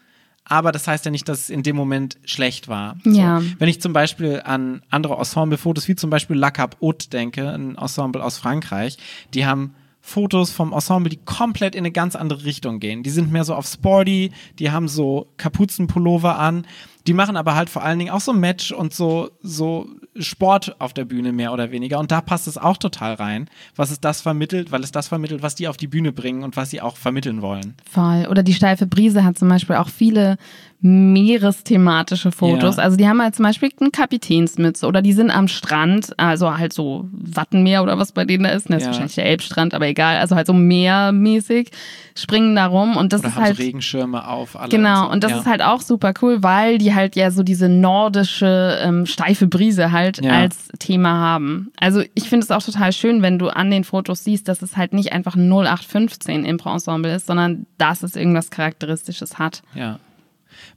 aber 0.46 0.72
das 0.72 0.88
heißt 0.88 1.06
ja 1.06 1.12
nicht, 1.12 1.30
dass 1.30 1.42
es 1.42 1.50
in 1.52 1.62
dem 1.62 1.76
Moment 1.76 2.18
schlecht 2.26 2.68
war. 2.68 2.98
Ja. 3.04 3.42
So. 3.42 3.48
Wenn 3.60 3.70
ich 3.70 3.80
zum 3.80 3.94
Beispiel 3.94 4.42
an 4.44 4.82
andere 4.90 5.18
Ensemble-Fotos, 5.18 5.88
wie 5.88 5.96
zum 5.96 6.10
Beispiel 6.10 6.38
La 6.38 6.50
Cap 6.50 6.78
Haute 6.82 7.08
denke, 7.08 7.52
ein 7.52 7.76
Ensemble 7.76 8.24
aus 8.24 8.40
Frankreich, 8.40 8.98
die 9.36 9.46
haben 9.46 9.76
Fotos 10.08 10.52
vom 10.52 10.72
Ensemble, 10.72 11.10
die 11.10 11.20
komplett 11.26 11.74
in 11.74 11.80
eine 11.80 11.92
ganz 11.92 12.16
andere 12.16 12.46
Richtung 12.46 12.80
gehen. 12.80 13.02
Die 13.02 13.10
sind 13.10 13.32
mehr 13.32 13.44
so 13.44 13.56
auf 13.56 13.66
Sporty, 13.66 14.32
die 14.60 14.70
haben 14.70 14.88
so 14.88 15.32
Kapuzenpullover 15.38 16.38
an, 16.38 16.68
die 17.08 17.14
machen 17.14 17.36
aber 17.36 17.56
halt 17.56 17.72
vor 17.72 17.84
allen 17.84 17.98
Dingen 17.98 18.12
auch 18.12 18.22
so 18.22 18.32
Match 18.32 18.72
und 18.72 18.94
so, 18.94 19.32
so 19.42 19.88
Sport 20.20 20.76
auf 20.80 20.94
der 20.94 21.06
Bühne 21.06 21.32
mehr 21.32 21.52
oder 21.54 21.72
weniger. 21.72 22.00
Und 22.00 22.12
da 22.12 22.22
passt 22.22 22.48
es 22.48 22.58
auch 22.58 22.78
total 22.78 23.16
rein, 23.16 23.50
was 23.76 23.90
es 23.90 24.00
das 24.00 24.22
vermittelt, 24.22 24.72
weil 24.72 24.84
es 24.84 24.92
das 24.92 25.08
vermittelt, 25.08 25.42
was 25.42 25.56
die 25.56 25.68
auf 25.68 25.78
die 25.78 25.88
Bühne 25.88 26.12
bringen 26.12 26.44
und 26.44 26.56
was 26.56 26.70
sie 26.70 26.82
auch 26.82 26.98
vermitteln 26.98 27.42
wollen. 27.42 27.74
Voll. 27.90 28.28
Oder 28.30 28.44
die 28.44 28.54
steife 28.54 28.86
Brise 28.86 29.24
hat 29.24 29.40
zum 29.40 29.50
Beispiel 29.50 29.76
auch 29.76 29.90
viele 29.90 30.38
meeresthematische 30.82 32.32
Fotos. 32.32 32.78
Ja. 32.78 32.84
Also 32.84 32.98
die 32.98 33.08
haben 33.08 33.22
halt 33.22 33.36
zum 33.36 33.44
Beispiel 33.44 33.70
eine 33.80 33.90
Kapitänsmütze 33.92 34.86
oder 34.88 35.02
die 35.02 35.14
sind 35.14 35.32
am 35.32 35.48
Strand, 35.48 36.14
also 36.18 36.58
halt 36.58 36.74
so 36.74 37.08
Wattenmeer 37.12 37.82
oder 37.84 37.98
was 37.98 38.12
bei 38.12 38.26
denen 38.26 38.44
da 38.44 38.50
ist. 38.52 38.70
Das 38.70 38.78
ist 38.78 38.82
Ja. 38.84 38.88
wahrscheinlich 38.88 39.16
der 39.16 39.26
Elbstrand, 39.26 39.74
aber 39.74 39.88
egal. 39.88 40.18
Also 40.18 40.36
halt 40.36 40.48
so 40.48 40.54
meermäßig, 40.54 41.70
springen 42.18 42.56
da 42.56 42.68
rum 42.68 42.96
und 42.98 43.14
das 43.14 43.22
Oder 43.22 43.30
ist 43.30 43.36
halt 43.36 43.58
so 43.58 43.64
Regenschirme 43.64 44.28
auf. 44.28 44.56
Alle 44.56 44.70
Genau, 44.70 45.12
und 45.12 45.24
das 45.24 45.32
ja. 45.32 45.38
ist 45.40 45.46
halt 45.46 45.62
auch 45.62 45.82
super 45.82 46.14
cool, 46.22 46.44
weil 46.44 46.78
die 46.78 46.94
halt 46.94 47.16
ja 47.16 47.32
so 47.32 47.44
diese 47.44 47.68
nordische 47.68 48.80
ähm, 48.82 49.06
steife 49.06 49.48
Brise 49.48 49.92
halt 49.92 50.26
als 50.26 50.70
Thema 50.80 51.10
haben. 51.14 51.72
Also 51.80 52.04
ich 52.14 52.30
finde 52.30 52.44
es 52.46 52.52
auch 52.52 52.64
total 52.64 52.94
schön, 52.94 53.22
wenn 53.22 53.40
du 53.40 53.50
an 53.50 53.70
den 53.72 53.84
Fotos 53.84 54.24
siehst, 54.24 54.48
dass 54.48 54.62
es 54.62 54.78
halt 54.78 54.94
nicht 54.94 55.12
einfach 55.14 55.36
ein 55.36 55.50
0815 55.50 56.46
Impro-Ensemble 56.46 57.14
ist, 57.16 57.28
sondern 57.28 57.66
dass 57.78 58.04
es 58.04 58.16
irgendwas 58.16 58.50
Charakteristisches 58.50 59.40
hat. 59.40 59.62
Ja. 59.74 60.00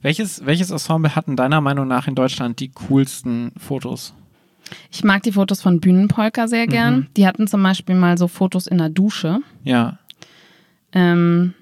Welches, 0.01 0.45
welches 0.45 0.71
Ensemble 0.71 1.15
hatten 1.15 1.35
deiner 1.35 1.61
Meinung 1.61 1.87
nach 1.87 2.07
in 2.07 2.15
Deutschland 2.15 2.59
die 2.59 2.69
coolsten 2.69 3.51
Fotos? 3.57 4.13
Ich 4.91 5.03
mag 5.03 5.23
die 5.23 5.31
Fotos 5.31 5.61
von 5.61 5.79
Bühnenpolka 5.79 6.47
sehr 6.47 6.67
gern. 6.67 6.95
Mhm. 6.95 7.07
Die 7.17 7.25
hatten 7.25 7.47
zum 7.47 7.63
Beispiel 7.63 7.95
mal 7.95 8.17
so 8.17 8.27
Fotos 8.27 8.67
in 8.67 8.77
der 8.77 8.89
Dusche. 8.89 9.39
Ja. 9.63 9.97
Ähm, 10.91 11.53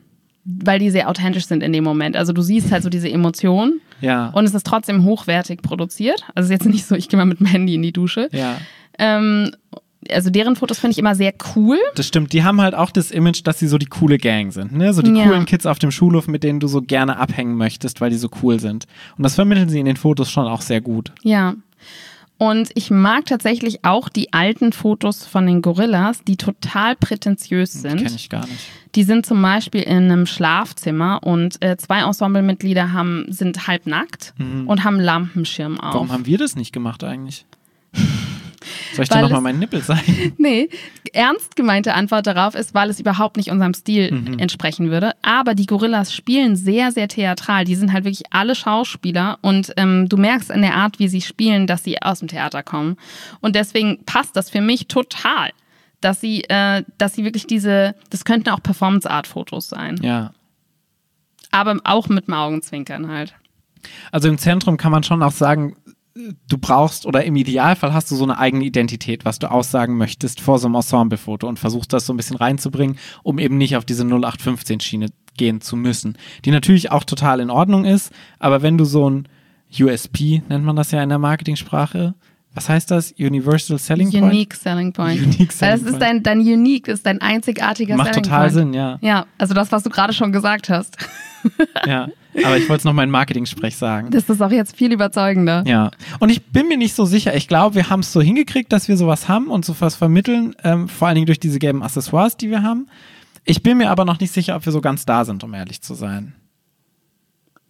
weil 0.45 0.79
die 0.79 0.89
sehr 0.89 1.09
authentisch 1.09 1.45
sind 1.45 1.61
in 1.63 1.73
dem 1.73 1.83
Moment. 1.83 2.15
Also 2.15 2.31
du 2.33 2.41
siehst 2.41 2.71
halt 2.71 2.83
so 2.83 2.89
diese 2.89 3.09
Emotion 3.09 3.81
Ja. 4.01 4.29
und 4.29 4.45
es 4.45 4.53
ist 4.53 4.65
trotzdem 4.65 5.03
hochwertig 5.03 5.61
produziert. 5.61 6.23
Also 6.35 6.45
es 6.47 6.59
ist 6.59 6.63
jetzt 6.65 6.71
nicht 6.73 6.85
so, 6.85 6.95
ich 6.95 7.09
gehe 7.09 7.17
mal 7.17 7.25
mit 7.25 7.39
dem 7.39 7.47
Handy 7.47 7.75
in 7.75 7.81
die 7.81 7.91
Dusche. 7.93 8.29
ja. 8.31 8.57
Ähm, 8.99 9.51
also 10.11 10.29
deren 10.29 10.55
Fotos 10.55 10.79
finde 10.79 10.91
ich 10.93 10.97
immer 10.97 11.15
sehr 11.15 11.33
cool. 11.55 11.77
Das 11.95 12.07
stimmt. 12.07 12.33
Die 12.33 12.43
haben 12.43 12.61
halt 12.61 12.75
auch 12.75 12.91
das 12.91 13.11
Image, 13.11 13.41
dass 13.43 13.59
sie 13.59 13.67
so 13.67 13.77
die 13.77 13.85
coole 13.87 14.17
Gang 14.17 14.51
sind. 14.51 14.71
Ne? 14.73 14.93
So 14.93 15.01
die 15.01 15.11
Ja. 15.11 15.25
coolen 15.25 15.45
Kids 15.45 15.65
auf 15.65 15.79
dem 15.79 15.91
Schulhof, 15.91 16.27
mit 16.27 16.43
denen 16.43 16.59
du 16.59 16.67
so 16.67 16.81
gerne 16.81 17.17
abhängen 17.17 17.55
möchtest, 17.55 18.01
weil 18.01 18.09
die 18.09 18.17
so 18.17 18.29
cool 18.41 18.59
sind. 18.59 18.85
Und 19.17 19.23
das 19.23 19.35
vermitteln 19.35 19.69
sie 19.69 19.79
in 19.79 19.85
den 19.85 19.97
Fotos 19.97 20.29
schon 20.31 20.45
auch 20.47 20.61
sehr 20.61 20.81
gut. 20.81 21.11
Ja. 21.23 21.55
Und 22.39 22.69
ich 22.75 22.91
mag 22.91 23.25
tatsächlich 23.25 23.83
auch 23.83 24.09
die 24.09 24.31
alten 24.31 24.71
Fotos 24.71 25.25
von 25.25 25.47
den 25.47 25.63
Gorillas, 25.63 26.23
die 26.23 26.37
total 26.37 26.95
prätentiös 26.95 27.73
sind. 27.73 27.97
Kenne 27.97 28.15
ich 28.15 28.29
gar 28.29 28.45
nicht. 28.45 28.59
Die 28.93 29.01
sind 29.01 29.25
zum 29.25 29.41
Beispiel 29.41 29.81
in 29.81 30.03
einem 30.03 30.27
Schlafzimmer 30.27 31.19
und 31.23 31.59
äh, 31.63 31.77
zwei 31.77 32.01
Ensemblemitglieder 32.01 32.93
haben, 32.93 33.25
sind 33.29 33.67
halbnackt 33.67 34.35
und 34.67 34.83
haben 34.83 34.99
Lampenschirm 34.99 35.79
auf. 35.79 35.89
Mhm. 35.89 35.95
Warum 35.95 36.11
haben 36.11 36.25
wir 36.27 36.37
das 36.37 36.55
nicht 36.55 36.71
gemacht 36.73 37.03
eigentlich? 37.03 37.45
Soll 38.93 39.03
ich 39.03 39.09
dir 39.09 39.21
nochmal 39.21 39.41
meinen 39.41 39.59
Nippel 39.59 39.81
zeigen? 39.83 40.33
Nee, 40.37 40.69
ernst 41.13 41.55
gemeinte 41.55 41.93
Antwort 41.93 42.27
darauf 42.27 42.55
ist, 42.55 42.73
weil 42.73 42.89
es 42.89 42.99
überhaupt 42.99 43.37
nicht 43.37 43.49
unserem 43.51 43.73
Stil 43.73 44.11
Mhm. 44.11 44.39
entsprechen 44.39 44.89
würde. 44.89 45.13
Aber 45.21 45.55
die 45.55 45.65
Gorillas 45.65 46.13
spielen 46.13 46.55
sehr, 46.55 46.91
sehr 46.91 47.07
theatral. 47.07 47.65
Die 47.65 47.75
sind 47.75 47.93
halt 47.93 48.03
wirklich 48.05 48.23
alle 48.31 48.55
Schauspieler 48.55 49.37
und 49.41 49.73
ähm, 49.77 50.07
du 50.09 50.17
merkst 50.17 50.49
in 50.51 50.61
der 50.61 50.75
Art, 50.75 50.99
wie 50.99 51.07
sie 51.07 51.21
spielen, 51.21 51.67
dass 51.67 51.83
sie 51.83 52.01
aus 52.01 52.19
dem 52.19 52.27
Theater 52.27 52.63
kommen. 52.63 52.97
Und 53.41 53.55
deswegen 53.55 54.03
passt 54.05 54.35
das 54.35 54.49
für 54.49 54.61
mich 54.61 54.87
total, 54.87 55.51
dass 56.01 56.21
sie, 56.21 56.43
äh, 56.49 56.83
dass 56.97 57.13
sie 57.15 57.23
wirklich 57.23 57.47
diese, 57.47 57.95
das 58.09 58.23
könnten 58.25 58.49
auch 58.49 58.61
Performance-Art-Fotos 58.61 59.69
sein. 59.69 59.99
Ja. 60.01 60.31
Aber 61.51 61.77
auch 61.85 62.09
mit 62.09 62.27
dem 62.27 62.33
Augenzwinkern 62.33 63.09
halt. 63.09 63.33
Also 64.11 64.27
im 64.27 64.37
Zentrum 64.37 64.77
kann 64.77 64.91
man 64.91 65.03
schon 65.03 65.23
auch 65.23 65.31
sagen, 65.31 65.75
du 66.47 66.57
brauchst 66.57 67.05
oder 67.05 67.23
im 67.23 67.35
Idealfall 67.35 67.93
hast 67.93 68.09
du 68.11 68.15
so 68.15 68.23
eine 68.23 68.37
eigene 68.37 68.65
Identität, 68.65 69.25
was 69.25 69.39
du 69.39 69.49
aussagen 69.49 69.97
möchtest 69.97 70.41
vor 70.41 70.59
so 70.59 70.67
einem 70.67 70.75
Ensemblefoto 70.75 71.47
und 71.47 71.59
versuchst 71.59 71.93
das 71.93 72.05
so 72.05 72.13
ein 72.13 72.17
bisschen 72.17 72.37
reinzubringen, 72.37 72.97
um 73.23 73.39
eben 73.39 73.57
nicht 73.57 73.75
auf 73.75 73.85
diese 73.85 74.03
0815-Schiene 74.03 75.07
gehen 75.37 75.61
zu 75.61 75.75
müssen. 75.75 76.17
Die 76.45 76.51
natürlich 76.51 76.91
auch 76.91 77.03
total 77.03 77.39
in 77.39 77.49
Ordnung 77.49 77.85
ist, 77.85 78.11
aber 78.39 78.61
wenn 78.61 78.77
du 78.77 78.85
so 78.85 79.09
ein 79.09 79.27
USP, 79.79 80.41
nennt 80.49 80.65
man 80.65 80.75
das 80.75 80.91
ja 80.91 81.03
in 81.03 81.09
der 81.09 81.19
Marketingsprache, 81.19 82.15
was 82.57 82.67
heißt 82.69 82.89
das? 82.89 83.13
Universal 83.19 83.77
Selling 83.77 84.09
Point? 84.09 84.23
Unique 84.23 84.55
Selling 84.55 84.91
Point. 84.91 85.21
Unique 85.21 85.51
Selling 85.51 85.83
das 85.83 85.93
ist 85.93 86.01
dein, 86.01 86.23
dein 86.23 86.39
Unique, 86.39 86.87
ist 86.87 87.05
dein 87.05 87.21
einzigartiger 87.21 87.95
Macht 87.95 88.15
Selling 88.15 88.23
total 88.23 88.39
Point. 88.39 88.53
Sinn, 88.53 88.73
ja. 88.73 88.97
Ja, 89.01 89.27
also 89.37 89.53
das, 89.53 89.71
was 89.71 89.83
du 89.83 89.91
gerade 89.91 90.11
schon 90.11 90.31
gesagt 90.31 90.67
hast. 90.69 90.97
ja. 91.85 92.07
Aber 92.43 92.57
ich 92.57 92.67
wollte 92.67 92.79
es 92.79 92.83
noch 92.83 92.93
mal 92.93 93.03
in 93.03 93.11
Marketing-Sprech 93.11 93.75
sagen. 93.75 94.09
Das 94.09 94.27
ist 94.27 94.41
auch 94.41 94.49
jetzt 94.49 94.75
viel 94.75 94.91
überzeugender. 94.91 95.63
Ja, 95.67 95.91
und 96.19 96.29
ich 96.29 96.47
bin 96.47 96.67
mir 96.67 96.77
nicht 96.77 96.95
so 96.95 97.05
sicher. 97.05 97.35
Ich 97.35 97.47
glaube, 97.47 97.75
wir 97.75 97.91
haben 97.91 97.99
es 97.99 98.11
so 98.11 98.21
hingekriegt, 98.21 98.73
dass 98.73 98.87
wir 98.87 98.97
sowas 98.97 99.29
haben 99.29 99.49
und 99.49 99.63
sowas 99.63 99.95
vermitteln, 99.95 100.55
ähm, 100.63 100.89
vor 100.89 101.07
allen 101.07 101.15
Dingen 101.15 101.27
durch 101.27 101.39
diese 101.39 101.59
gelben 101.59 101.83
Accessoires, 101.83 102.37
die 102.37 102.49
wir 102.49 102.63
haben. 102.63 102.87
Ich 103.45 103.61
bin 103.61 103.77
mir 103.77 103.91
aber 103.91 104.03
noch 104.03 104.19
nicht 104.19 104.33
sicher, 104.33 104.55
ob 104.55 104.65
wir 104.65 104.73
so 104.73 104.81
ganz 104.81 105.05
da 105.05 105.25
sind, 105.25 105.43
um 105.43 105.53
ehrlich 105.53 105.81
zu 105.81 105.93
sein. 105.93 106.33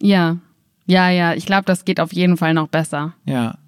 Ja, 0.00 0.38
ja, 0.86 1.10
ja. 1.10 1.34
Ich 1.34 1.44
glaube, 1.44 1.64
das 1.66 1.84
geht 1.84 2.00
auf 2.00 2.14
jeden 2.14 2.38
Fall 2.38 2.54
noch 2.54 2.68
besser. 2.68 3.12
Ja, 3.26 3.58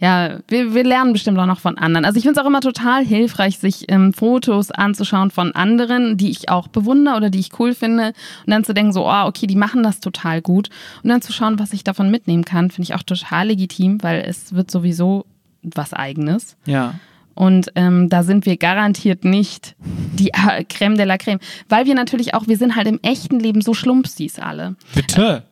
Ja, 0.00 0.38
wir, 0.48 0.74
wir 0.74 0.82
lernen 0.82 1.12
bestimmt 1.12 1.38
auch 1.38 1.46
noch 1.46 1.60
von 1.60 1.76
anderen. 1.76 2.06
Also 2.06 2.16
ich 2.16 2.22
finde 2.22 2.40
es 2.40 2.44
auch 2.44 2.48
immer 2.48 2.62
total 2.62 3.04
hilfreich, 3.04 3.58
sich 3.58 3.84
ähm, 3.88 4.14
Fotos 4.14 4.70
anzuschauen 4.70 5.30
von 5.30 5.54
anderen, 5.54 6.16
die 6.16 6.30
ich 6.30 6.48
auch 6.48 6.68
bewundere 6.68 7.16
oder 7.16 7.28
die 7.28 7.38
ich 7.38 7.58
cool 7.58 7.74
finde. 7.74 8.14
Und 8.46 8.50
dann 8.50 8.64
zu 8.64 8.72
denken, 8.72 8.94
so, 8.94 9.06
oh, 9.06 9.26
okay, 9.26 9.46
die 9.46 9.56
machen 9.56 9.82
das 9.82 10.00
total 10.00 10.40
gut. 10.40 10.70
Und 11.02 11.10
dann 11.10 11.20
zu 11.20 11.34
schauen, 11.34 11.58
was 11.58 11.74
ich 11.74 11.84
davon 11.84 12.10
mitnehmen 12.10 12.46
kann, 12.46 12.70
finde 12.70 12.84
ich 12.84 12.94
auch 12.94 13.02
total 13.02 13.48
legitim, 13.48 14.02
weil 14.02 14.24
es 14.26 14.54
wird 14.54 14.70
sowieso 14.70 15.26
was 15.62 15.92
eigenes. 15.92 16.56
ja, 16.64 16.94
Und 17.34 17.70
ähm, 17.74 18.08
da 18.08 18.22
sind 18.22 18.46
wir 18.46 18.56
garantiert 18.56 19.26
nicht 19.26 19.76
die 20.14 20.30
äh, 20.30 20.64
Creme 20.64 20.96
de 20.96 21.04
la 21.04 21.18
Creme. 21.18 21.40
Weil 21.68 21.84
wir 21.84 21.94
natürlich 21.94 22.32
auch, 22.32 22.46
wir 22.46 22.56
sind 22.56 22.74
halt 22.74 22.86
im 22.86 23.00
echten 23.02 23.38
Leben 23.38 23.60
so 23.60 23.74
Schlumpsis 23.74 24.38
alle. 24.38 24.76
bitte. 24.94 25.44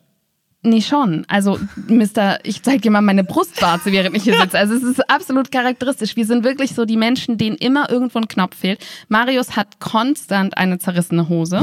Nee, 0.61 0.81
schon. 0.81 1.23
Also, 1.29 1.57
Mister, 1.87 2.39
ich 2.43 2.61
zeig 2.63 2.81
dir 2.81 2.91
mal 2.91 3.01
meine 3.01 3.23
Brustwarze, 3.23 3.93
während 3.93 4.17
ich 4.17 4.23
hier 4.23 4.37
sitze. 4.37 4.57
Also, 4.57 4.73
es 4.73 4.83
ist 4.83 5.09
absolut 5.09 5.53
charakteristisch. 5.53 6.17
Wir 6.17 6.25
sind 6.25 6.43
wirklich 6.43 6.75
so 6.75 6.83
die 6.83 6.97
Menschen, 6.97 7.37
denen 7.37 7.55
immer 7.55 7.89
irgendwo 7.89 8.19
ein 8.19 8.27
Knopf 8.27 8.57
fehlt. 8.57 8.85
Marius 9.07 9.55
hat 9.55 9.79
konstant 9.79 10.57
eine 10.57 10.77
zerrissene 10.77 11.29
Hose. 11.29 11.61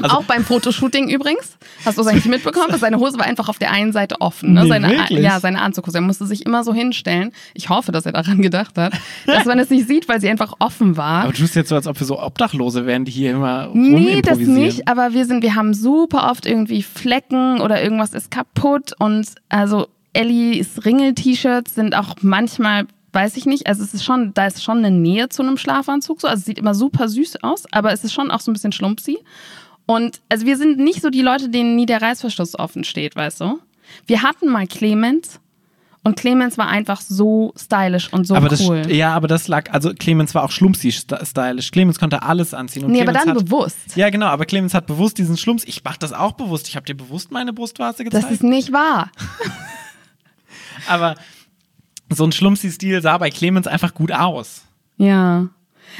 Also 0.00 0.16
auch 0.16 0.24
beim 0.24 0.44
Fotoshooting 0.44 1.08
übrigens. 1.08 1.56
Hast 1.84 1.98
du 1.98 2.02
es 2.02 2.08
eigentlich 2.08 2.26
mitbekommen? 2.26 2.76
Seine 2.78 2.98
Hose 2.98 3.18
war 3.18 3.26
einfach 3.26 3.48
auf 3.48 3.58
der 3.58 3.70
einen 3.70 3.92
Seite 3.92 4.20
offen. 4.20 4.52
Ne? 4.52 4.62
Nee, 4.62 4.68
seine, 4.68 4.88
wirklich? 4.88 5.20
ja, 5.20 5.40
seine 5.40 5.60
Anzughose. 5.60 5.98
Er 5.98 6.02
musste 6.02 6.26
sich 6.26 6.46
immer 6.46 6.64
so 6.64 6.72
hinstellen. 6.74 7.32
Ich 7.54 7.68
hoffe, 7.68 7.92
dass 7.92 8.06
er 8.06 8.12
daran 8.12 8.42
gedacht 8.42 8.76
hat, 8.78 8.94
dass 9.26 9.44
man 9.44 9.58
es 9.58 9.70
nicht 9.70 9.86
sieht, 9.86 10.08
weil 10.08 10.20
sie 10.20 10.28
einfach 10.28 10.54
offen 10.58 10.96
war. 10.96 11.24
Aber 11.24 11.32
du 11.32 11.38
tust 11.38 11.54
jetzt 11.54 11.68
so, 11.68 11.74
als 11.74 11.86
ob 11.86 11.98
wir 11.98 12.06
so 12.06 12.20
Obdachlose 12.20 12.86
wären, 12.86 13.04
die 13.04 13.12
hier 13.12 13.32
immer 13.32 13.70
Nee, 13.72 14.22
das 14.22 14.38
nicht, 14.38 14.88
aber 14.88 15.12
wir 15.12 15.26
sind, 15.26 15.42
wir 15.42 15.54
haben 15.54 15.74
super 15.74 16.30
oft 16.30 16.46
irgendwie 16.46 16.82
Flecken 16.82 17.60
oder 17.60 17.82
irgendwas 17.82 18.12
ist 18.12 18.30
kaputt 18.30 18.92
und 18.98 19.26
also 19.48 19.88
Ellies 20.12 20.84
Ringel-T-Shirts 20.84 21.74
sind 21.74 21.94
auch 21.94 22.16
manchmal, 22.20 22.86
weiß 23.12 23.36
ich 23.36 23.46
nicht, 23.46 23.66
also 23.66 23.82
es 23.82 23.94
ist 23.94 24.04
schon, 24.04 24.34
da 24.34 24.46
ist 24.46 24.62
schon 24.62 24.78
eine 24.78 24.90
Nähe 24.90 25.28
zu 25.28 25.42
einem 25.42 25.56
Schlafanzug 25.56 26.20
so, 26.20 26.28
also 26.28 26.40
es 26.40 26.44
sieht 26.44 26.58
immer 26.58 26.74
super 26.74 27.08
süß 27.08 27.42
aus, 27.42 27.64
aber 27.72 27.92
es 27.92 28.04
ist 28.04 28.12
schon 28.12 28.30
auch 28.30 28.40
so 28.40 28.50
ein 28.50 28.54
bisschen 28.54 28.72
schlumpsi. 28.72 29.18
Und 29.86 30.20
also 30.28 30.46
wir 30.46 30.56
sind 30.56 30.78
nicht 30.78 31.02
so 31.02 31.10
die 31.10 31.22
Leute, 31.22 31.48
denen 31.48 31.76
nie 31.76 31.86
der 31.86 32.00
Reißverschluss 32.00 32.58
offen 32.58 32.84
steht, 32.84 33.16
weißt 33.16 33.40
du? 33.40 33.58
Wir 34.06 34.22
hatten 34.22 34.48
mal 34.48 34.66
Clemens 34.66 35.40
Und 36.04 36.16
Clemens 36.16 36.58
war 36.58 36.66
einfach 36.66 37.00
so 37.00 37.52
stylisch 37.56 38.12
und 38.12 38.26
so 38.26 38.34
aber 38.34 38.48
das, 38.48 38.60
cool. 38.68 38.90
ja, 38.90 39.14
aber 39.14 39.28
das 39.28 39.46
lag, 39.46 39.72
also 39.72 39.92
Clemens 39.94 40.34
war 40.34 40.42
auch 40.42 40.50
schlumpsi-stylisch. 40.50 41.70
Clemens 41.70 42.00
konnte 42.00 42.22
alles 42.22 42.54
anziehen. 42.54 42.84
Und 42.84 42.90
nee, 42.92 43.02
aber 43.02 43.12
Clemens 43.12 43.24
dann 43.26 43.36
hat, 43.36 43.44
bewusst. 43.44 43.96
Ja, 43.96 44.10
genau, 44.10 44.26
aber 44.26 44.44
Clemens 44.44 44.74
hat 44.74 44.86
bewusst 44.86 45.18
diesen 45.18 45.36
Schlumps. 45.36 45.62
Ich 45.64 45.84
mach 45.84 45.96
das 45.96 46.12
auch 46.12 46.32
bewusst. 46.32 46.66
Ich 46.68 46.74
habe 46.74 46.86
dir 46.86 46.96
bewusst 46.96 47.30
meine 47.30 47.52
Brustwarze 47.52 48.02
gezeigt. 48.02 48.24
Das 48.24 48.32
ist 48.32 48.42
nicht 48.42 48.72
wahr. 48.72 49.12
aber 50.88 51.14
so 52.10 52.24
ein 52.24 52.32
Schlumpsi-Stil 52.32 53.00
sah 53.00 53.18
bei 53.18 53.30
Clemens 53.30 53.68
einfach 53.68 53.94
gut 53.94 54.10
aus. 54.10 54.62
Ja. 54.96 55.48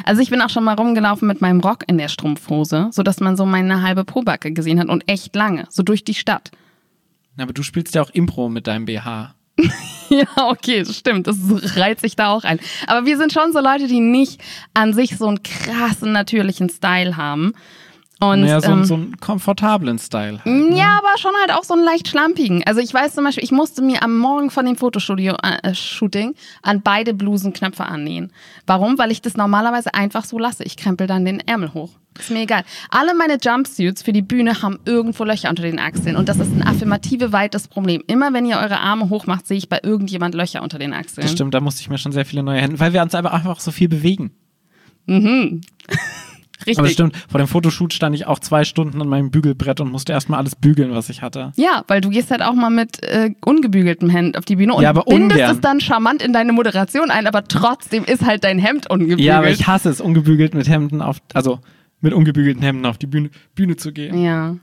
Also 0.05 0.23
ich 0.23 0.31
bin 0.31 0.41
auch 0.41 0.51
schon 0.51 0.65
mal 0.65 0.75
rumgelaufen 0.75 1.29
mit 1.29 1.41
meinem 1.41 1.61
Rock 1.61 1.85
in 1.87 1.99
der 1.99 2.09
Strumpfhose, 2.09 2.89
sodass 2.93 3.21
man 3.21 3.37
so 3.37 3.47
meine 3.47 3.83
halbe 3.83 4.05
Pobacke 4.05 4.53
gesehen 4.53 4.81
hat 4.81 4.89
und 4.89 5.09
echt 5.09 5.35
lange, 5.35 5.67
so 5.71 5.83
durch 5.83 6.05
die 6.05 6.15
Stadt. 6.15 6.51
Aber 7.39 7.53
du 7.53 7.63
spielst 7.63 7.95
ja 7.95 8.03
auch 8.03 8.11
Impro 8.11 8.49
mit 8.49 8.67
deinem 8.67 8.85
BH. 8.87 9.35
Ja, 10.09 10.27
okay, 10.51 10.83
das 10.83 10.95
stimmt. 10.99 11.27
Das 11.27 11.39
reiht 11.75 12.01
sich 12.01 12.17
da 12.17 12.29
auch 12.29 12.45
ein. 12.45 12.61
Aber 12.87 13.07
wir 13.07 13.17
sind 13.17 13.33
schon 13.33 13.51
so 13.55 13.61
Leute, 13.61 13.87
die 13.87 14.01
nicht 14.01 14.43
an 14.75 14.93
sich 14.93 15.17
so 15.17 15.27
einen 15.27 15.43
krassen, 15.43 16.13
natürlichen 16.13 16.69
Style 16.69 17.17
haben. 17.17 17.55
Und, 18.23 18.43
naja, 18.43 18.61
so, 18.61 18.71
ähm, 18.71 18.85
so 18.85 18.95
einen 18.95 19.17
komfortablen 19.17 19.99
Style. 19.99 20.39
Halt, 20.45 20.47
ne? 20.47 20.79
ja, 20.79 20.99
aber 20.99 21.19
schon 21.19 21.33
halt 21.41 21.53
auch 21.53 21.65
so 21.65 21.75
einen 21.75 21.83
leicht 21.83 22.07
schlampigen. 22.07 22.63
Also 22.65 22.81
ich 22.81 22.95
weiß 22.95 23.17
zum 23.17 23.25
Beispiel, 23.25 23.43
ich 23.43 23.51
musste 23.51 23.83
mir 23.83 24.05
am 24.05 24.17
Morgen 24.17 24.49
von 24.51 24.65
dem 24.65 24.77
Fotostudio 24.77 25.35
äh, 25.43 25.75
Shooting 25.75 26.35
an 26.63 26.83
beide 26.83 27.15
Blusen 27.15 27.53
Knöpfe 27.53 27.85
annähen. 27.85 28.33
Warum? 28.65 28.97
Weil 28.97 29.11
ich 29.11 29.23
das 29.23 29.37
normalerweise 29.37 29.95
einfach 29.95 30.25
so 30.25 30.39
lasse. 30.39 30.63
Ich 30.63 30.77
krempel 30.77 31.09
dann 31.09 31.25
den 31.25 31.41
Ärmel 31.41 31.75
hoch. 31.75 31.91
Ist 32.17 32.31
mir 32.31 32.43
egal. 32.43 32.63
Alle 32.91 33.13
meine 33.17 33.39
Jumpsuits 33.43 34.03
für 34.03 34.13
die 34.13 34.23
Bühne 34.23 34.63
haben 34.63 34.79
irgendwo 34.85 35.25
Löcher 35.25 35.51
unter 35.51 35.63
den 35.65 35.81
Achseln 35.81 36.15
und 36.15 36.29
das 36.29 36.39
ist 36.39 36.53
ein 36.55 36.63
affirmative 36.63 37.33
weites 37.33 37.67
Problem. 37.67 38.05
Immer 38.07 38.33
wenn 38.33 38.47
ihr 38.47 38.59
eure 38.59 38.79
Arme 38.79 39.09
hochmacht, 39.09 39.49
sehe 39.49 39.57
ich 39.57 39.69
bei 39.69 39.81
irgendjemand 39.83 40.37
Löcher 40.37 40.63
unter 40.63 40.79
den 40.79 40.93
Achseln. 40.93 41.23
Das 41.23 41.33
stimmt, 41.33 41.55
da 41.55 41.61
musste 41.61 41.81
ich 41.81 41.89
mir 41.89 41.99
schon 41.99 42.13
sehr 42.13 42.27
viele 42.27 42.43
neue 42.43 42.61
Hände, 42.61 42.79
weil 42.79 42.93
wir 42.93 43.03
uns 43.03 43.15
einfach 43.15 43.59
so 43.59 43.73
viel 43.73 43.89
bewegen. 43.89 44.31
Richtig. 46.67 46.79
Aber 46.79 46.89
stimmt, 46.89 47.17
vor 47.29 47.39
dem 47.39 47.49
Fotoshoot 47.49 47.93
stand 47.93 48.15
ich 48.15 48.27
auch 48.27 48.39
zwei 48.39 48.65
Stunden 48.65 49.01
an 49.03 49.09
meinem 49.09 49.31
Bügelbrett 49.31 49.81
und 49.81 49.91
musste 49.93 50.13
erstmal 50.13 50.39
alles 50.39 50.57
bügeln, 50.57 50.93
was 50.93 51.09
ich 51.09 51.23
hatte. 51.23 51.53
Ja, 51.57 51.85
weil 51.89 52.01
du 52.01 52.11
gehst 52.11 52.31
halt 52.31 52.43
auch 52.43 52.55
mal 52.55 52.71
mit 52.71 53.03
äh, 53.03 53.31
ungebügeltem 53.45 54.09
Hemd 54.11 54.39
auf 54.39 54.45
die 54.45 54.57
Bühne 54.57 54.75
und 54.75 54.83
Ja, 54.83 54.91
aber 54.91 55.05
bindest 55.05 55.41
ungern. 55.41 55.51
es 55.55 55.61
dann 55.61 55.81
charmant 55.81 56.23
in 56.23 56.33
deine 56.33 56.53
Moderation 56.53 57.11
ein, 57.11 57.27
aber 57.27 57.45
trotzdem 57.45 58.05
ist 58.05 58.25
halt 58.25 58.45
dein 58.45 58.59
Hemd 58.59 58.89
ungebügelt. 58.91 59.21
Ja, 59.21 59.39
aber 59.39 59.51
ich 59.51 59.67
hasse 59.67 59.91
es, 59.91 60.01
ungebügelt 60.01 60.55
mit 60.55 60.69
Hemden 60.69 61.03
auf, 61.03 61.19
also 61.35 61.61
mit 62.01 62.13
ungebügelten 62.13 62.63
Hemden 62.63 62.87
auf 62.87 62.99
die 62.99 63.07
Bühne, 63.07 63.31
Bühne 63.55 63.77
zu 63.77 63.93
gehen. 63.93 64.23
Ja. 64.23 64.57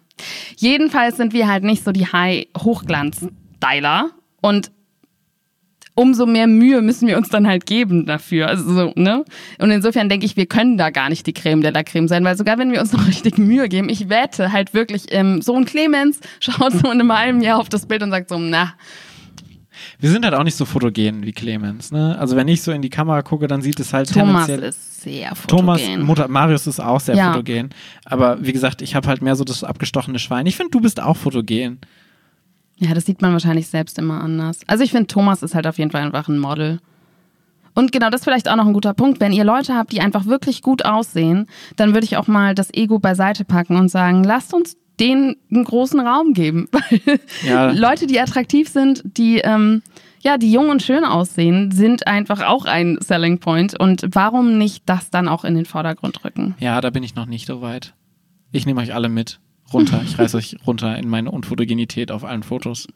Jedenfalls 0.58 1.18
sind 1.18 1.34
wir 1.34 1.48
halt 1.48 1.64
nicht 1.64 1.84
so 1.86 1.92
die 1.92 2.08
High-Hochglanz-Styler 2.08 4.10
und 4.42 4.72
umso 6.00 6.26
mehr 6.26 6.48
Mühe 6.48 6.82
müssen 6.82 7.08
wir 7.10 7.18
uns 7.18 7.28
dann 7.28 7.46
halt 7.46 7.66
geben 7.66 8.06
dafür. 8.06 8.48
Also 8.48 8.74
so, 8.74 8.94
ne? 8.96 9.26
Und 9.60 9.70
insofern 9.70 10.08
denke 10.08 10.26
ich, 10.26 10.38
wir 10.38 10.46
können 10.46 10.78
da 10.78 10.92
gar 10.92 11.10
nicht 11.10 11.28
die 11.28 11.34
Creme 11.34 11.62
de 11.62 11.72
la 11.72 11.84
Creme 11.84 12.08
sein, 12.08 12.24
weil 12.24 12.38
sogar 12.38 12.58
wenn 12.58 12.72
wir 12.72 12.80
uns 12.80 12.94
noch 12.94 13.06
richtig 13.08 13.38
Mühe 13.38 13.68
geben, 13.68 13.90
ich 13.90 14.08
wette 14.08 14.54
halt 14.54 14.74
wirklich, 14.74 15.08
ähm, 15.12 15.42
so 15.42 15.56
ein 15.56 15.66
Clemens 15.66 16.22
schaut 16.40 16.72
so 16.72 16.86
in 16.90 17.02
einem 17.02 17.12
halben 17.12 17.42
Jahr 17.42 17.60
auf 17.60 17.68
das 17.68 17.86
Bild 17.86 18.02
und 18.02 18.12
sagt 18.12 18.30
so, 18.30 18.40
na, 18.40 18.74
Wir 20.00 20.10
sind 20.10 20.24
halt 20.24 20.34
auch 20.36 20.44
nicht 20.44 20.56
so 20.56 20.64
fotogen 20.66 21.26
wie 21.26 21.34
Clemens, 21.34 21.92
ne? 21.92 22.18
Also 22.18 22.36
wenn 22.38 22.48
ich 22.48 22.62
so 22.62 22.72
in 22.72 22.82
die 22.82 22.90
Kamera 22.90 23.22
gucke, 23.22 23.48
dann 23.48 23.62
sieht 23.62 23.80
es 23.82 23.92
halt 23.94 24.10
Thomas 24.14 24.46
tendenziell 24.48 24.70
ist 24.70 25.02
sehr 25.02 25.36
fotogen. 25.36 25.48
Thomas, 25.66 25.82
Mutter, 25.98 26.28
Marius 26.30 26.68
ist 26.68 26.80
auch 26.80 27.00
sehr 27.02 27.16
Ja. 27.16 27.34
fotogen. 27.34 27.70
Aber 28.06 28.38
wie 28.46 28.54
gesagt, 28.54 28.82
ich 28.82 28.96
habe 28.96 29.08
halt 29.10 29.22
mehr 29.22 29.36
so 29.36 29.44
das 29.44 29.64
abgestochene 29.66 30.20
Schwein. 30.20 30.46
Ich 30.46 30.56
finde, 30.56 30.72
du 30.72 30.80
bist 30.80 31.02
auch 31.02 31.18
fotogen. 31.18 31.80
Ja, 32.80 32.94
das 32.94 33.06
sieht 33.06 33.22
man 33.22 33.34
wahrscheinlich 33.34 33.68
selbst 33.68 34.00
immer 34.00 34.22
anders. 34.22 34.60
Also 34.68 34.84
ich 34.84 34.92
finde, 34.92 35.08
Thomas 35.08 35.44
ist 35.44 35.54
halt 35.54 35.68
auf 35.68 35.78
jeden 35.78 35.92
Fall 35.92 36.02
einfach 36.02 36.28
ein 36.28 36.40
Model. 36.40 36.80
Und 37.76 37.92
genau, 37.92 38.10
das 38.10 38.22
ist 38.22 38.26
vielleicht 38.26 38.50
auch 38.50 38.56
noch 38.56 38.66
ein 38.66 38.74
guter 38.74 38.94
Punkt. 38.94 39.20
Wenn 39.20 39.32
ihr 39.32 39.44
Leute 39.44 39.76
habt, 39.76 39.92
die 39.92 40.02
einfach 40.02 40.26
wirklich 40.26 40.62
gut 40.62 40.86
aussehen, 40.86 41.48
dann 41.76 41.94
würde 41.94 42.06
ich 42.06 42.18
auch 42.18 42.28
mal 42.28 42.56
das 42.56 42.74
Ego 42.74 43.00
beiseite 43.00 43.46
packen 43.46 43.76
und 43.76 43.90
sagen, 43.90 44.24
lasst 44.24 44.54
uns 44.54 44.76
denen 45.00 45.36
einen 45.52 45.64
großen 45.64 46.00
Raum 46.00 46.34
geben. 46.34 46.68
Weil 46.72 47.20
Ja. 47.44 47.72
Leute, 47.72 48.08
die 48.08 48.20
attraktiv 48.20 48.68
sind, 48.70 49.04
die, 49.06 49.38
ähm, 49.40 49.82
ja, 50.22 50.38
die 50.38 50.52
jung 50.52 50.70
und 50.70 50.82
schön 50.82 51.06
aussehen, 51.06 51.72
sind 51.72 52.08
einfach 52.08 52.42
auch 52.46 52.66
ein 52.66 52.98
Selling 53.02 53.40
Point. 53.40 53.80
Und 53.80 54.06
warum 54.12 54.58
nicht 54.58 54.84
das 54.86 55.10
dann 55.10 55.28
auch 55.28 55.46
in 55.46 55.56
den 55.56 55.66
Vordergrund 55.66 56.24
rücken? 56.26 56.56
Ja, 56.60 56.82
da 56.82 56.90
bin 56.90 57.04
ich 57.04 57.16
noch 57.16 57.26
nicht 57.28 57.46
so 57.48 57.62
weit. 57.62 57.94
Ich 58.52 58.66
nehme 58.66 58.82
euch 58.82 58.94
alle 58.94 59.10
mit. 59.10 59.40
Runter. 59.74 60.02
Ich 60.06 60.18
reiß 60.20 60.36
euch 60.36 60.58
runter 60.66 60.98
in 60.98 61.10
meine 61.10 61.32
Unfotogenität 61.32 62.12
auf 62.12 62.24
allen 62.24 62.44
Fotos. 62.44 62.88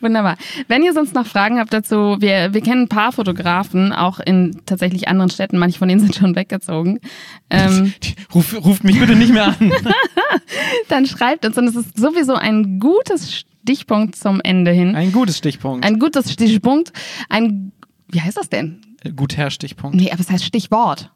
Wunderbar. 0.00 0.36
Wenn 0.68 0.82
ihr 0.82 0.92
sonst 0.92 1.14
noch 1.14 1.26
Fragen 1.26 1.58
habt 1.58 1.72
dazu, 1.72 2.16
wir, 2.20 2.54
wir 2.54 2.60
kennen 2.60 2.82
ein 2.82 2.88
paar 2.88 3.12
Fotografen, 3.12 3.92
auch 3.92 4.18
in 4.20 4.62
tatsächlich 4.66 5.08
anderen 5.08 5.30
Städten, 5.30 5.58
manche 5.58 5.78
von 5.78 5.88
denen 5.88 6.00
sind 6.00 6.14
schon 6.14 6.34
weggezogen. 6.34 7.00
Ähm, 7.50 7.92
Ruf, 8.34 8.54
ruft 8.64 8.84
mich 8.84 8.98
bitte 8.98 9.16
nicht 9.16 9.32
mehr 9.32 9.48
an. 9.48 9.72
dann 10.88 11.06
schreibt 11.06 11.44
uns 11.44 11.56
und 11.58 11.68
es 11.68 11.76
ist 11.76 11.98
sowieso 11.98 12.34
ein 12.34 12.78
gutes 12.78 13.44
Stichpunkt 13.66 14.16
zum 14.16 14.40
Ende 14.40 14.70
hin. 14.70 14.94
Ein 14.94 15.12
gutes 15.12 15.38
Stichpunkt. 15.38 15.84
Ein 15.84 15.98
gutes 15.98 16.32
Stichpunkt. 16.32 16.92
Ein, 17.28 17.72
wie 18.08 18.20
heißt 18.20 18.36
das 18.36 18.48
denn? 18.48 18.80
Guter 19.14 19.50
Stichpunkt. 19.50 19.96
Nee, 19.96 20.10
aber 20.10 20.20
es 20.20 20.30
heißt 20.30 20.44
Stichwort. 20.44 21.10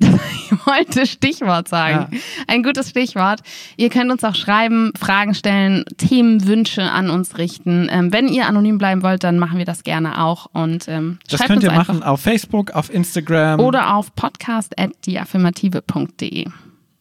Ich 0.00 0.66
wollte 0.66 1.06
Stichwort 1.06 1.68
sagen. 1.68 2.08
Ja. 2.10 2.18
Ein 2.48 2.62
gutes 2.62 2.90
Stichwort. 2.90 3.40
Ihr 3.76 3.88
könnt 3.90 4.10
uns 4.10 4.24
auch 4.24 4.34
schreiben, 4.34 4.92
Fragen 4.98 5.34
stellen, 5.34 5.84
Themenwünsche 5.98 6.82
an 6.82 7.10
uns 7.10 7.38
richten. 7.38 7.88
Ähm, 7.90 8.12
wenn 8.12 8.28
ihr 8.28 8.46
anonym 8.46 8.78
bleiben 8.78 9.02
wollt, 9.02 9.24
dann 9.24 9.38
machen 9.38 9.58
wir 9.58 9.64
das 9.64 9.82
gerne 9.84 10.22
auch. 10.22 10.46
Und 10.52 10.88
ähm, 10.88 11.18
Das 11.28 11.42
könnt 11.42 11.62
ihr 11.62 11.72
machen 11.72 12.02
auf 12.02 12.20
Facebook, 12.20 12.72
auf 12.72 12.92
Instagram. 12.92 13.60
Oder 13.60 13.94
auf 13.94 14.14
podcast.deaffirmative.de. 14.14 16.46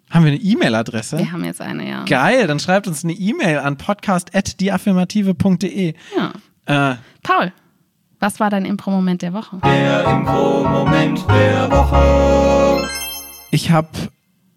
Haben 0.10 0.26
wir 0.26 0.32
eine 0.34 0.42
E-Mail-Adresse? 0.42 1.18
Wir 1.18 1.32
haben 1.32 1.44
jetzt 1.44 1.62
eine, 1.62 1.90
ja. 1.90 2.04
Geil, 2.06 2.46
dann 2.48 2.60
schreibt 2.60 2.88
uns 2.88 3.04
eine 3.04 3.14
E-Mail 3.14 3.58
an 3.60 3.78
podcast.deaffirmative.de. 3.78 5.94
ja. 6.16 6.32
Äh, 6.66 6.96
Paul, 7.24 7.52
was 8.24 8.40
war 8.40 8.50
dein 8.50 8.64
Impro-Moment 8.64 9.22
der 9.22 9.34
Woche? 9.34 9.58
Der 9.66 10.06
Impro-Moment 10.06 11.26
der 11.28 11.70
Woche. 11.70 12.88
ich 13.52 13.70
habe 13.70 13.90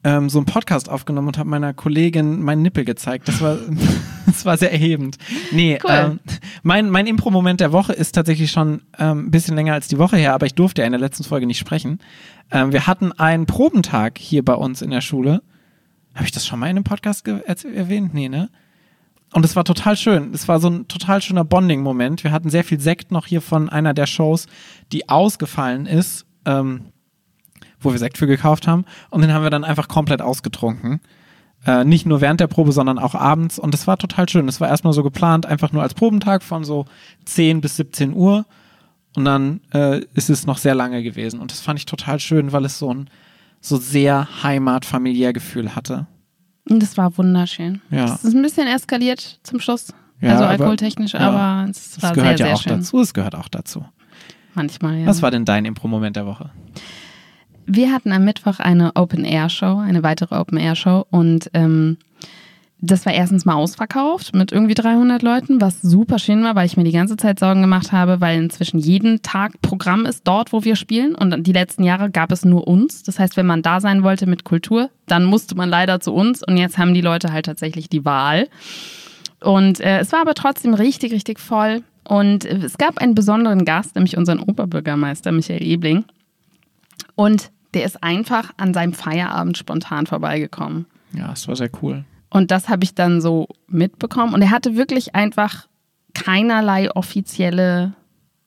ähm, 0.05 0.29
so 0.29 0.39
einen 0.39 0.47
Podcast 0.47 0.89
aufgenommen 0.89 1.27
und 1.27 1.37
habe 1.37 1.49
meiner 1.49 1.75
Kollegin 1.75 2.43
meinen 2.43 2.63
Nippel 2.63 2.85
gezeigt. 2.85 3.27
Das 3.27 3.41
war, 3.41 3.59
das 4.27 4.45
war 4.45 4.57
sehr 4.57 4.71
erhebend. 4.71 5.19
Nee, 5.51 5.81
Cool. 5.83 5.91
ähm, 5.91 6.21
mein, 6.63 6.91
mein 6.91 7.09
Impro-Moment 7.09 7.59
der 7.59 7.73
Woche 7.73 7.93
ist 7.93 8.13
tatsächlich 8.13 8.53
schon 8.53 8.83
ähm, 9.01 9.27
ein 9.27 9.31
bisschen 9.33 9.57
länger 9.57 9.75
als 9.75 9.89
die 9.89 9.99
Woche 9.99 10.17
her, 10.17 10.35
aber 10.35 10.47
ich 10.47 10.55
durfte 10.55 10.83
ja 10.83 10.87
in 10.87 10.93
der 10.93 11.01
letzten 11.01 11.25
Folge 11.25 11.49
nicht 11.49 11.59
sprechen. 11.59 11.99
Ähm, 12.53 12.73
wir 12.73 12.87
hatten 12.87 13.11
einen 13.11 13.47
Probentag 13.47 14.19
hier 14.19 14.45
bei 14.45 14.55
uns 14.55 14.81
in 14.81 14.91
der 14.91 15.01
Schule. 15.01 15.43
Habe 16.15 16.25
ich 16.27 16.31
das 16.31 16.47
schon 16.47 16.61
mal 16.61 16.67
in 16.67 16.77
einem 16.77 16.85
Podcast 16.85 17.27
erwähnt? 17.27 18.15
Nee, 18.15 18.29
ne? 18.29 18.49
Und 19.33 19.45
es 19.45 19.57
war 19.57 19.65
total 19.65 19.97
schön. 19.97 20.33
Es 20.33 20.49
war 20.49 20.61
so 20.61 20.69
ein 20.69 20.89
total 20.89 21.21
schöner 21.21 21.45
Bonding-Moment. 21.45 22.25
Wir 22.25 22.33
hatten 22.33 22.49
sehr 22.49 22.65
viel 22.65 22.81
Sekt 22.81 23.11
noch 23.11 23.27
hier 23.27 23.41
von 23.41 23.69
einer 23.69 23.93
der 23.93 24.07
Shows, 24.07 24.47
die 24.93 25.09
ausgefallen 25.09 25.87
ist, 25.87 26.27
ähm, 26.45 26.93
wo 27.81 27.93
wir 27.93 27.99
Sekt 27.99 28.19
für 28.19 28.27
gekauft 28.27 28.67
haben. 28.67 28.85
Und 29.11 29.23
den 29.23 29.33
haben 29.33 29.43
wir 29.43 29.51
dann 29.51 29.65
einfach 29.65 29.89
komplett 29.89 30.23
ausgetrunken. 30.23 31.01
Äh, 31.67 31.85
nicht 31.85 32.07
nur 32.07 32.21
während 32.21 32.41
der 32.41 32.47
Probe, 32.47 32.73
sondern 32.73 32.99
auch 32.99 33.15
abends. 33.15 33.59
Und 33.59 33.75
es 33.75 33.87
war 33.87 33.99
total 33.99 34.29
schön. 34.29 34.49
Es 34.49 34.61
war 34.61 34.69
erstmal 34.69 34.93
so 34.93 35.03
geplant, 35.03 35.47
einfach 35.47 35.73
nur 35.73 35.83
als 35.83 35.95
Probentag 35.95 36.43
von 36.43 36.65
so 36.65 36.87
10 37.25 37.61
bis 37.61 37.77
17 37.77 38.15
Uhr. 38.15 38.47
Und 39.17 39.25
dann 39.25 39.61
äh, 39.73 40.03
ist 40.15 40.31
es 40.31 40.47
noch 40.47 40.59
sehr 40.59 40.75
lange 40.75 41.03
gewesen. 41.03 41.41
Und 41.41 41.51
das 41.51 41.61
fand 41.61 41.79
ich 41.79 41.87
total 41.87 42.21
schön, 42.21 42.53
weil 42.53 42.65
es 42.65 42.79
so 42.79 42.93
ein 42.93 43.11
so 43.61 43.77
sehr 43.79 44.29
heimatfamiliär 44.43 45.33
Gefühl 45.33 45.75
hatte. 45.75 46.07
Das 46.67 46.97
war 46.97 47.17
wunderschön. 47.17 47.81
Ja. 47.91 48.07
Es 48.15 48.25
ist 48.25 48.35
ein 48.35 48.43
bisschen 48.43 48.67
eskaliert 48.67 49.39
zum 49.43 49.61
Schluss. 49.61 49.93
Ja, 50.21 50.31
also 50.33 50.45
aber- 50.45 50.53
alkoholtechnisch, 50.53 51.13
ja. 51.15 51.21
aber 51.21 51.71
es 51.71 52.03
war 52.03 52.13
gehört 52.13 52.39
sehr, 52.39 52.47
ja 52.47 52.47
sehr 52.47 52.55
auch 52.57 52.63
schön. 52.63 52.79
dazu. 52.81 53.01
Es 53.01 53.15
gehört 53.15 53.35
auch 53.35 53.49
dazu. 53.49 53.85
Manchmal, 54.55 54.97
ja. 55.01 55.07
Was 55.07 55.23
war 55.23 55.31
denn 55.31 55.45
dein 55.45 55.65
Impro-Moment 55.67 56.17
der 56.17 56.27
Woche? 56.27 56.51
Wir 57.67 57.93
hatten 57.93 58.13
am 58.13 58.25
Mittwoch 58.25 58.59
eine 58.61 58.93
Open-Air-Show, 58.95 59.79
eine 59.79 60.03
weitere 60.03 60.37
Open-Air-Show 60.37 61.07
und 61.11 61.51
ähm, 61.53 61.99
das 62.79 63.07
war 63.07 63.15
erstens 63.15 63.47
mal 63.47 63.55
ausverkauft 63.55 64.35
mit 64.35 64.53
irgendwie 64.53 64.75
300 64.75 65.23
Leuten, 65.23 65.61
was 65.61 65.81
super 65.81 66.19
schön 66.19 66.45
war, 66.45 66.55
weil 66.55 66.67
ich 66.67 66.77
mir 66.77 66.85
die 66.85 66.93
ganze 66.93 67.17
Zeit 67.17 67.39
Sorgen 67.39 67.63
gemacht 67.63 67.91
habe, 67.91 68.21
weil 68.21 68.39
inzwischen 68.39 68.79
jeden 68.79 69.23
Tag 69.23 69.61
Programm 69.63 70.05
ist 70.05 70.23
dort, 70.25 70.53
wo 70.53 70.63
wir 70.63 70.77
spielen 70.77 71.15
und 71.15 71.47
die 71.47 71.53
letzten 71.53 71.85
Jahre 71.85 72.11
gab 72.11 72.33
es 72.33 72.45
nur 72.45 72.69
uns. 72.69 73.03
Das 73.03 73.19
heißt, 73.19 73.37
wenn 73.39 73.47
man 73.47 73.63
da 73.63 73.81
sein 73.81 74.03
wollte 74.03 74.27
mit 74.27 74.45
Kultur, 74.45 74.91
dann 75.07 75.25
musste 75.25 75.55
man 75.55 75.71
leider 75.71 76.01
zu 76.01 76.13
uns 76.13 76.43
und 76.47 76.59
jetzt 76.59 76.77
haben 76.77 76.93
die 76.93 77.01
Leute 77.01 77.33
halt 77.33 77.47
tatsächlich 77.47 77.89
die 77.89 78.05
Wahl. 78.05 78.49
Und 79.41 79.81
äh, 79.81 80.01
es 80.01 80.13
war 80.13 80.21
aber 80.21 80.35
trotzdem 80.35 80.75
richtig, 80.75 81.13
richtig 81.13 81.41
voll. 81.41 81.83
Und 82.05 82.45
äh, 82.45 82.59
es 82.59 82.77
gab 82.77 82.99
einen 82.99 83.15
besonderen 83.15 83.65
Gast, 83.65 83.95
nämlich 83.95 84.19
unseren 84.19 84.41
Oberbürgermeister 84.41 85.33
Michael 85.33 85.63
Ebling. 85.63 86.05
Und 87.15 87.51
der 87.73 87.85
ist 87.85 88.03
einfach 88.03 88.53
an 88.59 88.75
seinem 88.75 88.93
Feierabend 88.93 89.57
spontan 89.57 90.07
vorbeigekommen. 90.07 90.87
Ja, 91.13 91.33
es 91.33 91.49
war 91.49 91.57
sehr 91.57 91.71
cool. 91.83 92.05
Und 92.31 92.51
das 92.51 92.69
habe 92.69 92.85
ich 92.85 92.95
dann 92.95 93.21
so 93.21 93.49
mitbekommen. 93.69 94.35
Und 94.35 94.43
er 94.43 94.51
hatte 94.51 94.77
wirklich 94.77 95.15
einfach 95.15 95.67
keinerlei 96.15 96.91
offizielle 96.91 97.95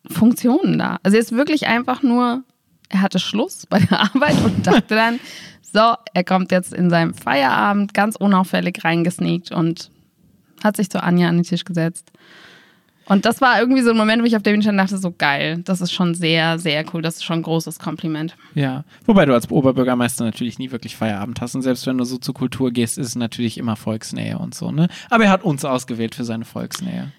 Funktionen 0.10 0.80
da. 0.80 1.00
Also 1.04 1.18
er 1.18 1.22
ist 1.22 1.32
wirklich 1.32 1.68
einfach 1.68 2.04
nur, 2.04 2.44
er 2.90 3.02
hatte 3.02 3.20
Schluss 3.20 3.66
bei 3.70 3.80
der 3.80 4.00
Arbeit 4.00 4.44
und 4.44 4.66
dachte 4.66 4.96
dann, 4.96 5.20
so, 5.62 5.94
er 6.14 6.24
kommt 6.24 6.52
jetzt 6.52 6.74
in 6.74 6.90
seinem 6.90 7.14
Feierabend 7.14 7.94
ganz 7.94 8.16
unauffällig 8.16 8.84
reingesneakt 8.84 9.52
und 9.52 9.92
hat 10.64 10.78
sich 10.78 10.90
zu 10.90 11.02
Anja 11.02 11.30
an 11.30 11.36
den 11.36 11.44
Tisch 11.44 11.64
gesetzt. 11.64 12.12
Und 13.10 13.26
das 13.26 13.42
war 13.42 13.60
irgendwie 13.60 13.82
so 13.82 13.90
ein 13.90 13.98
Moment, 13.98 14.22
wo 14.22 14.26
ich 14.26 14.36
auf 14.36 14.44
der 14.44 14.52
Bühne 14.52 14.78
dachte, 14.78 14.98
so 14.98 15.12
geil, 15.12 15.62
das 15.66 15.82
ist 15.82 15.92
schon 15.92 16.14
sehr, 16.14 16.60
sehr 16.60 16.86
cool, 16.94 17.02
das 17.02 17.16
ist 17.16 17.24
schon 17.26 17.40
ein 17.40 17.44
großes 17.44 17.80
Kompliment. 17.80 18.38
Ja, 18.54 18.86
wobei 19.06 19.26
du 19.26 19.34
als 19.34 19.50
Oberbürgermeister 19.50 20.24
natürlich 20.24 20.60
nie 20.60 20.72
wirklich 20.72 20.96
Feierabend 20.96 21.42
hast 21.42 21.56
und 21.56 21.64
selbst 21.64 21.88
wenn 21.88 21.98
du 21.98 22.06
so 22.06 22.20
zur 22.20 22.36
Kultur 22.36 22.72
gehst, 22.72 22.98
ist 22.98 23.08
es 23.08 23.16
natürlich 23.16 23.58
immer 23.58 23.76
Volksnähe 23.76 24.38
und 24.38 24.54
so, 24.54 24.72
ne? 24.72 24.88
Aber 25.10 25.26
er 25.26 25.32
hat 25.32 25.44
uns 25.44 25.66
ausgewählt 25.66 26.14
für 26.14 26.24
seine 26.24 26.46
Volksnähe. 26.46 27.12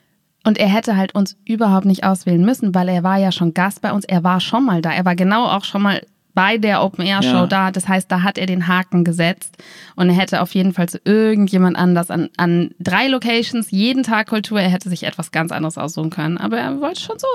Und 0.44 0.58
er 0.58 0.68
hätte 0.68 0.96
halt 0.96 1.14
uns 1.14 1.36
überhaupt 1.44 1.86
nicht 1.86 2.04
auswählen 2.04 2.42
müssen, 2.44 2.74
weil 2.74 2.88
er 2.88 3.02
war 3.02 3.18
ja 3.18 3.30
schon 3.30 3.52
Gast 3.52 3.82
bei 3.82 3.92
uns. 3.92 4.04
Er 4.06 4.24
war 4.24 4.40
schon 4.40 4.64
mal 4.64 4.80
da. 4.80 4.90
Er 4.90 5.04
war 5.04 5.14
genau 5.14 5.44
auch 5.44 5.64
schon 5.64 5.82
mal 5.82 6.00
bei 6.34 6.58
der 6.58 6.82
Open 6.82 7.04
Air 7.04 7.22
Show 7.22 7.28
Ja. 7.28 7.46
da. 7.46 7.70
Das 7.70 7.88
heißt, 7.88 8.10
da 8.10 8.22
hat 8.22 8.38
er 8.38 8.46
den 8.46 8.66
Haken 8.68 9.04
gesetzt 9.04 9.56
und 9.96 10.08
er 10.08 10.14
hätte 10.14 10.40
auf 10.42 10.54
jeden 10.54 10.72
Fall 10.72 10.88
zu 10.88 10.98
irgendjemand 11.04 11.76
anders 11.76 12.10
an, 12.10 12.28
an 12.36 12.70
drei 12.78 13.08
Locations 13.08 13.70
jeden 13.70 14.02
Tag 14.02 14.28
Kultur. 14.28 14.60
Er 14.60 14.68
hätte 14.70 14.88
sich 14.88 15.04
etwas 15.04 15.30
ganz 15.32 15.52
anderes 15.52 15.78
aussuchen 15.78 16.10
können, 16.10 16.38
aber 16.38 16.58
er 16.58 16.80
wollte 16.80 17.00
schon 17.00 17.18
so. 17.18 17.26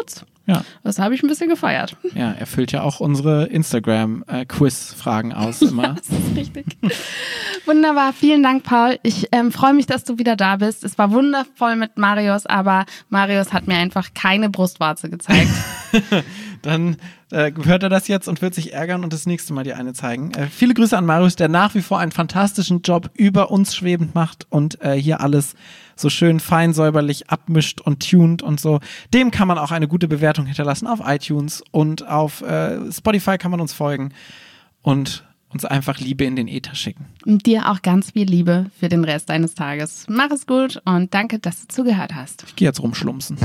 Ja, 0.48 0.64
Das 0.84 1.00
habe 1.00 1.16
ich 1.16 1.24
ein 1.24 1.28
bisschen 1.28 1.50
gefeiert. 1.50 1.98
ja, 2.14 2.32
er 2.34 2.46
füllt 2.46 2.72
ja 2.72 2.84
auch 2.84 3.00
unsere 3.00 3.46
Instagram-Quiz-Fragen 3.46 5.34
aus 5.34 5.62
immer. 5.64 5.96
Das 5.96 6.08
ist 6.10 6.36
richtig. 6.36 6.66
Wunderbar, 7.66 8.14
vielen 8.14 8.44
Dank, 8.44 8.64
Paul. 8.64 9.00
Ich 9.02 9.28
ähm, 9.32 9.52
freue 9.52 9.74
mich, 9.74 9.88
dass 9.88 10.04
du 10.04 10.20
wieder 10.20 10.36
da 10.36 10.58
bist. 10.58 10.84
Es 10.84 11.00
war 11.00 11.12
wundervoll 11.12 11.76
mit 11.76 11.98
Marius, 11.98 12.46
aber 12.46 12.86
Marius 13.10 13.54
hat 13.54 13.66
mir 13.68 13.78
einfach 13.78 14.10
keine 14.14 14.50
Brustwarze 14.52 15.10
gezeigt. 15.10 15.50
Dann 16.66 16.98
äh, 17.32 17.52
hört 17.64 17.84
er 17.84 17.90
das 17.90 18.08
jetzt 18.08 18.28
und 18.28 18.42
wird 18.42 18.56
sich 18.56 18.74
ärgern 18.74 19.04
und 19.04 19.14
das 19.14 19.28
nächste 19.28 19.54
Mal 19.54 19.64
dir 19.64 19.78
eine 19.78 19.94
zeigen. 19.94 20.32
Äh, 20.32 20.48
viele 20.48 20.74
Grüße 20.74 20.98
an 20.98 21.06
Marius, 21.06 21.36
der 21.36 21.48
nach 21.48 21.76
wie 21.76 21.84
vor 21.84 22.00
einen 22.00 22.12
fantastischen 22.12 22.82
Job 22.82 23.12
über 23.14 23.52
uns 23.52 23.76
schwebend 23.76 24.16
macht 24.16 24.48
und 24.50 24.82
äh, 24.82 24.94
hier 24.94 25.22
alles 25.22 25.54
so 25.96 26.10
schön 26.10 26.40
fein 26.40 26.74
säuberlich 26.74 27.30
abmischt 27.30 27.82
und 27.82 28.10
tuned 28.10 28.42
und 28.42 28.60
so. 28.60 28.80
Dem 29.14 29.30
kann 29.30 29.48
man 29.48 29.60
auch 29.60 29.72
eine 29.72 29.88
gute 29.88 30.08
Bewertung 30.08 30.48
hinterlassen 30.48 30.88
auf 30.88 31.02
iTunes 31.06 31.64
und 31.70 32.08
auf 32.08 32.42
äh, 32.42 32.92
Spotify 32.92 33.38
kann 33.38 33.52
man 33.52 33.62
uns 33.62 33.72
folgen 33.72 34.12
und 34.82 35.24
uns 35.50 35.66
einfach 35.66 36.00
Liebe 36.00 36.26
in 36.26 36.36
den 36.36 36.48
Äther 36.48 36.74
schicken. 36.74 37.06
Und 37.28 37.46
dir 37.46 37.70
auch 37.70 37.84
ganz 37.84 38.12
viel 38.12 38.28
Liebe 38.28 38.72
für 38.80 38.90
den 38.90 39.04
Rest 39.04 39.30
deines 39.30 39.54
Tages. 39.54 40.06
Mach 40.10 40.32
es 40.32 40.48
gut 40.48 40.82
und 40.84 41.14
danke, 41.14 41.38
dass 41.38 41.62
du 41.62 41.68
zugehört 41.68 42.16
hast. 42.16 42.44
Ich 42.48 42.56
gehe 42.56 42.68
jetzt 42.68 42.82
rumschlumpsen. 42.82 43.38